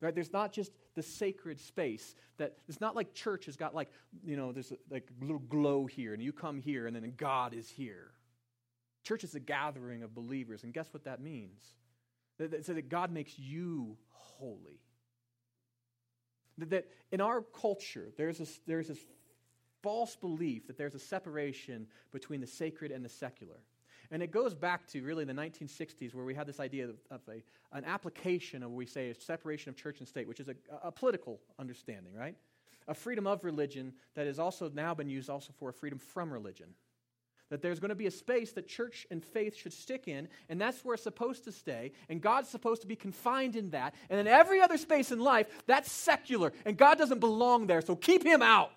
Right? 0.01 0.15
There's 0.15 0.31
not 0.31 0.53
just 0.53 0.71
the 0.95 1.03
sacred 1.03 1.59
space 1.59 2.15
that 2.37 2.57
it's 2.69 2.79
not 2.79 2.95
like 2.95 3.13
church 3.13 3.47
has 3.47 3.57
got 3.57 3.75
like, 3.75 3.89
you 4.25 4.37
know, 4.37 4.53
there's 4.53 4.71
like 4.89 5.09
a 5.21 5.25
little 5.25 5.39
glow 5.39 5.85
here 5.85 6.13
and 6.13 6.23
you 6.23 6.31
come 6.31 6.61
here 6.61 6.87
and 6.87 6.95
then 6.95 7.13
God 7.17 7.53
is 7.53 7.69
here. 7.69 8.11
Church 9.03 9.23
is 9.23 9.35
a 9.35 9.39
gathering 9.39 10.03
of 10.03 10.13
believers, 10.13 10.63
and 10.63 10.73
guess 10.73 10.93
what 10.93 11.05
that 11.05 11.21
means? 11.21 11.61
That, 12.37 12.51
that, 12.51 12.65
that 12.65 12.89
God 12.89 13.11
makes 13.11 13.39
you 13.39 13.97
holy. 14.09 14.81
That, 16.57 16.69
that 16.69 16.87
in 17.11 17.21
our 17.21 17.41
culture, 17.41 18.09
there's 18.17 18.37
this, 18.37 18.59
there's 18.67 18.87
this 18.87 18.99
false 19.81 20.15
belief 20.15 20.67
that 20.67 20.77
there's 20.77 20.95
a 20.95 20.99
separation 20.99 21.87
between 22.11 22.41
the 22.41 22.47
sacred 22.47 22.91
and 22.91 23.03
the 23.03 23.09
secular. 23.09 23.63
And 24.11 24.23
it 24.23 24.31
goes 24.31 24.55
back 24.55 24.87
to 24.87 25.03
really 25.03 25.23
the 25.23 25.33
1960s 25.33 26.15
where 26.15 26.25
we 26.25 26.33
had 26.33 26.47
this 26.47 26.59
idea 26.59 26.85
of, 26.85 26.95
of 27.11 27.21
a, 27.29 27.43
an 27.77 27.85
application 27.85 28.63
of 28.63 28.71
what 28.71 28.77
we 28.77 28.85
say 28.85 29.11
a 29.11 29.15
separation 29.15 29.69
of 29.69 29.75
church 29.75 29.99
and 29.99 30.07
state, 30.07 30.27
which 30.27 30.39
is 30.39 30.47
a, 30.47 30.55
a 30.83 30.91
political 30.91 31.39
understanding, 31.59 32.13
right? 32.15 32.35
A 32.87 32.95
freedom 32.95 33.27
of 33.27 33.43
religion 33.43 33.93
that 34.15 34.25
has 34.25 34.39
also 34.39 34.69
now 34.73 34.95
been 34.95 35.09
used 35.09 35.29
also 35.29 35.53
for 35.59 35.69
a 35.69 35.73
freedom 35.73 35.99
from 35.99 36.33
religion. 36.33 36.69
That 37.49 37.61
there's 37.61 37.79
going 37.79 37.89
to 37.89 37.95
be 37.95 38.07
a 38.07 38.11
space 38.11 38.51
that 38.53 38.67
church 38.67 39.05
and 39.11 39.23
faith 39.23 39.55
should 39.55 39.73
stick 39.73 40.07
in, 40.07 40.27
and 40.49 40.59
that's 40.59 40.83
where 40.83 40.95
it's 40.95 41.03
supposed 41.03 41.43
to 41.43 41.51
stay, 41.51 41.91
and 42.07 42.21
God's 42.21 42.49
supposed 42.49 42.81
to 42.81 42.87
be 42.87 42.95
confined 42.95 43.55
in 43.55 43.71
that. 43.71 43.93
And 44.09 44.19
then 44.19 44.27
every 44.27 44.61
other 44.61 44.77
space 44.77 45.11
in 45.11 45.19
life, 45.19 45.47
that's 45.67 45.91
secular, 45.91 46.51
and 46.65 46.77
God 46.77 46.97
doesn't 46.97 47.19
belong 47.19 47.67
there, 47.67 47.81
so 47.81 47.95
keep 47.95 48.23
him 48.23 48.41
out. 48.41 48.71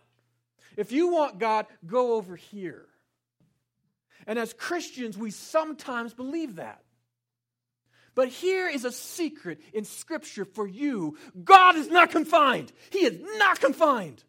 If 0.77 0.91
you 0.93 1.09
want 1.09 1.39
God, 1.39 1.67
go 1.87 2.15
over 2.15 2.37
here. 2.37 2.87
And 4.27 4.39
as 4.39 4.53
Christians, 4.53 5.17
we 5.19 5.31
sometimes 5.31 6.15
believe 6.15 6.57
that. 6.57 6.83
But 8.15 8.29
here 8.29 8.69
is 8.69 8.85
a 8.85 8.93
secret 8.93 9.61
in 9.73 9.85
Scripture 9.85 10.45
for 10.45 10.67
you 10.67 11.17
God 11.43 11.77
is 11.77 11.89
not 11.89 12.11
confined. 12.11 12.73
He 12.91 13.01
is 13.01 13.21
not 13.39 13.61
confined. 13.61 14.23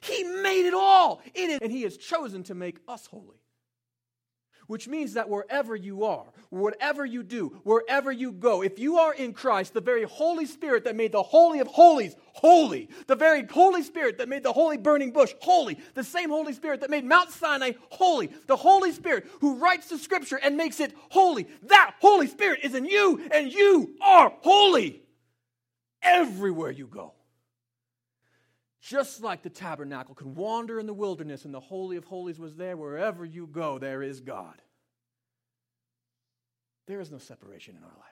He 0.00 0.24
made 0.24 0.66
it 0.66 0.74
all 0.74 1.22
in 1.34 1.50
it, 1.50 1.62
and 1.62 1.72
He 1.72 1.82
has 1.82 1.96
chosen 1.96 2.44
to 2.44 2.54
make 2.54 2.78
us 2.86 3.06
holy 3.06 3.37
which 4.68 4.86
means 4.86 5.14
that 5.14 5.28
wherever 5.28 5.74
you 5.74 6.04
are, 6.04 6.26
whatever 6.50 7.04
you 7.04 7.22
do, 7.22 7.48
wherever 7.64 8.12
you 8.12 8.30
go, 8.30 8.62
if 8.62 8.78
you 8.78 8.98
are 8.98 9.12
in 9.12 9.32
Christ, 9.32 9.74
the 9.74 9.80
very 9.80 10.04
Holy 10.04 10.46
Spirit 10.46 10.84
that 10.84 10.94
made 10.94 11.10
the 11.10 11.22
Holy 11.22 11.58
of 11.58 11.66
Holies 11.66 12.14
holy, 12.32 12.88
the 13.08 13.16
very 13.16 13.44
Holy 13.46 13.82
Spirit 13.82 14.18
that 14.18 14.28
made 14.28 14.44
the 14.44 14.52
holy 14.52 14.76
burning 14.76 15.10
bush 15.10 15.34
holy, 15.40 15.76
the 15.94 16.04
same 16.04 16.30
Holy 16.30 16.52
Spirit 16.52 16.80
that 16.82 16.90
made 16.90 17.04
Mount 17.04 17.30
Sinai 17.30 17.72
holy, 17.90 18.30
the 18.46 18.56
Holy 18.56 18.92
Spirit 18.92 19.26
who 19.40 19.56
writes 19.56 19.88
the 19.88 19.98
Scripture 19.98 20.38
and 20.40 20.56
makes 20.56 20.78
it 20.78 20.94
holy, 21.10 21.48
that 21.64 21.94
Holy 22.00 22.28
Spirit 22.28 22.60
is 22.62 22.74
in 22.74 22.84
you, 22.84 23.20
and 23.32 23.52
you 23.52 23.96
are 24.00 24.32
holy 24.42 25.02
everywhere 26.02 26.70
you 26.70 26.86
go. 26.86 27.14
Just 28.80 29.22
like 29.22 29.42
the 29.42 29.50
tabernacle 29.50 30.14
could 30.14 30.36
wander 30.36 30.78
in 30.78 30.86
the 30.86 30.94
wilderness 30.94 31.44
and 31.44 31.52
the 31.52 31.60
Holy 31.60 31.96
of 31.96 32.04
Holies 32.04 32.38
was 32.38 32.56
there, 32.56 32.76
wherever 32.76 33.24
you 33.24 33.46
go, 33.46 33.78
there 33.78 34.02
is 34.02 34.20
God. 34.20 34.62
There 36.86 37.00
is 37.00 37.10
no 37.10 37.18
separation 37.18 37.76
in 37.76 37.82
our 37.82 37.88
life. 37.88 38.08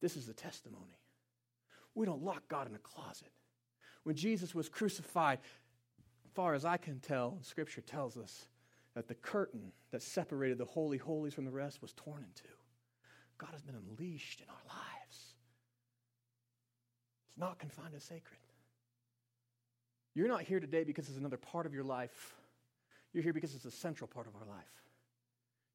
This 0.00 0.16
is 0.16 0.26
the 0.26 0.34
testimony. 0.34 1.00
We 1.94 2.06
don't 2.06 2.22
lock 2.22 2.42
God 2.48 2.68
in 2.68 2.74
a 2.74 2.78
closet. 2.78 3.32
When 4.04 4.14
Jesus 4.14 4.54
was 4.54 4.68
crucified, 4.68 5.40
far 6.34 6.54
as 6.54 6.64
I 6.64 6.76
can 6.76 7.00
tell, 7.00 7.38
Scripture 7.42 7.80
tells 7.80 8.16
us 8.16 8.48
that 8.94 9.08
the 9.08 9.14
curtain 9.14 9.72
that 9.90 10.02
separated 10.02 10.58
the 10.58 10.64
holy 10.64 10.98
holies 10.98 11.34
from 11.34 11.44
the 11.44 11.50
rest 11.50 11.82
was 11.82 11.92
torn 11.92 12.22
in 12.22 12.30
two. 12.34 12.54
God 13.38 13.50
has 13.52 13.62
been 13.62 13.74
unleashed 13.74 14.40
in 14.40 14.48
our 14.48 14.62
lives. 14.68 15.34
It's 17.28 17.38
not 17.38 17.58
confined 17.58 17.94
to 17.94 18.00
sacred. 18.00 18.38
You're 20.14 20.28
not 20.28 20.42
here 20.42 20.60
today 20.60 20.84
because 20.84 21.08
it's 21.08 21.18
another 21.18 21.36
part 21.36 21.66
of 21.66 21.74
your 21.74 21.84
life. 21.84 22.34
You're 23.12 23.22
here 23.22 23.32
because 23.32 23.54
it's 23.54 23.64
a 23.64 23.70
central 23.70 24.08
part 24.08 24.26
of 24.26 24.34
our 24.34 24.46
life. 24.46 24.64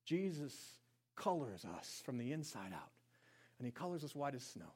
Jesus 0.05 0.53
colors 1.15 1.65
us 1.77 2.01
from 2.05 2.17
the 2.17 2.31
inside 2.31 2.73
out, 2.73 2.91
and 3.57 3.65
He 3.65 3.71
colors 3.71 4.03
us 4.03 4.15
white 4.15 4.35
as 4.35 4.43
snow. 4.43 4.71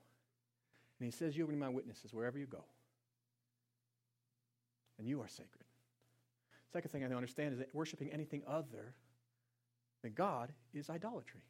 And 1.00 1.06
He 1.06 1.12
says, 1.12 1.38
You'll 1.38 1.48
be 1.48 1.56
my 1.56 1.70
witnesses 1.70 2.14
wherever 2.14 2.38
you 2.38 2.46
go. 2.46 2.64
And 4.98 5.08
you 5.08 5.22
are 5.22 5.28
sacred. 5.28 5.66
Second 6.72 6.92
thing 6.92 7.04
I 7.04 7.08
understand 7.08 7.54
is 7.54 7.60
that 7.60 7.74
worshiping 7.74 8.10
anything 8.12 8.44
other 8.48 8.94
than 10.04 10.14
God 10.14 10.52
is 10.74 10.90
idolatry, 10.90 11.42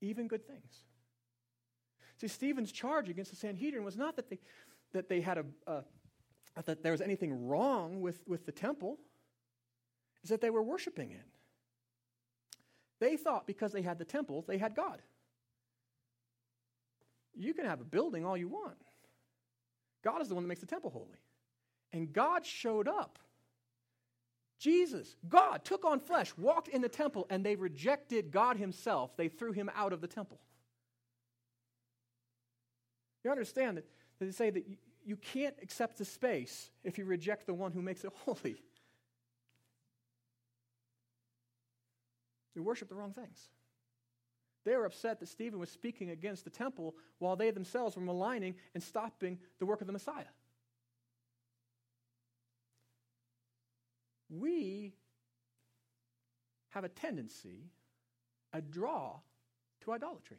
even 0.00 0.28
good 0.28 0.46
things. 0.46 0.84
See, 2.18 2.28
Stephen's 2.28 2.72
charge 2.72 3.08
against 3.08 3.30
the 3.30 3.36
Sanhedrin 3.36 3.84
was 3.84 3.96
not 3.96 4.16
that 4.16 4.28
they, 4.28 4.38
that 4.92 5.08
they 5.08 5.20
had 5.20 5.38
a, 5.38 5.44
a 5.66 5.84
not 6.58 6.66
that 6.66 6.82
there 6.82 6.90
was 6.90 7.00
anything 7.00 7.46
wrong 7.46 8.00
with, 8.00 8.26
with 8.26 8.44
the 8.44 8.50
temple, 8.50 8.98
is 10.24 10.30
that 10.30 10.40
they 10.40 10.50
were 10.50 10.60
worshiping 10.60 11.12
it. 11.12 11.24
They 12.98 13.16
thought 13.16 13.46
because 13.46 13.70
they 13.70 13.82
had 13.82 13.96
the 13.96 14.04
temple, 14.04 14.44
they 14.48 14.58
had 14.58 14.74
God. 14.74 15.00
You 17.32 17.54
can 17.54 17.64
have 17.64 17.80
a 17.80 17.84
building 17.84 18.26
all 18.26 18.36
you 18.36 18.48
want. 18.48 18.74
God 20.02 20.20
is 20.20 20.26
the 20.26 20.34
one 20.34 20.42
that 20.42 20.48
makes 20.48 20.60
the 20.60 20.66
temple 20.66 20.90
holy. 20.90 21.20
And 21.92 22.12
God 22.12 22.44
showed 22.44 22.88
up. 22.88 23.20
Jesus, 24.58 25.14
God, 25.28 25.64
took 25.64 25.84
on 25.84 26.00
flesh, 26.00 26.36
walked 26.36 26.66
in 26.66 26.82
the 26.82 26.88
temple, 26.88 27.28
and 27.30 27.46
they 27.46 27.54
rejected 27.54 28.32
God 28.32 28.56
Himself. 28.56 29.16
They 29.16 29.28
threw 29.28 29.52
Him 29.52 29.70
out 29.76 29.92
of 29.92 30.00
the 30.00 30.08
temple. 30.08 30.40
You 33.22 33.30
understand 33.30 33.76
that, 33.76 33.84
that 34.18 34.24
they 34.24 34.32
say 34.32 34.50
that 34.50 34.64
you 35.04 35.16
can't 35.16 35.54
accept 35.62 35.98
the 35.98 36.04
space 36.04 36.70
if 36.84 36.98
you 36.98 37.04
reject 37.04 37.46
the 37.46 37.54
one 37.54 37.72
who 37.72 37.82
makes 37.82 38.04
it 38.04 38.12
holy. 38.24 38.62
We 42.54 42.62
worship 42.62 42.88
the 42.88 42.94
wrong 42.94 43.12
things. 43.12 43.48
They 44.64 44.76
were 44.76 44.84
upset 44.84 45.20
that 45.20 45.28
Stephen 45.28 45.58
was 45.58 45.70
speaking 45.70 46.10
against 46.10 46.44
the 46.44 46.50
temple 46.50 46.94
while 47.18 47.36
they 47.36 47.50
themselves 47.50 47.96
were 47.96 48.02
maligning 48.02 48.56
and 48.74 48.82
stopping 48.82 49.38
the 49.58 49.66
work 49.66 49.80
of 49.80 49.86
the 49.86 49.92
Messiah. 49.92 50.24
We 54.28 54.92
have 56.70 56.84
a 56.84 56.88
tendency, 56.88 57.70
a 58.52 58.60
draw 58.60 59.20
to 59.84 59.92
idolatry. 59.92 60.38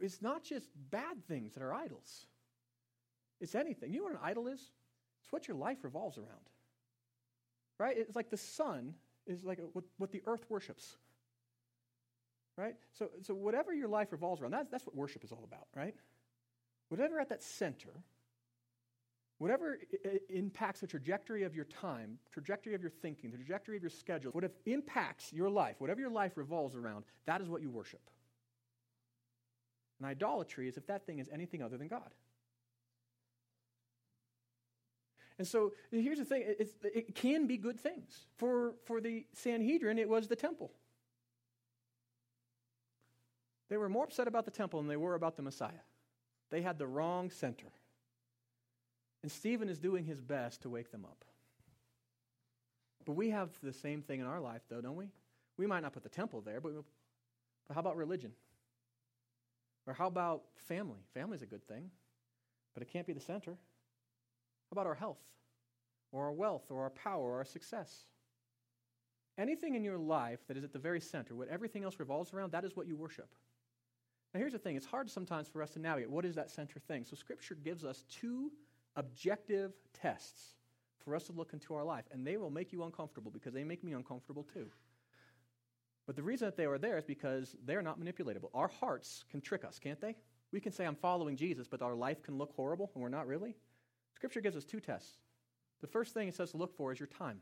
It's 0.00 0.22
not 0.22 0.42
just 0.42 0.68
bad 0.90 1.24
things 1.26 1.54
that 1.54 1.62
are 1.62 1.72
idols. 1.72 2.26
It's 3.40 3.54
anything. 3.54 3.92
You 3.92 3.98
know 3.98 4.04
what 4.04 4.12
an 4.14 4.20
idol 4.22 4.48
is? 4.48 4.60
It's 5.22 5.32
what 5.32 5.48
your 5.48 5.56
life 5.56 5.78
revolves 5.82 6.18
around. 6.18 6.48
Right? 7.78 7.96
It's 7.96 8.16
like 8.16 8.30
the 8.30 8.36
sun 8.36 8.94
is 9.26 9.44
like 9.44 9.60
what, 9.72 9.84
what 9.98 10.10
the 10.10 10.22
earth 10.26 10.44
worships. 10.48 10.96
Right? 12.56 12.74
So, 12.92 13.10
so 13.22 13.34
whatever 13.34 13.72
your 13.72 13.88
life 13.88 14.10
revolves 14.10 14.42
around, 14.42 14.50
that's, 14.50 14.68
that's 14.70 14.86
what 14.86 14.96
worship 14.96 15.22
is 15.22 15.30
all 15.30 15.44
about, 15.44 15.68
right? 15.76 15.94
Whatever 16.88 17.20
at 17.20 17.28
that 17.28 17.40
center, 17.40 18.02
whatever 19.38 19.78
impacts 20.28 20.80
the 20.80 20.86
trajectory 20.88 21.44
of 21.44 21.54
your 21.54 21.66
time, 21.66 22.18
trajectory 22.32 22.74
of 22.74 22.80
your 22.80 22.90
thinking, 22.90 23.30
the 23.30 23.36
trajectory 23.36 23.76
of 23.76 23.82
your 23.82 23.90
schedule, 23.90 24.32
whatever 24.32 24.54
impacts 24.66 25.32
your 25.32 25.48
life, 25.48 25.76
whatever 25.78 26.00
your 26.00 26.10
life 26.10 26.32
revolves 26.36 26.74
around, 26.74 27.04
that 27.26 27.40
is 27.40 27.48
what 27.48 27.62
you 27.62 27.70
worship. 27.70 28.00
And 30.00 30.08
idolatry 30.08 30.68
is 30.68 30.76
if 30.76 30.86
that 30.88 31.06
thing 31.06 31.20
is 31.20 31.28
anything 31.32 31.62
other 31.62 31.76
than 31.76 31.86
God. 31.86 32.12
And 35.38 35.46
so 35.46 35.72
here's 35.92 36.18
the 36.18 36.24
thing 36.24 36.42
it, 36.44 37.14
can 37.14 37.46
be 37.46 37.56
good 37.56 37.78
things. 37.78 38.26
For, 38.36 38.74
for 38.84 39.00
the 39.00 39.24
Sanhedrin, 39.34 39.98
it 39.98 40.08
was 40.08 40.26
the 40.26 40.36
temple. 40.36 40.72
They 43.68 43.76
were 43.76 43.88
more 43.88 44.04
upset 44.04 44.26
about 44.26 44.44
the 44.44 44.50
temple 44.50 44.80
than 44.80 44.88
they 44.88 44.96
were 44.96 45.14
about 45.14 45.36
the 45.36 45.42
Messiah. 45.42 45.84
They 46.50 46.62
had 46.62 46.78
the 46.78 46.86
wrong 46.86 47.30
center. 47.30 47.66
And 49.22 49.30
Stephen 49.30 49.68
is 49.68 49.78
doing 49.78 50.04
his 50.04 50.20
best 50.20 50.62
to 50.62 50.70
wake 50.70 50.90
them 50.90 51.04
up. 51.04 51.24
But 53.04 53.12
we 53.12 53.30
have 53.30 53.50
the 53.62 53.72
same 53.72 54.02
thing 54.02 54.20
in 54.20 54.26
our 54.26 54.40
life, 54.40 54.62
though, 54.68 54.80
don't 54.80 54.96
we? 54.96 55.10
We 55.56 55.66
might 55.66 55.80
not 55.80 55.92
put 55.92 56.02
the 56.02 56.08
temple 56.08 56.40
there, 56.40 56.60
but, 56.60 56.72
but 57.66 57.74
how 57.74 57.80
about 57.80 57.96
religion? 57.96 58.32
Or 59.86 59.92
how 59.92 60.06
about 60.06 60.42
family? 60.56 61.00
Family's 61.14 61.42
a 61.42 61.46
good 61.46 61.66
thing, 61.66 61.90
but 62.74 62.82
it 62.82 62.92
can't 62.92 63.06
be 63.06 63.12
the 63.12 63.20
center. 63.20 63.56
About 64.70 64.86
our 64.86 64.94
health, 64.94 65.22
or 66.12 66.24
our 66.24 66.32
wealth, 66.32 66.70
or 66.70 66.82
our 66.82 66.90
power, 66.90 67.30
or 67.30 67.38
our 67.38 67.44
success? 67.44 68.06
Anything 69.38 69.74
in 69.74 69.84
your 69.84 69.98
life 69.98 70.40
that 70.48 70.56
is 70.56 70.64
at 70.64 70.72
the 70.72 70.78
very 70.78 71.00
center, 71.00 71.34
what 71.34 71.48
everything 71.48 71.84
else 71.84 71.98
revolves 71.98 72.32
around, 72.34 72.52
that 72.52 72.64
is 72.64 72.76
what 72.76 72.86
you 72.86 72.96
worship. 72.96 73.34
Now, 74.34 74.40
here's 74.40 74.52
the 74.52 74.58
thing 74.58 74.76
it's 74.76 74.84
hard 74.86 75.08
sometimes 75.08 75.48
for 75.48 75.62
us 75.62 75.70
to 75.70 75.78
navigate. 75.78 76.10
What 76.10 76.24
is 76.24 76.34
that 76.34 76.50
center 76.50 76.80
thing? 76.80 77.04
So, 77.04 77.16
Scripture 77.16 77.54
gives 77.54 77.84
us 77.84 78.04
two 78.10 78.50
objective 78.96 79.72
tests 79.94 80.54
for 81.04 81.14
us 81.14 81.24
to 81.24 81.32
look 81.32 81.52
into 81.52 81.74
our 81.74 81.84
life, 81.84 82.04
and 82.12 82.26
they 82.26 82.36
will 82.36 82.50
make 82.50 82.72
you 82.72 82.82
uncomfortable 82.82 83.30
because 83.30 83.54
they 83.54 83.64
make 83.64 83.82
me 83.82 83.92
uncomfortable 83.92 84.42
too. 84.42 84.68
But 86.06 86.16
the 86.16 86.22
reason 86.22 86.46
that 86.46 86.56
they 86.56 86.66
are 86.66 86.78
there 86.78 86.98
is 86.98 87.04
because 87.04 87.54
they're 87.64 87.82
not 87.82 88.00
manipulatable. 88.00 88.50
Our 88.54 88.68
hearts 88.68 89.24
can 89.30 89.40
trick 89.40 89.64
us, 89.64 89.78
can't 89.78 90.00
they? 90.00 90.16
We 90.52 90.60
can 90.60 90.72
say, 90.72 90.86
I'm 90.86 90.96
following 90.96 91.36
Jesus, 91.36 91.68
but 91.68 91.82
our 91.82 91.94
life 91.94 92.22
can 92.22 92.38
look 92.38 92.52
horrible, 92.56 92.90
and 92.94 93.02
we're 93.02 93.10
not 93.10 93.26
really. 93.26 93.54
Scripture 94.18 94.40
gives 94.40 94.56
us 94.56 94.64
two 94.64 94.80
tests. 94.80 95.16
The 95.80 95.86
first 95.86 96.12
thing 96.12 96.26
it 96.26 96.34
says 96.34 96.50
to 96.50 96.56
look 96.56 96.74
for 96.74 96.90
is 96.90 96.98
your 96.98 97.06
time. 97.06 97.38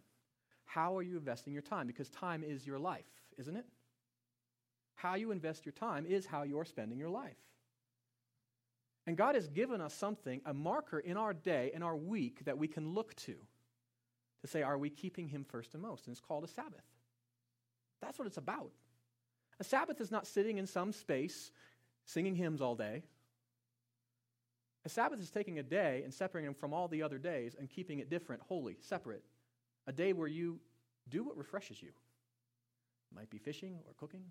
How 0.67 0.95
are 0.99 1.01
you 1.01 1.17
investing 1.17 1.55
your 1.55 1.63
time? 1.63 1.87
Because 1.87 2.11
time 2.11 2.45
is 2.45 2.67
your 2.67 2.79
life, 2.79 3.07
isn't 3.39 3.57
it? 3.57 3.65
How 4.95 5.15
you 5.15 5.31
invest 5.31 5.65
your 5.65 5.73
time 5.73 6.05
is 6.05 6.27
how 6.27 6.43
you're 6.43 6.67
spending 6.67 6.99
your 6.99 7.09
life. 7.09 7.39
And 9.07 9.17
God 9.17 9.37
has 9.37 9.49
given 9.49 9.81
us 9.81 9.95
something, 9.95 10.43
a 10.45 10.53
marker 10.53 10.99
in 10.99 11.17
our 11.17 11.33
day, 11.33 11.71
in 11.73 11.83
our 11.83 11.97
week, 11.97 12.45
that 12.45 12.59
we 12.59 12.69
can 12.69 12.93
look 12.93 13.15
to 13.17 13.37
to 14.43 14.47
say, 14.47 14.63
are 14.63 14.77
we 14.77 14.91
keeping 14.91 15.29
Him 15.29 15.47
first 15.49 15.73
and 15.73 15.83
most? 15.83 16.07
And 16.07 16.13
it's 16.13 16.21
called 16.21 16.45
a 16.45 16.49
Sabbath. 16.49 16.85
That's 18.03 18.19
what 18.19 18.29
it's 18.29 18.37
about. 18.37 18.73
A 19.61 19.65
Sabbath 19.65 19.99
is 20.03 20.11
not 20.11 20.27
sitting 20.27 20.59
in 20.59 20.67
some 20.67 20.93
space 20.93 21.53
singing 22.05 22.35
hymns 22.35 22.61
all 22.61 22.75
day. 22.75 23.05
A 24.87 24.89
Sabbath 24.89 25.21
is 25.21 25.31
taking 25.31 25.59
a 25.59 25.65
day 25.65 26.03
and 26.05 26.15
separating 26.15 26.49
it 26.49 26.57
from 26.57 26.73
all 26.73 26.87
the 26.87 27.03
other 27.03 27.19
days 27.19 27.57
and 27.59 27.69
keeping 27.69 27.99
it 27.99 28.09
different, 28.09 28.41
holy, 28.41 28.77
separate. 28.81 29.25
A 29.89 29.93
day 29.93 30.13
where 30.13 30.29
you 30.29 30.61
do 31.09 31.25
what 31.25 31.37
refreshes 31.37 31.83
you. 31.83 31.89
It 31.89 33.17
might 33.17 33.29
be 33.29 33.39
fishing 33.39 33.81
or 33.85 33.95
cooking 33.99 34.23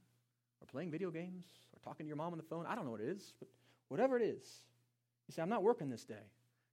or 0.62 0.68
playing 0.68 0.92
video 0.92 1.12
games 1.12 1.44
or 1.74 1.80
talking 1.84 2.06
to 2.06 2.08
your 2.08 2.16
mom 2.16 2.32
on 2.32 2.38
the 2.38 2.44
phone. 2.44 2.66
I 2.66 2.74
don't 2.74 2.86
know 2.86 2.92
what 2.92 3.02
it 3.02 3.10
is, 3.10 3.34
but 3.38 3.50
whatever 3.90 4.16
it 4.16 4.24
is, 4.24 4.62
you 5.28 5.34
say, 5.34 5.42
I'm 5.42 5.50
not 5.50 5.62
working 5.62 5.90
this 5.90 6.06
day. 6.06 6.24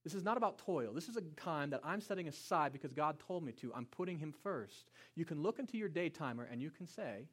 This 0.05 0.15
is 0.15 0.23
not 0.23 0.37
about 0.37 0.59
toil. 0.59 0.93
This 0.93 1.09
is 1.09 1.17
a 1.17 1.23
time 1.37 1.71
that 1.71 1.81
I'm 1.83 2.01
setting 2.01 2.29
aside 2.29 2.73
because 2.73 2.93
God 2.93 3.19
told 3.19 3.43
me 3.43 3.51
to. 3.53 3.73
I'm 3.75 3.87
putting 3.87 4.17
Him 4.17 4.33
first. 4.45 4.93
You 5.17 5.25
can 5.25 5.43
look 5.43 5.59
into 5.59 5.77
your 5.77 5.89
day 5.89 6.09
timer 6.09 6.49
and 6.53 6.63
you 6.63 6.71
can 6.71 6.87
say, 6.87 7.27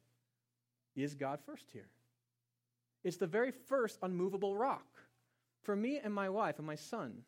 Is 0.96 1.14
God 1.14 1.38
first 1.46 1.66
here? 1.72 1.90
It's 3.04 3.18
the 3.18 3.28
very 3.28 3.52
first 3.52 4.00
unmovable 4.02 4.56
rock. 4.56 4.86
For 5.62 5.76
me 5.76 6.00
and 6.02 6.12
my 6.12 6.28
wife 6.28 6.58
and 6.58 6.66
my 6.66 6.74
son, 6.74 7.22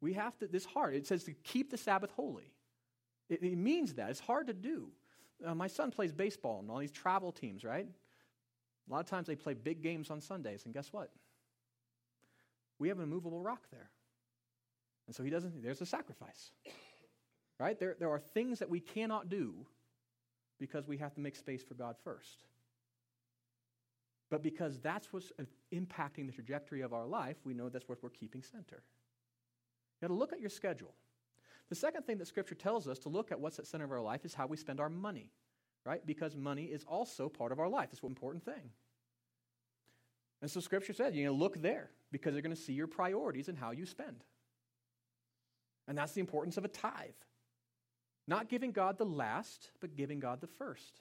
we 0.00 0.14
have 0.14 0.36
to, 0.38 0.46
this 0.46 0.64
hard. 0.64 0.94
It 0.94 1.06
says 1.06 1.24
to 1.24 1.32
keep 1.32 1.70
the 1.70 1.76
Sabbath 1.76 2.10
holy. 2.12 2.52
It, 3.28 3.42
it 3.42 3.58
means 3.58 3.94
that. 3.94 4.10
It's 4.10 4.20
hard 4.20 4.46
to 4.46 4.54
do. 4.54 4.88
Uh, 5.44 5.54
my 5.54 5.66
son 5.66 5.90
plays 5.90 6.12
baseball 6.12 6.60
and 6.60 6.70
all 6.70 6.78
these 6.78 6.92
travel 6.92 7.32
teams, 7.32 7.64
right? 7.64 7.86
A 8.88 8.92
lot 8.92 9.00
of 9.00 9.06
times 9.06 9.26
they 9.26 9.36
play 9.36 9.54
big 9.54 9.82
games 9.82 10.10
on 10.10 10.20
Sundays, 10.20 10.64
and 10.64 10.72
guess 10.72 10.92
what? 10.92 11.10
We 12.78 12.88
have 12.88 12.98
an 12.98 13.04
immovable 13.04 13.40
rock 13.40 13.64
there. 13.70 13.90
And 15.06 15.14
so 15.14 15.22
he 15.22 15.30
doesn't, 15.30 15.62
there's 15.62 15.80
a 15.80 15.86
sacrifice. 15.86 16.52
Right? 17.58 17.78
There, 17.78 17.96
there 17.98 18.10
are 18.10 18.20
things 18.20 18.60
that 18.60 18.70
we 18.70 18.78
cannot 18.78 19.28
do 19.28 19.66
because 20.58 20.86
we 20.86 20.98
have 20.98 21.14
to 21.14 21.20
make 21.20 21.34
space 21.34 21.62
for 21.62 21.74
God 21.74 21.96
first. 22.04 22.44
But 24.30 24.42
because 24.42 24.78
that's 24.80 25.12
what's 25.12 25.32
uh, 25.38 25.44
impacting 25.72 26.26
the 26.26 26.32
trajectory 26.32 26.82
of 26.82 26.92
our 26.92 27.06
life, 27.06 27.36
we 27.44 27.54
know 27.54 27.68
that's 27.68 27.88
what 27.88 28.02
we're 28.02 28.10
keeping 28.10 28.42
center. 28.42 28.82
Got 30.00 30.08
to 30.08 30.14
look 30.14 30.32
at 30.32 30.40
your 30.40 30.50
schedule. 30.50 30.94
The 31.68 31.74
second 31.74 32.04
thing 32.04 32.18
that 32.18 32.28
Scripture 32.28 32.54
tells 32.54 32.88
us 32.88 32.98
to 33.00 33.08
look 33.08 33.32
at 33.32 33.40
what's 33.40 33.58
at 33.58 33.66
center 33.66 33.84
of 33.84 33.92
our 33.92 34.00
life 34.00 34.24
is 34.24 34.34
how 34.34 34.46
we 34.46 34.56
spend 34.56 34.80
our 34.80 34.88
money, 34.88 35.32
right? 35.84 36.04
Because 36.04 36.36
money 36.36 36.64
is 36.64 36.84
also 36.84 37.28
part 37.28 37.52
of 37.52 37.58
our 37.58 37.68
life. 37.68 37.88
It's 37.92 38.02
an 38.02 38.08
important 38.08 38.44
thing. 38.44 38.70
And 40.40 40.50
so 40.50 40.60
Scripture 40.60 40.92
says, 40.92 41.14
you're 41.14 41.26
going 41.26 41.36
to 41.36 41.42
look 41.42 41.60
there 41.60 41.90
because 42.12 42.32
they're 42.32 42.42
going 42.42 42.54
to 42.54 42.60
see 42.60 42.72
your 42.72 42.86
priorities 42.86 43.48
and 43.48 43.58
how 43.58 43.72
you 43.72 43.86
spend. 43.86 44.24
And 45.88 45.98
that's 45.98 46.12
the 46.12 46.20
importance 46.20 46.56
of 46.56 46.64
a 46.64 46.68
tithe. 46.68 47.10
Not 48.26 48.48
giving 48.48 48.72
God 48.72 48.98
the 48.98 49.06
last, 49.06 49.70
but 49.80 49.96
giving 49.96 50.20
God 50.20 50.40
the 50.40 50.46
first. 50.46 51.00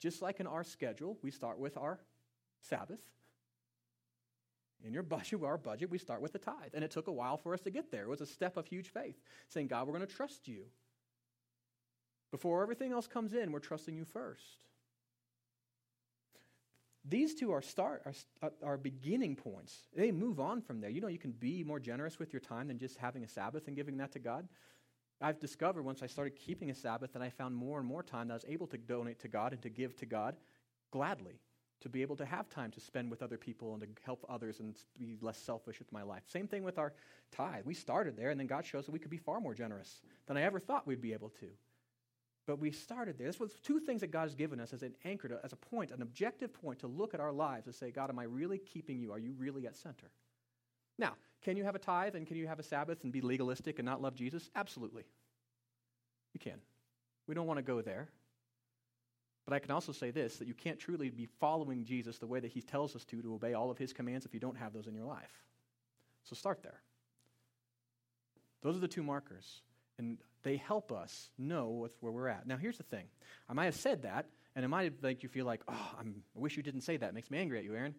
Just 0.00 0.22
like 0.22 0.40
in 0.40 0.46
our 0.46 0.64
schedule, 0.64 1.16
we 1.22 1.30
start 1.30 1.58
with 1.58 1.76
our 1.76 2.00
Sabbath. 2.60 3.00
In 4.84 4.92
your 4.92 5.02
budget, 5.02 5.42
our 5.44 5.58
budget, 5.58 5.90
we 5.90 5.98
start 5.98 6.20
with 6.20 6.32
the 6.32 6.38
tithe. 6.38 6.74
And 6.74 6.84
it 6.84 6.90
took 6.90 7.08
a 7.08 7.12
while 7.12 7.36
for 7.36 7.54
us 7.54 7.60
to 7.62 7.70
get 7.70 7.90
there. 7.90 8.04
It 8.04 8.08
was 8.08 8.20
a 8.20 8.26
step 8.26 8.56
of 8.56 8.66
huge 8.66 8.88
faith, 8.88 9.16
saying, 9.48 9.68
God, 9.68 9.86
we're 9.86 9.94
going 9.94 10.06
to 10.06 10.14
trust 10.14 10.48
you. 10.48 10.64
Before 12.30 12.62
everything 12.62 12.92
else 12.92 13.06
comes 13.06 13.32
in, 13.32 13.52
we're 13.52 13.58
trusting 13.58 13.96
you 13.96 14.04
first. 14.04 14.44
These 17.04 17.34
two 17.34 17.52
are 17.52 17.62
start 17.62 18.02
are, 18.42 18.52
are 18.62 18.76
beginning 18.76 19.34
points. 19.34 19.88
They 19.96 20.12
move 20.12 20.40
on 20.40 20.60
from 20.60 20.80
there. 20.80 20.90
You 20.90 21.00
know, 21.00 21.08
you 21.08 21.18
can 21.18 21.30
be 21.30 21.64
more 21.64 21.80
generous 21.80 22.18
with 22.18 22.34
your 22.34 22.40
time 22.40 22.68
than 22.68 22.78
just 22.78 22.98
having 22.98 23.24
a 23.24 23.28
Sabbath 23.28 23.66
and 23.66 23.74
giving 23.74 23.96
that 23.96 24.12
to 24.12 24.18
God. 24.18 24.46
I've 25.20 25.40
discovered 25.40 25.82
once 25.84 26.02
I 26.02 26.06
started 26.06 26.36
keeping 26.36 26.70
a 26.70 26.74
Sabbath 26.74 27.14
that 27.14 27.22
I 27.22 27.30
found 27.30 27.54
more 27.54 27.78
and 27.78 27.88
more 27.88 28.02
time 28.02 28.28
that 28.28 28.34
I 28.34 28.36
was 28.36 28.44
able 28.46 28.66
to 28.68 28.78
donate 28.78 29.20
to 29.20 29.28
God 29.28 29.52
and 29.52 29.62
to 29.62 29.70
give 29.70 29.96
to 29.96 30.06
God 30.06 30.36
gladly, 30.90 31.40
to 31.80 31.88
be 31.88 32.02
able 32.02 32.16
to 32.16 32.24
have 32.24 32.48
time 32.48 32.70
to 32.72 32.80
spend 32.80 33.10
with 33.10 33.22
other 33.22 33.36
people 33.36 33.72
and 33.72 33.82
to 33.82 33.88
help 34.04 34.24
others 34.28 34.60
and 34.60 34.76
be 34.98 35.16
less 35.20 35.38
selfish 35.38 35.78
with 35.78 35.92
my 35.92 36.02
life. 36.02 36.22
Same 36.26 36.48
thing 36.48 36.64
with 36.64 36.78
our 36.78 36.92
tithe. 37.30 37.64
We 37.64 37.74
started 37.74 38.16
there, 38.16 38.30
and 38.30 38.40
then 38.40 38.46
God 38.46 38.66
shows 38.66 38.86
that 38.86 38.92
we 38.92 38.98
could 38.98 39.10
be 39.10 39.16
far 39.16 39.40
more 39.40 39.54
generous 39.54 40.00
than 40.26 40.36
I 40.36 40.42
ever 40.42 40.58
thought 40.58 40.86
we'd 40.86 41.00
be 41.00 41.12
able 41.12 41.30
to. 41.40 41.46
But 42.46 42.58
we 42.58 42.70
started 42.70 43.18
there. 43.18 43.26
This 43.26 43.38
was 43.38 43.52
two 43.62 43.78
things 43.78 44.00
that 44.00 44.10
God 44.10 44.22
has 44.22 44.34
given 44.34 44.58
us 44.58 44.72
as 44.72 44.82
an 44.82 44.94
anchor, 45.04 45.28
to, 45.28 45.38
as 45.44 45.52
a 45.52 45.56
point, 45.56 45.90
an 45.90 46.02
objective 46.02 46.52
point 46.52 46.78
to 46.80 46.86
look 46.86 47.12
at 47.14 47.20
our 47.20 47.32
lives 47.32 47.66
and 47.66 47.74
say, 47.74 47.90
God, 47.90 48.08
am 48.08 48.18
I 48.18 48.24
really 48.24 48.58
keeping 48.58 48.98
you? 48.98 49.12
Are 49.12 49.18
you 49.18 49.34
really 49.38 49.66
at 49.66 49.76
center? 49.76 50.10
Now, 50.98 51.14
can 51.42 51.56
you 51.56 51.64
have 51.64 51.74
a 51.74 51.78
tithe 51.78 52.16
and 52.16 52.26
can 52.26 52.36
you 52.36 52.46
have 52.48 52.58
a 52.58 52.62
Sabbath 52.62 53.04
and 53.04 53.12
be 53.12 53.20
legalistic 53.20 53.78
and 53.78 53.86
not 53.86 54.02
love 54.02 54.14
Jesus? 54.14 54.50
Absolutely. 54.56 55.04
You 56.32 56.40
can. 56.40 56.58
We 57.26 57.34
don't 57.34 57.46
want 57.46 57.58
to 57.58 57.62
go 57.62 57.82
there. 57.82 58.08
But 59.48 59.54
I 59.54 59.60
can 59.60 59.70
also 59.70 59.92
say 59.92 60.10
this 60.10 60.36
that 60.36 60.46
you 60.46 60.52
can't 60.52 60.78
truly 60.78 61.08
be 61.08 61.26
following 61.40 61.82
Jesus 61.82 62.18
the 62.18 62.26
way 62.26 62.38
that 62.38 62.52
he 62.52 62.60
tells 62.60 62.94
us 62.94 63.06
to, 63.06 63.22
to 63.22 63.34
obey 63.34 63.54
all 63.54 63.70
of 63.70 63.78
his 63.78 63.94
commands 63.94 64.26
if 64.26 64.34
you 64.34 64.40
don't 64.40 64.58
have 64.58 64.74
those 64.74 64.86
in 64.86 64.94
your 64.94 65.06
life. 65.06 65.42
So 66.24 66.36
start 66.36 66.62
there. 66.62 66.82
Those 68.60 68.76
are 68.76 68.80
the 68.80 68.88
two 68.88 69.02
markers. 69.02 69.62
And 69.96 70.18
they 70.42 70.58
help 70.58 70.92
us 70.92 71.30
know 71.38 71.88
where 72.00 72.12
we're 72.12 72.28
at. 72.28 72.46
Now, 72.46 72.58
here's 72.58 72.76
the 72.76 72.82
thing. 72.82 73.06
I 73.48 73.54
might 73.54 73.64
have 73.64 73.74
said 73.74 74.02
that, 74.02 74.26
and 74.54 74.66
it 74.66 74.68
might 74.68 75.02
make 75.02 75.22
you 75.22 75.30
feel 75.30 75.46
like, 75.46 75.62
oh, 75.66 75.90
I'm, 75.98 76.16
I 76.36 76.40
wish 76.40 76.58
you 76.58 76.62
didn't 76.62 76.82
say 76.82 76.98
that. 76.98 77.08
It 77.08 77.14
makes 77.14 77.30
me 77.30 77.38
angry 77.38 77.56
at 77.56 77.64
you, 77.64 77.74
Aaron. 77.74 77.94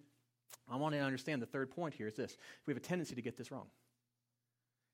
I 0.72 0.76
want 0.76 0.94
to 0.94 1.02
understand 1.02 1.42
the 1.42 1.48
third 1.48 1.72
point 1.72 1.96
here 1.96 2.08
is 2.08 2.16
this. 2.16 2.38
We 2.68 2.74
have 2.74 2.78
a 2.78 2.86
tendency 2.86 3.16
to 3.16 3.24
get 3.24 3.38
this 3.38 3.52
wrong. 3.52 3.70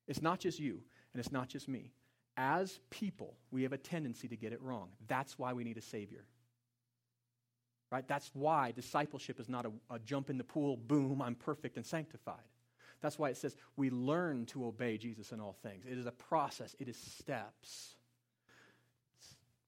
It's 0.08 0.22
not 0.22 0.40
just 0.40 0.58
you, 0.58 0.80
and 1.12 1.20
it's 1.20 1.32
not 1.32 1.48
just 1.48 1.68
me. 1.68 1.92
As 2.38 2.80
people, 2.88 3.36
we 3.50 3.62
have 3.64 3.74
a 3.74 3.78
tendency 3.78 4.26
to 4.28 4.36
get 4.36 4.54
it 4.54 4.62
wrong. 4.62 4.88
That's 5.06 5.38
why 5.38 5.52
we 5.52 5.62
need 5.62 5.76
a 5.76 5.82
Savior. 5.82 6.24
Right? 7.90 8.06
That's 8.06 8.30
why 8.34 8.72
discipleship 8.72 9.38
is 9.38 9.48
not 9.48 9.66
a, 9.66 9.94
a 9.94 9.98
jump 10.00 10.28
in 10.28 10.38
the 10.38 10.44
pool, 10.44 10.76
boom, 10.76 11.22
I'm 11.22 11.36
perfect 11.36 11.76
and 11.76 11.86
sanctified. 11.86 12.42
That's 13.00 13.18
why 13.18 13.30
it 13.30 13.36
says 13.36 13.56
we 13.76 13.90
learn 13.90 14.46
to 14.46 14.66
obey 14.66 14.98
Jesus 14.98 15.30
in 15.32 15.40
all 15.40 15.56
things. 15.62 15.84
It 15.86 15.98
is 15.98 16.06
a 16.06 16.12
process, 16.12 16.74
it 16.78 16.88
is 16.88 16.96
steps. 16.96 17.94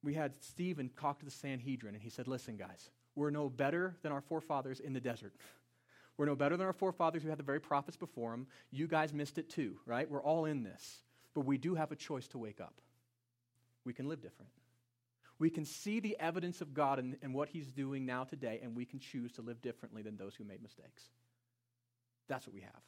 We 0.03 0.15
had 0.15 0.35
Stephen 0.43 0.91
talk 0.99 1.19
to 1.19 1.25
the 1.25 1.31
Sanhedrin, 1.31 1.95
and 1.95 2.03
he 2.03 2.11
said, 2.11 2.29
Listen, 2.29 2.57
guys, 2.57 2.91
We're 3.15 3.31
no 3.31 3.49
better 3.49 3.97
than 4.03 4.13
our 4.13 4.21
forefathers 4.21 4.81
in 4.81 4.93
the 4.93 5.01
desert. 5.01 5.35
We're 6.17 6.27
no 6.27 6.37
better 6.37 6.57
than 6.57 6.67
our 6.67 6.73
forefathers 6.73 7.23
who 7.23 7.29
had 7.29 7.39
the 7.39 7.45
very 7.45 7.61
prophets 7.61 7.97
before 7.97 8.33
them. 8.33 8.49
You 8.73 8.89
guys 8.89 9.13
missed 9.13 9.39
it 9.39 9.49
too, 9.49 9.77
right? 9.87 10.11
We're 10.11 10.23
all 10.23 10.47
in 10.47 10.65
this. 10.65 11.03
But 11.35 11.43
we 11.43 11.59
do 11.59 11.77
have 11.77 11.93
a 11.93 11.97
choice 11.97 12.27
to 12.29 12.39
wake 12.39 12.61
up. 12.61 12.75
We 13.85 13.93
can 13.93 14.09
live 14.09 14.21
different. 14.21 14.51
We 15.39 15.51
can 15.51 15.65
see 15.65 16.01
the 16.01 16.17
evidence 16.19 16.61
of 16.61 16.75
God 16.75 16.99
and, 16.99 17.17
and 17.23 17.33
what 17.33 17.49
He's 17.49 17.71
doing 17.71 18.05
now 18.05 18.25
today, 18.25 18.61
and 18.63 18.75
we 18.75 18.85
can 18.85 18.99
choose 18.99 19.33
to 19.33 19.43
live 19.43 19.63
differently 19.63 20.03
than 20.03 20.17
those 20.17 20.35
who 20.35 20.45
made 20.45 20.63
mistakes. 20.63 21.05
That's 22.29 22.47
what 22.47 22.55
we 22.55 22.61
have. 22.61 22.83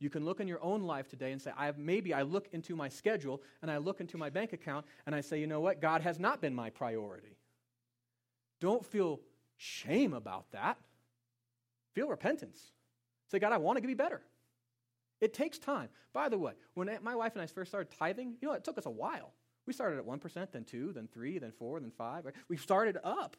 You 0.00 0.10
can 0.10 0.24
look 0.24 0.40
in 0.40 0.46
your 0.46 0.62
own 0.62 0.82
life 0.82 1.08
today 1.08 1.32
and 1.32 1.42
say, 1.42 1.50
I 1.56 1.66
have, 1.66 1.76
maybe 1.76 2.14
I 2.14 2.22
look 2.22 2.48
into 2.52 2.76
my 2.76 2.88
schedule 2.88 3.42
and 3.62 3.70
I 3.70 3.78
look 3.78 4.00
into 4.00 4.16
my 4.16 4.30
bank 4.30 4.52
account 4.52 4.86
and 5.06 5.14
I 5.14 5.20
say, 5.20 5.40
you 5.40 5.46
know 5.48 5.60
what? 5.60 5.80
God 5.80 6.02
has 6.02 6.20
not 6.20 6.40
been 6.40 6.54
my 6.54 6.70
priority. 6.70 7.36
Don't 8.60 8.84
feel 8.84 9.20
shame 9.56 10.12
about 10.12 10.52
that. 10.52 10.78
Feel 11.94 12.08
repentance. 12.08 12.60
Say, 13.30 13.40
God, 13.40 13.52
I 13.52 13.56
want 13.56 13.80
to 13.80 13.86
be 13.86 13.94
better. 13.94 14.22
It 15.20 15.34
takes 15.34 15.58
time. 15.58 15.88
By 16.12 16.28
the 16.28 16.38
way, 16.38 16.52
when 16.74 16.88
my 17.02 17.16
wife 17.16 17.32
and 17.34 17.42
I 17.42 17.46
first 17.46 17.72
started 17.72 17.92
tithing, 17.98 18.36
you 18.40 18.48
know, 18.48 18.54
it 18.54 18.62
took 18.62 18.78
us 18.78 18.86
a 18.86 18.90
while. 18.90 19.32
We 19.68 19.74
started 19.74 19.98
at 19.98 20.06
1%, 20.06 20.50
then 20.50 20.64
2, 20.64 20.92
then 20.94 21.08
3, 21.12 21.38
then 21.38 21.52
4, 21.52 21.80
then 21.80 21.90
5. 21.90 22.24
Right? 22.24 22.34
We 22.48 22.56
started 22.56 22.96
up. 23.04 23.36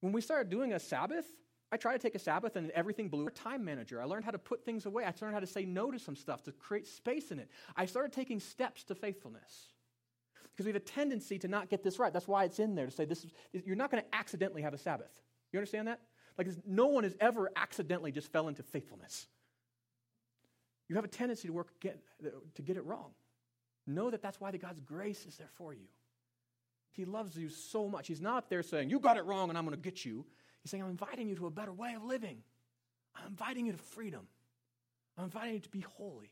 When 0.00 0.14
we 0.14 0.22
started 0.22 0.48
doing 0.48 0.72
a 0.72 0.80
Sabbath, 0.80 1.26
I 1.70 1.76
tried 1.76 1.92
to 1.92 1.98
take 1.98 2.14
a 2.14 2.18
Sabbath 2.18 2.56
and 2.56 2.70
everything 2.70 3.10
blew. 3.10 3.26
A 3.26 3.30
time 3.30 3.62
manager. 3.62 4.00
I 4.00 4.06
learned 4.06 4.24
how 4.24 4.30
to 4.30 4.38
put 4.38 4.64
things 4.64 4.86
away. 4.86 5.04
I 5.04 5.12
learned 5.20 5.34
how 5.34 5.40
to 5.40 5.46
say 5.46 5.66
no 5.66 5.90
to 5.90 5.98
some 5.98 6.16
stuff 6.16 6.42
to 6.44 6.52
create 6.52 6.86
space 6.86 7.32
in 7.32 7.38
it. 7.38 7.50
I 7.76 7.84
started 7.84 8.12
taking 8.12 8.40
steps 8.40 8.82
to 8.84 8.94
faithfulness 8.94 9.74
because 10.52 10.64
we 10.64 10.72
have 10.72 10.80
a 10.80 10.84
tendency 10.84 11.38
to 11.40 11.48
not 11.48 11.68
get 11.68 11.82
this 11.82 11.98
right. 11.98 12.14
That's 12.14 12.26
why 12.26 12.44
it's 12.44 12.58
in 12.58 12.74
there 12.74 12.86
to 12.86 12.90
say 12.90 13.04
this 13.04 13.22
is, 13.22 13.30
you're 13.52 13.76
not 13.76 13.90
going 13.90 14.02
to 14.02 14.16
accidentally 14.16 14.62
have 14.62 14.72
a 14.72 14.78
Sabbath. 14.78 15.20
You 15.52 15.58
understand 15.58 15.86
that? 15.88 16.00
Like 16.38 16.48
no 16.66 16.86
one 16.86 17.04
has 17.04 17.14
ever 17.20 17.50
accidentally 17.54 18.10
just 18.10 18.32
fell 18.32 18.48
into 18.48 18.62
faithfulness. 18.62 19.26
You 20.88 20.96
have 20.96 21.04
a 21.04 21.08
tendency 21.08 21.46
to 21.48 21.52
work 21.52 21.78
get, 21.78 22.02
to 22.54 22.62
get 22.62 22.78
it 22.78 22.86
wrong. 22.86 23.10
Know 23.86 24.10
that 24.10 24.22
that's 24.22 24.40
why 24.40 24.50
the 24.50 24.58
God's 24.58 24.80
grace 24.80 25.24
is 25.26 25.36
there 25.36 25.50
for 25.54 25.72
you. 25.72 25.86
He 26.92 27.04
loves 27.04 27.36
you 27.36 27.48
so 27.48 27.88
much. 27.88 28.06
He's 28.08 28.20
not 28.20 28.50
there 28.50 28.62
saying, 28.62 28.90
You 28.90 28.98
got 28.98 29.16
it 29.16 29.24
wrong 29.24 29.48
and 29.48 29.56
I'm 29.56 29.64
going 29.64 29.76
to 29.76 29.82
get 29.82 30.04
you. 30.04 30.24
He's 30.62 30.70
saying, 30.70 30.82
I'm 30.82 30.90
inviting 30.90 31.28
you 31.28 31.36
to 31.36 31.46
a 31.46 31.50
better 31.50 31.72
way 31.72 31.94
of 31.94 32.04
living. 32.04 32.38
I'm 33.16 33.28
inviting 33.28 33.66
you 33.66 33.72
to 33.72 33.78
freedom. 33.78 34.26
I'm 35.16 35.24
inviting 35.24 35.54
you 35.54 35.60
to 35.60 35.70
be 35.70 35.80
holy. 35.80 36.30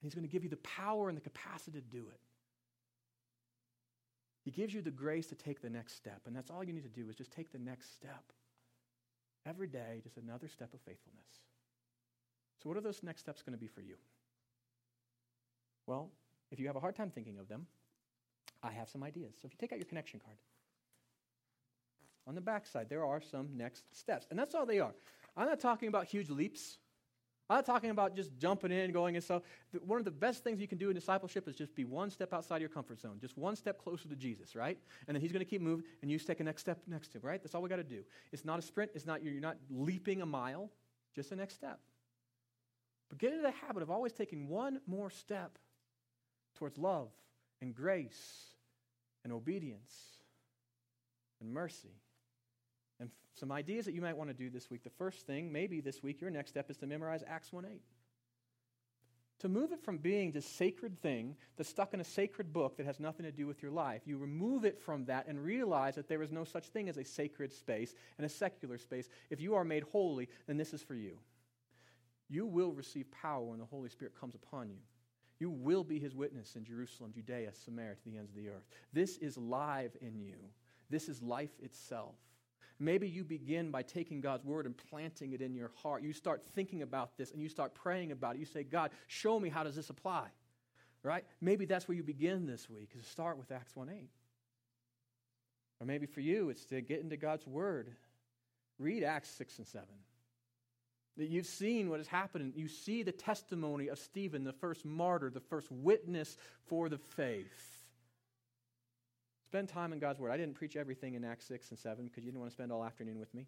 And 0.00 0.02
He's 0.02 0.14
going 0.14 0.26
to 0.26 0.32
give 0.32 0.44
you 0.44 0.50
the 0.50 0.56
power 0.58 1.08
and 1.08 1.16
the 1.16 1.22
capacity 1.22 1.80
to 1.80 1.86
do 1.86 2.08
it. 2.08 2.20
He 4.44 4.50
gives 4.50 4.74
you 4.74 4.82
the 4.82 4.90
grace 4.90 5.28
to 5.28 5.34
take 5.34 5.62
the 5.62 5.70
next 5.70 5.94
step. 5.96 6.22
And 6.26 6.34
that's 6.34 6.50
all 6.50 6.64
you 6.64 6.72
need 6.72 6.82
to 6.82 6.88
do 6.88 7.08
is 7.08 7.16
just 7.16 7.30
take 7.30 7.52
the 7.52 7.58
next 7.58 7.94
step. 7.94 8.24
Every 9.46 9.68
day, 9.68 10.00
just 10.02 10.16
another 10.16 10.48
step 10.48 10.74
of 10.74 10.80
faithfulness. 10.80 11.26
So, 12.62 12.68
what 12.68 12.78
are 12.78 12.80
those 12.80 13.02
next 13.02 13.20
steps 13.20 13.42
going 13.42 13.54
to 13.54 13.60
be 13.60 13.66
for 13.66 13.80
you? 13.80 13.96
Well, 15.86 16.10
if 16.52 16.60
you 16.60 16.66
have 16.68 16.76
a 16.76 16.80
hard 16.80 16.94
time 16.94 17.10
thinking 17.10 17.38
of 17.38 17.48
them, 17.48 17.66
I 18.62 18.70
have 18.70 18.88
some 18.88 19.02
ideas. 19.02 19.34
So, 19.40 19.46
if 19.46 19.52
you 19.52 19.58
take 19.58 19.72
out 19.72 19.78
your 19.78 19.86
connection 19.86 20.20
card, 20.20 20.36
on 22.26 22.34
the 22.34 22.40
backside, 22.40 22.88
there 22.88 23.04
are 23.04 23.20
some 23.20 23.48
next 23.56 23.84
steps. 23.96 24.26
And 24.30 24.38
that's 24.38 24.54
all 24.54 24.64
they 24.64 24.78
are. 24.78 24.94
I'm 25.36 25.46
not 25.46 25.58
talking 25.58 25.88
about 25.88 26.06
huge 26.06 26.30
leaps. 26.30 26.78
I'm 27.50 27.56
not 27.56 27.66
talking 27.66 27.90
about 27.90 28.14
just 28.14 28.38
jumping 28.38 28.70
in, 28.70 28.92
going 28.92 29.16
and 29.16 29.24
so. 29.24 29.42
One 29.84 29.98
of 29.98 30.04
the 30.04 30.12
best 30.12 30.44
things 30.44 30.60
you 30.60 30.68
can 30.68 30.78
do 30.78 30.88
in 30.88 30.94
discipleship 30.94 31.48
is 31.48 31.56
just 31.56 31.74
be 31.74 31.84
one 31.84 32.10
step 32.10 32.32
outside 32.32 32.60
your 32.60 32.70
comfort 32.70 33.00
zone, 33.00 33.18
just 33.20 33.36
one 33.36 33.56
step 33.56 33.82
closer 33.82 34.08
to 34.08 34.14
Jesus, 34.14 34.54
right? 34.54 34.78
And 35.08 35.14
then 35.14 35.20
He's 35.20 35.32
going 35.32 35.44
to 35.44 35.50
keep 35.50 35.60
moving, 35.60 35.84
and 36.00 36.10
you 36.10 36.18
take 36.18 36.40
a 36.40 36.44
next 36.44 36.62
step 36.62 36.78
next 36.86 37.08
to 37.08 37.18
Him, 37.18 37.24
right? 37.24 37.42
That's 37.42 37.54
all 37.54 37.62
we 37.62 37.68
got 37.68 37.76
to 37.76 37.84
do. 37.84 38.04
It's 38.30 38.44
not 38.44 38.58
a 38.58 38.62
sprint. 38.62 38.92
It's 38.94 39.06
not 39.06 39.22
you're 39.22 39.40
not 39.40 39.56
leaping 39.70 40.22
a 40.22 40.26
mile. 40.26 40.70
Just 41.14 41.30
the 41.30 41.36
next 41.36 41.54
step. 41.54 41.80
But 43.10 43.18
get 43.18 43.32
into 43.32 43.42
the 43.42 43.50
habit 43.50 43.82
of 43.82 43.90
always 43.90 44.12
taking 44.12 44.48
one 44.48 44.80
more 44.86 45.10
step 45.10 45.58
towards 46.54 46.78
love 46.78 47.08
and 47.60 47.74
grace 47.74 48.46
and 49.24 49.32
obedience 49.32 49.92
and 51.40 51.52
mercy 51.52 51.96
and 53.00 53.10
some 53.34 53.52
ideas 53.52 53.84
that 53.86 53.94
you 53.94 54.00
might 54.00 54.16
want 54.16 54.30
to 54.30 54.34
do 54.34 54.50
this 54.50 54.70
week. 54.70 54.84
The 54.84 54.90
first 54.90 55.26
thing, 55.26 55.52
maybe 55.52 55.80
this 55.80 56.02
week, 56.02 56.20
your 56.20 56.30
next 56.30 56.50
step 56.50 56.70
is 56.70 56.76
to 56.78 56.86
memorize 56.86 57.22
Acts 57.26 57.52
1 57.52 57.64
8. 57.64 57.80
To 59.40 59.48
move 59.48 59.72
it 59.72 59.82
from 59.82 59.98
being 59.98 60.30
this 60.30 60.46
sacred 60.46 61.02
thing 61.02 61.34
that's 61.56 61.68
stuck 61.68 61.94
in 61.94 62.00
a 62.00 62.04
sacred 62.04 62.52
book 62.52 62.76
that 62.76 62.86
has 62.86 63.00
nothing 63.00 63.26
to 63.26 63.32
do 63.32 63.48
with 63.48 63.60
your 63.60 63.72
life, 63.72 64.02
you 64.04 64.16
remove 64.16 64.64
it 64.64 64.78
from 64.78 65.04
that 65.06 65.26
and 65.26 65.44
realize 65.44 65.96
that 65.96 66.08
there 66.08 66.22
is 66.22 66.30
no 66.30 66.44
such 66.44 66.68
thing 66.68 66.88
as 66.88 66.96
a 66.96 67.04
sacred 67.04 67.52
space 67.52 67.92
and 68.18 68.24
a 68.24 68.28
secular 68.28 68.78
space. 68.78 69.08
If 69.30 69.40
you 69.40 69.56
are 69.56 69.64
made 69.64 69.82
holy, 69.90 70.28
then 70.46 70.58
this 70.58 70.72
is 70.72 70.80
for 70.80 70.94
you. 70.94 71.18
You 72.28 72.46
will 72.46 72.72
receive 72.72 73.10
power 73.10 73.42
when 73.42 73.58
the 73.58 73.64
Holy 73.64 73.88
Spirit 73.88 74.14
comes 74.18 74.36
upon 74.36 74.70
you. 74.70 74.78
You 75.42 75.50
will 75.50 75.82
be 75.82 75.98
his 75.98 76.14
witness 76.14 76.54
in 76.54 76.64
Jerusalem, 76.64 77.10
Judea, 77.12 77.50
Samaria, 77.52 77.96
to 77.96 78.04
the 78.08 78.16
ends 78.16 78.30
of 78.30 78.36
the 78.36 78.48
earth. 78.48 78.62
This 78.92 79.16
is 79.16 79.36
live 79.36 79.90
in 80.00 80.16
you. 80.20 80.36
This 80.88 81.08
is 81.08 81.20
life 81.20 81.50
itself. 81.60 82.14
Maybe 82.78 83.08
you 83.08 83.24
begin 83.24 83.72
by 83.72 83.82
taking 83.82 84.20
God's 84.20 84.44
word 84.44 84.66
and 84.66 84.76
planting 84.76 85.32
it 85.32 85.42
in 85.42 85.56
your 85.56 85.72
heart. 85.82 86.04
You 86.04 86.12
start 86.12 86.44
thinking 86.54 86.82
about 86.82 87.16
this 87.18 87.32
and 87.32 87.42
you 87.42 87.48
start 87.48 87.74
praying 87.74 88.12
about 88.12 88.36
it. 88.36 88.38
You 88.38 88.44
say, 88.44 88.62
God, 88.62 88.92
show 89.08 89.40
me 89.40 89.48
how 89.48 89.64
does 89.64 89.74
this 89.74 89.90
apply? 89.90 90.28
Right? 91.02 91.24
Maybe 91.40 91.64
that's 91.64 91.88
where 91.88 91.96
you 91.96 92.04
begin 92.04 92.46
this 92.46 92.70
week, 92.70 92.90
is 92.96 93.02
to 93.04 93.10
start 93.10 93.36
with 93.36 93.50
Acts 93.50 93.74
1 93.74 93.88
8. 93.88 94.10
Or 95.80 95.86
maybe 95.88 96.06
for 96.06 96.20
you, 96.20 96.50
it's 96.50 96.66
to 96.66 96.80
get 96.82 97.00
into 97.00 97.16
God's 97.16 97.48
word. 97.48 97.90
Read 98.78 99.02
Acts 99.02 99.30
6 99.30 99.58
and 99.58 99.66
7. 99.66 99.88
That 101.18 101.28
you've 101.28 101.46
seen 101.46 101.90
what 101.90 102.00
has 102.00 102.08
happened. 102.08 102.54
You 102.56 102.68
see 102.68 103.02
the 103.02 103.12
testimony 103.12 103.88
of 103.88 103.98
Stephen, 103.98 104.44
the 104.44 104.52
first 104.52 104.84
martyr, 104.84 105.30
the 105.30 105.40
first 105.40 105.70
witness 105.70 106.36
for 106.64 106.88
the 106.88 106.98
faith. 106.98 107.84
Spend 109.44 109.68
time 109.68 109.92
in 109.92 109.98
God's 109.98 110.18
Word. 110.18 110.30
I 110.30 110.38
didn't 110.38 110.54
preach 110.54 110.76
everything 110.76 111.14
in 111.14 111.24
Acts 111.24 111.46
6 111.46 111.68
and 111.70 111.78
7 111.78 112.06
because 112.06 112.24
you 112.24 112.30
didn't 112.30 112.40
want 112.40 112.50
to 112.50 112.54
spend 112.54 112.72
all 112.72 112.82
afternoon 112.82 113.18
with 113.18 113.34
me. 113.34 113.46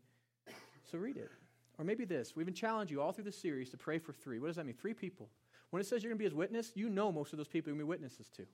So 0.91 0.99
read 0.99 1.17
it. 1.17 1.31
Or 1.79 1.85
maybe 1.85 2.05
this. 2.05 2.37
We've 2.37 2.45
been 2.45 2.55
challenging 2.55 2.97
you 2.97 3.03
all 3.03 3.13
through 3.13 3.25
the 3.25 3.33
series 3.33 3.71
to 3.71 3.79
pray 3.79 3.99
for 3.99 4.13
three. 4.13 4.39
What 4.39 4.49
does 4.49 4.57
that 4.57 4.67
mean? 4.67 4.75
Three 4.75 4.93
people. 4.93 5.31
When 5.71 5.81
it 5.81 5.87
says 5.87 6.03
you're 6.03 6.11
going 6.11 6.19
to 6.19 6.23
be 6.23 6.27
his 6.27 6.35
witness, 6.35 6.73
you 6.75 6.91
know 6.91 7.11
most 7.11 7.33
of 7.33 7.39
those 7.39 7.49
people 7.49 7.71
you're 7.71 7.77
going 7.77 7.87
to 7.87 7.97
be 7.97 8.03
witnesses 8.03 8.29
to. 8.37 8.47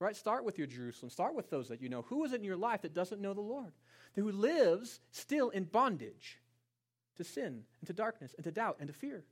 Right? 0.00 0.16
Start 0.16 0.44
with 0.44 0.56
your 0.56 0.66
Jerusalem. 0.66 1.10
Start 1.10 1.34
with 1.34 1.50
those 1.50 1.68
that 1.68 1.80
you 1.80 1.88
know. 1.88 2.02
Who 2.08 2.24
is 2.24 2.32
it 2.32 2.36
in 2.36 2.44
your 2.44 2.56
life 2.56 2.82
that 2.82 2.94
doesn't 2.94 3.20
know 3.20 3.34
the 3.34 3.40
Lord? 3.42 3.72
Who 4.14 4.30
lives 4.32 5.00
still 5.10 5.50
in 5.50 5.64
bondage 5.64 6.38
to 7.16 7.24
sin 7.24 7.62
and 7.80 7.86
to 7.86 7.92
darkness 7.92 8.34
and 8.36 8.44
to 8.44 8.50
doubt 8.50 8.76
and 8.80 8.88
to 8.88 8.94
fear? 8.94 9.24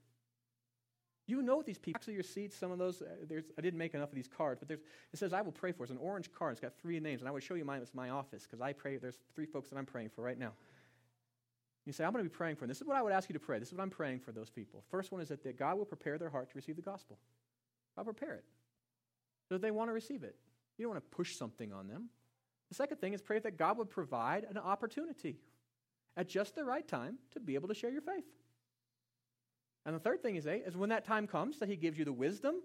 You 1.26 1.40
know 1.40 1.62
these 1.62 1.78
people. 1.78 1.98
Actually, 1.98 2.14
your 2.14 2.22
seats, 2.22 2.56
some 2.56 2.70
of 2.70 2.78
those, 2.78 3.00
uh, 3.00 3.06
there's, 3.26 3.44
I 3.58 3.62
didn't 3.62 3.78
make 3.78 3.94
enough 3.94 4.10
of 4.10 4.14
these 4.14 4.28
cards, 4.28 4.60
but 4.60 4.70
it 4.70 4.82
says, 5.14 5.32
I 5.32 5.40
will 5.40 5.52
pray 5.52 5.72
for. 5.72 5.84
It's 5.84 5.90
an 5.92 5.98
orange 5.98 6.30
card. 6.32 6.52
It's 6.52 6.60
got 6.60 6.74
three 6.78 7.00
names, 7.00 7.22
and 7.22 7.28
I 7.28 7.32
would 7.32 7.42
show 7.42 7.54
you 7.54 7.64
mine. 7.64 7.80
It's 7.80 7.94
my 7.94 8.10
office 8.10 8.42
because 8.42 8.60
I 8.60 8.74
pray. 8.74 8.98
There's 8.98 9.18
three 9.34 9.46
folks 9.46 9.70
that 9.70 9.78
I'm 9.78 9.86
praying 9.86 10.10
for 10.10 10.22
right 10.22 10.38
now. 10.38 10.52
You 11.86 11.92
say, 11.92 12.04
I'm 12.04 12.12
going 12.12 12.24
to 12.24 12.28
be 12.28 12.34
praying 12.34 12.56
for 12.56 12.62
them. 12.62 12.68
This 12.68 12.80
is 12.80 12.86
what 12.86 12.96
I 12.96 13.02
would 13.02 13.12
ask 13.12 13.28
you 13.28 13.34
to 13.34 13.40
pray. 13.40 13.58
This 13.58 13.68
is 13.68 13.74
what 13.74 13.82
I'm 13.82 13.90
praying 13.90 14.20
for 14.20 14.32
those 14.32 14.50
people. 14.50 14.84
First 14.90 15.12
one 15.12 15.20
is 15.22 15.28
that, 15.28 15.42
that 15.44 15.58
God 15.58 15.78
will 15.78 15.84
prepare 15.86 16.18
their 16.18 16.30
heart 16.30 16.50
to 16.50 16.56
receive 16.56 16.76
the 16.76 16.82
gospel. 16.82 17.18
I'll 17.96 18.04
prepare 18.04 18.34
it 18.34 18.44
so 19.48 19.54
that 19.54 19.62
they 19.62 19.70
want 19.70 19.88
to 19.88 19.92
receive 19.92 20.24
it. 20.24 20.36
You 20.76 20.84
don't 20.84 20.94
want 20.94 21.04
to 21.04 21.16
push 21.16 21.36
something 21.36 21.72
on 21.72 21.88
them. 21.88 22.08
The 22.68 22.74
second 22.74 22.98
thing 22.98 23.12
is 23.12 23.22
pray 23.22 23.38
that 23.38 23.56
God 23.56 23.78
would 23.78 23.90
provide 23.90 24.44
an 24.44 24.58
opportunity 24.58 25.36
at 26.16 26.28
just 26.28 26.54
the 26.54 26.64
right 26.64 26.86
time 26.86 27.18
to 27.32 27.40
be 27.40 27.54
able 27.54 27.68
to 27.68 27.74
share 27.74 27.90
your 27.90 28.00
faith. 28.00 28.24
And 29.86 29.94
the 29.94 30.00
third 30.00 30.22
thing 30.22 30.36
is, 30.36 30.46
eh, 30.46 30.60
is 30.66 30.76
when 30.76 30.88
that 30.90 31.04
time 31.04 31.26
comes, 31.26 31.58
that 31.58 31.68
he 31.68 31.76
gives 31.76 31.98
you 31.98 32.04
the 32.04 32.12
wisdom 32.12 32.56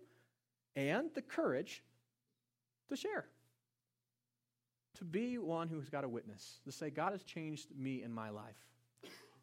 and 0.76 1.10
the 1.14 1.22
courage 1.22 1.84
to 2.88 2.96
share. 2.96 3.26
To 4.96 5.06
be 5.06 5.38
one 5.38 5.68
who's 5.68 5.90
got 5.90 6.04
a 6.04 6.10
witness, 6.10 6.60
to 6.66 6.72
say, 6.72 6.90
God 6.90 7.12
has 7.12 7.24
changed 7.24 7.68
me 7.78 8.04
in 8.04 8.14
my 8.14 8.30
life, 8.30 8.58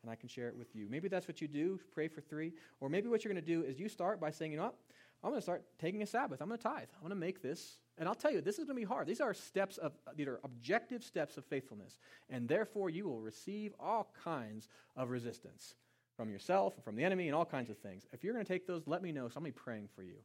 and 0.02 0.10
I 0.10 0.14
can 0.14 0.28
share 0.28 0.48
it 0.48 0.56
with 0.56 0.74
you. 0.74 0.86
Maybe 0.88 1.08
that's 1.08 1.28
what 1.28 1.40
you 1.40 1.48
do, 1.48 1.80
pray 1.92 2.08
for 2.08 2.20
three. 2.20 2.52
Or 2.80 2.88
maybe 2.88 3.08
what 3.08 3.24
you're 3.24 3.32
going 3.32 3.44
to 3.44 3.46
do 3.46 3.62
is 3.62 3.78
you 3.78 3.88
start 3.88 4.20
by 4.20 4.30
saying, 4.30 4.52
you 4.52 4.58
know 4.58 4.64
what? 4.64 4.76
I'm 5.22 5.30
going 5.30 5.40
to 5.40 5.42
start 5.42 5.64
taking 5.78 6.02
a 6.02 6.06
Sabbath. 6.06 6.40
I'm 6.40 6.48
going 6.48 6.58
to 6.58 6.62
tithe. 6.62 6.88
I'm 6.94 7.00
going 7.00 7.10
to 7.10 7.16
make 7.16 7.42
this. 7.42 7.78
And 7.98 8.08
I'll 8.08 8.14
tell 8.14 8.30
you, 8.30 8.40
this 8.40 8.58
is 8.58 8.64
going 8.64 8.76
to 8.76 8.80
be 8.80 8.84
hard. 8.84 9.06
These 9.06 9.22
are 9.22 9.32
steps 9.32 9.78
of, 9.78 9.92
these 10.14 10.26
are 10.26 10.38
objective 10.44 11.02
steps 11.02 11.38
of 11.38 11.44
faithfulness. 11.46 11.98
And 12.28 12.46
therefore, 12.48 12.90
you 12.90 13.04
will 13.04 13.20
receive 13.20 13.72
all 13.80 14.12
kinds 14.22 14.68
of 14.96 15.10
resistance 15.10 15.74
from 16.16 16.30
yourself 16.30 16.74
and 16.74 16.84
from 16.84 16.96
the 16.96 17.04
enemy 17.04 17.26
and 17.26 17.34
all 17.34 17.46
kinds 17.46 17.70
of 17.70 17.78
things. 17.78 18.06
If 18.12 18.22
you're 18.22 18.34
going 18.34 18.44
to 18.44 18.52
take 18.52 18.66
those, 18.66 18.86
let 18.86 19.02
me 19.02 19.12
know. 19.12 19.28
So 19.28 19.36
I'm 19.36 19.42
going 19.42 19.52
to 19.52 19.58
be 19.58 19.62
praying 19.62 19.88
for 19.94 20.02
you, 20.02 20.16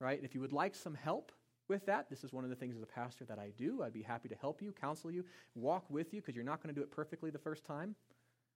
right? 0.00 0.20
If 0.22 0.34
you 0.34 0.40
would 0.40 0.52
like 0.52 0.74
some 0.74 0.94
help 0.94 1.32
with 1.68 1.84
that, 1.86 2.08
this 2.08 2.24
is 2.24 2.32
one 2.32 2.44
of 2.44 2.50
the 2.50 2.56
things 2.56 2.74
as 2.76 2.82
a 2.82 2.86
pastor 2.86 3.24
that 3.26 3.38
I 3.38 3.52
do. 3.56 3.82
I'd 3.82 3.92
be 3.92 4.02
happy 4.02 4.28
to 4.28 4.34
help 4.34 4.60
you, 4.62 4.72
counsel 4.72 5.10
you, 5.10 5.24
walk 5.54 5.84
with 5.90 6.12
you, 6.12 6.20
because 6.20 6.34
you're 6.34 6.44
not 6.44 6.62
going 6.62 6.74
to 6.74 6.78
do 6.78 6.82
it 6.82 6.90
perfectly 6.90 7.30
the 7.30 7.38
first 7.38 7.64
time. 7.64 7.94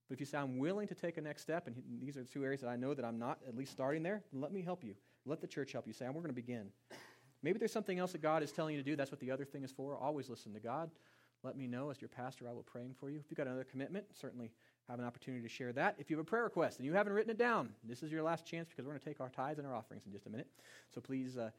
But 0.08 0.14
if 0.14 0.20
you 0.20 0.26
say, 0.26 0.38
I'm 0.38 0.58
willing 0.58 0.88
to 0.88 0.94
take 0.94 1.16
a 1.16 1.20
next 1.20 1.42
step, 1.42 1.66
and 1.66 1.76
these 2.00 2.16
are 2.16 2.24
two 2.24 2.44
areas 2.44 2.60
that 2.60 2.68
I 2.68 2.76
know 2.76 2.92
that 2.92 3.04
I'm 3.04 3.18
not 3.18 3.38
at 3.46 3.56
least 3.56 3.72
starting 3.72 4.02
there, 4.02 4.22
let 4.32 4.52
me 4.52 4.62
help 4.62 4.84
you. 4.84 4.94
Let 5.24 5.40
the 5.40 5.46
church 5.46 5.72
help 5.72 5.86
you. 5.86 5.94
Say, 5.94 6.06
we're 6.06 6.14
going 6.14 6.26
to 6.26 6.32
begin. 6.34 6.68
Maybe 7.45 7.59
there's 7.59 7.72
something 7.72 7.99
else 7.99 8.12
that 8.12 8.22
God 8.22 8.42
is 8.42 8.51
telling 8.51 8.74
you 8.74 8.82
to 8.82 8.90
do. 8.90 8.97
That's 8.97 9.11
what 9.11 9.20
the 9.20 9.30
other 9.30 9.45
thing 9.45 9.64
is 9.64 9.70
for. 9.70 9.95
Always 9.95 10.30
listen 10.30 10.55
to 10.55 10.61
God. 10.61 10.90
let 11.42 11.59
me 11.59 11.66
know 11.66 11.90
as 11.90 12.01
your 12.01 12.09
pastor. 12.09 12.49
I 12.49 12.53
will 12.55 12.62
praying 12.62 12.95
for 12.99 13.11
you. 13.11 13.18
If 13.18 13.26
you've 13.30 13.36
got 13.36 13.47
another 13.47 13.64
commitment, 13.64 14.07
certainly 14.18 14.51
have 14.88 14.99
an 14.99 15.05
opportunity 15.05 15.42
to 15.42 15.49
share 15.49 15.70
that. 15.74 15.95
If 15.99 16.09
you 16.09 16.16
have 16.16 16.26
a 16.26 16.28
prayer 16.28 16.45
request 16.45 16.78
and 16.78 16.86
you 16.86 16.95
haven't 16.95 17.12
written 17.12 17.30
it 17.30 17.36
down, 17.36 17.68
this 17.86 18.03
is 18.03 18.11
your 18.11 18.22
last 18.22 18.47
chance 18.47 18.70
because 18.70 18.86
we're 18.86 18.92
going 18.92 19.01
to 19.01 19.05
take 19.05 19.20
our 19.20 19.28
tithes 19.28 19.59
and 19.59 19.68
our 19.68 19.74
offerings 19.74 20.07
in 20.07 20.12
just 20.12 20.24
a 20.24 20.30
minute. 20.30 20.47
So 20.95 21.03
please, 21.03 21.36
uh, 21.36 21.51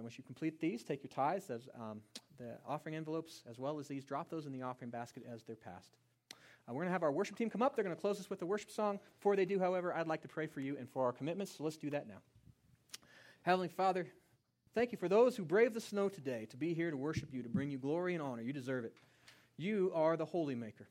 once 0.00 0.18
you 0.18 0.24
complete 0.24 0.58
these, 0.58 0.82
take 0.82 1.04
your 1.04 1.10
tithes, 1.10 1.50
as, 1.50 1.68
um, 1.80 2.00
the 2.36 2.58
offering 2.66 2.96
envelopes, 2.96 3.44
as 3.48 3.60
well 3.60 3.78
as 3.78 3.86
these, 3.86 4.04
drop 4.04 4.28
those 4.28 4.44
in 4.44 4.52
the 4.52 4.62
offering 4.62 4.90
basket 4.90 5.22
as 5.32 5.44
they're 5.44 5.54
passed. 5.54 5.92
Uh, 6.68 6.72
we're 6.72 6.80
going 6.80 6.88
to 6.88 6.92
have 6.92 7.04
our 7.04 7.12
worship 7.12 7.36
team 7.36 7.48
come 7.48 7.62
up. 7.62 7.76
They're 7.76 7.84
going 7.84 7.94
to 7.94 8.00
close 8.00 8.18
us 8.18 8.28
with 8.28 8.42
a 8.42 8.46
worship 8.46 8.72
song. 8.72 8.98
Before 9.18 9.36
they 9.36 9.44
do, 9.44 9.60
however, 9.60 9.94
I'd 9.94 10.08
like 10.08 10.22
to 10.22 10.28
pray 10.28 10.48
for 10.48 10.58
you 10.58 10.76
and 10.76 10.90
for 10.90 11.04
our 11.04 11.12
commitments, 11.12 11.56
so 11.56 11.62
let's 11.62 11.76
do 11.76 11.90
that 11.90 12.08
now. 12.08 12.18
Heavenly 13.42 13.68
Father, 13.68 14.08
thank 14.76 14.92
you 14.92 14.98
for 14.98 15.08
those 15.08 15.34
who 15.34 15.42
brave 15.42 15.72
the 15.72 15.80
snow 15.80 16.06
today 16.06 16.46
to 16.50 16.56
be 16.58 16.74
here 16.74 16.90
to 16.90 16.98
worship 16.98 17.32
you, 17.32 17.42
to 17.42 17.48
bring 17.48 17.70
you 17.70 17.78
glory 17.78 18.12
and 18.12 18.22
honor. 18.22 18.42
You 18.42 18.52
deserve 18.52 18.84
it. 18.84 18.92
You 19.56 19.90
are 19.94 20.18
the 20.18 20.26
holy 20.26 20.54
maker. 20.54 20.86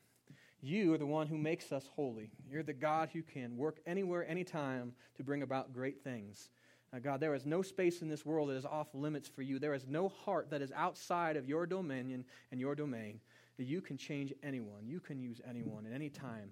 You 0.60 0.96
are 0.96 0.98
the 0.98 1.06
one 1.06 1.28
who 1.28 1.38
makes 1.38 1.72
us 1.72 1.88
holy. 1.96 2.32
You're 2.50 2.64
the 2.64 2.74
God 2.74 3.10
who 3.14 3.22
can 3.22 3.56
work 3.56 3.78
anywhere, 3.86 4.28
anytime 4.28 4.94
to 5.18 5.24
bring 5.24 5.44
about 5.44 5.72
great 5.72 6.04
things. 6.04 6.50
Uh, 6.92 6.98
God, 6.98 7.20
there 7.20 7.36
is 7.36 7.46
no 7.46 7.62
space 7.62 8.02
in 8.02 8.10
this 8.10 8.26
world 8.26 8.50
that 8.50 8.56
is 8.56 8.66
off 8.66 8.88
limits 8.96 9.28
for 9.28 9.44
you. 9.44 9.60
There 9.60 9.76
is 9.76 9.86
no 9.88 10.10
heart 10.10 10.50
that 10.50 10.64
is 10.64 10.72
outside 10.76 11.38
of 11.38 11.48
your 11.48 11.68
dominion 11.68 12.26
and 12.52 12.60
your 12.60 12.74
domain. 12.74 13.20
That 13.58 13.66
you 13.66 13.82
can 13.82 13.98
change 13.98 14.34
anyone. 14.42 14.88
You 14.88 15.00
can 15.00 15.20
use 15.20 15.42
anyone 15.48 15.86
at 15.86 15.94
any 15.94 16.10
time. 16.10 16.50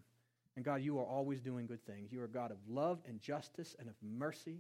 And 0.55 0.63
God, 0.63 0.84
you 0.84 0.99
are 0.99 1.05
always 1.05 1.41
doing 1.41 1.65
good 1.65 1.84
things. 1.84 2.11
You 2.11 2.21
are 2.21 2.25
a 2.25 2.29
God 2.29 2.51
of 2.51 2.57
love 2.69 2.99
and 3.07 3.19
justice 3.19 3.75
and 3.79 3.89
of 3.89 3.95
mercy. 4.03 4.59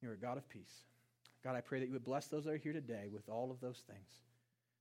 You're 0.00 0.14
a 0.14 0.16
God 0.16 0.38
of 0.38 0.48
peace. 0.48 0.86
God, 1.44 1.56
I 1.56 1.60
pray 1.60 1.80
that 1.80 1.86
you 1.86 1.92
would 1.92 2.04
bless 2.04 2.26
those 2.26 2.44
that 2.44 2.52
are 2.52 2.58
here 2.58 2.72
today 2.72 3.08
with 3.12 3.28
all 3.28 3.50
of 3.50 3.60
those 3.60 3.82
things. 3.86 4.08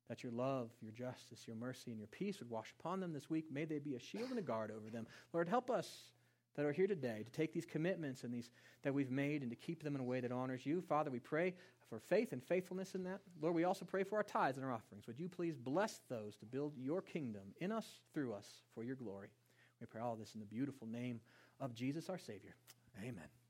That 0.10 0.24
your 0.24 0.32
love, 0.32 0.70
your 0.82 0.92
justice, 0.92 1.48
your 1.48 1.56
mercy, 1.56 1.92
and 1.92 1.98
your 1.98 2.08
peace 2.08 2.40
would 2.40 2.50
wash 2.50 2.74
upon 2.80 3.00
them 3.00 3.14
this 3.14 3.30
week. 3.30 3.46
May 3.52 3.66
they 3.66 3.80
be 3.80 3.96
a 3.96 4.00
shield 4.00 4.30
and 4.30 4.40
a 4.40 4.44
guard 4.44 4.72
over 4.72 4.90
them. 4.90 5.08
Lord, 5.34 5.48
help 5.48 5.70
us 5.72 6.12
that 6.56 6.66
are 6.66 6.74
here 6.74 6.88
today 6.88 7.24
to 7.24 7.32
take 7.32 7.54
these 7.54 7.66
commitments 7.66 8.24
and 8.24 8.34
these 8.34 8.52
that 8.84 8.94
we've 8.94 9.12
made 9.12 9.42
and 9.42 9.52
to 9.52 9.56
keep 9.56 9.84
them 9.84 9.96
in 9.96 10.02
a 10.02 10.04
way 10.04 10.20
that 10.20 10.32
honors 10.32 10.66
you. 10.66 10.82
Father, 10.82 11.12
we 11.12 11.20
pray 11.20 11.54
for 11.90 12.00
faith 12.00 12.34
and 12.34 12.44
faithfulness 12.44 12.96
in 12.96 13.04
that. 13.04 13.22
Lord, 13.42 13.56
we 13.56 13.64
also 13.64 13.86
pray 13.86 14.04
for 14.04 14.18
our 14.18 14.24
tithes 14.24 14.58
and 14.58 14.66
our 14.66 14.72
offerings. 14.72 15.08
Would 15.08 15.20
you 15.20 15.30
please 15.30 15.56
bless 15.58 16.02
those 16.10 16.36
to 16.38 16.46
build 16.46 16.74
your 16.78 17.02
kingdom 17.02 17.44
in 17.60 17.72
us, 17.72 18.00
through 18.14 18.34
us, 18.34 18.48
for 18.74 18.84
your 18.84 18.96
glory? 18.96 19.30
We 19.80 19.88
pray 19.88 20.02
all 20.02 20.16
this 20.16 20.34
in 20.34 20.40
the 20.40 20.46
beautiful 20.46 20.88
name 20.88 21.20
of 21.60 21.74
Jesus 21.74 22.10
our 22.10 22.18
Savior. 22.18 22.56
Amen. 23.02 23.41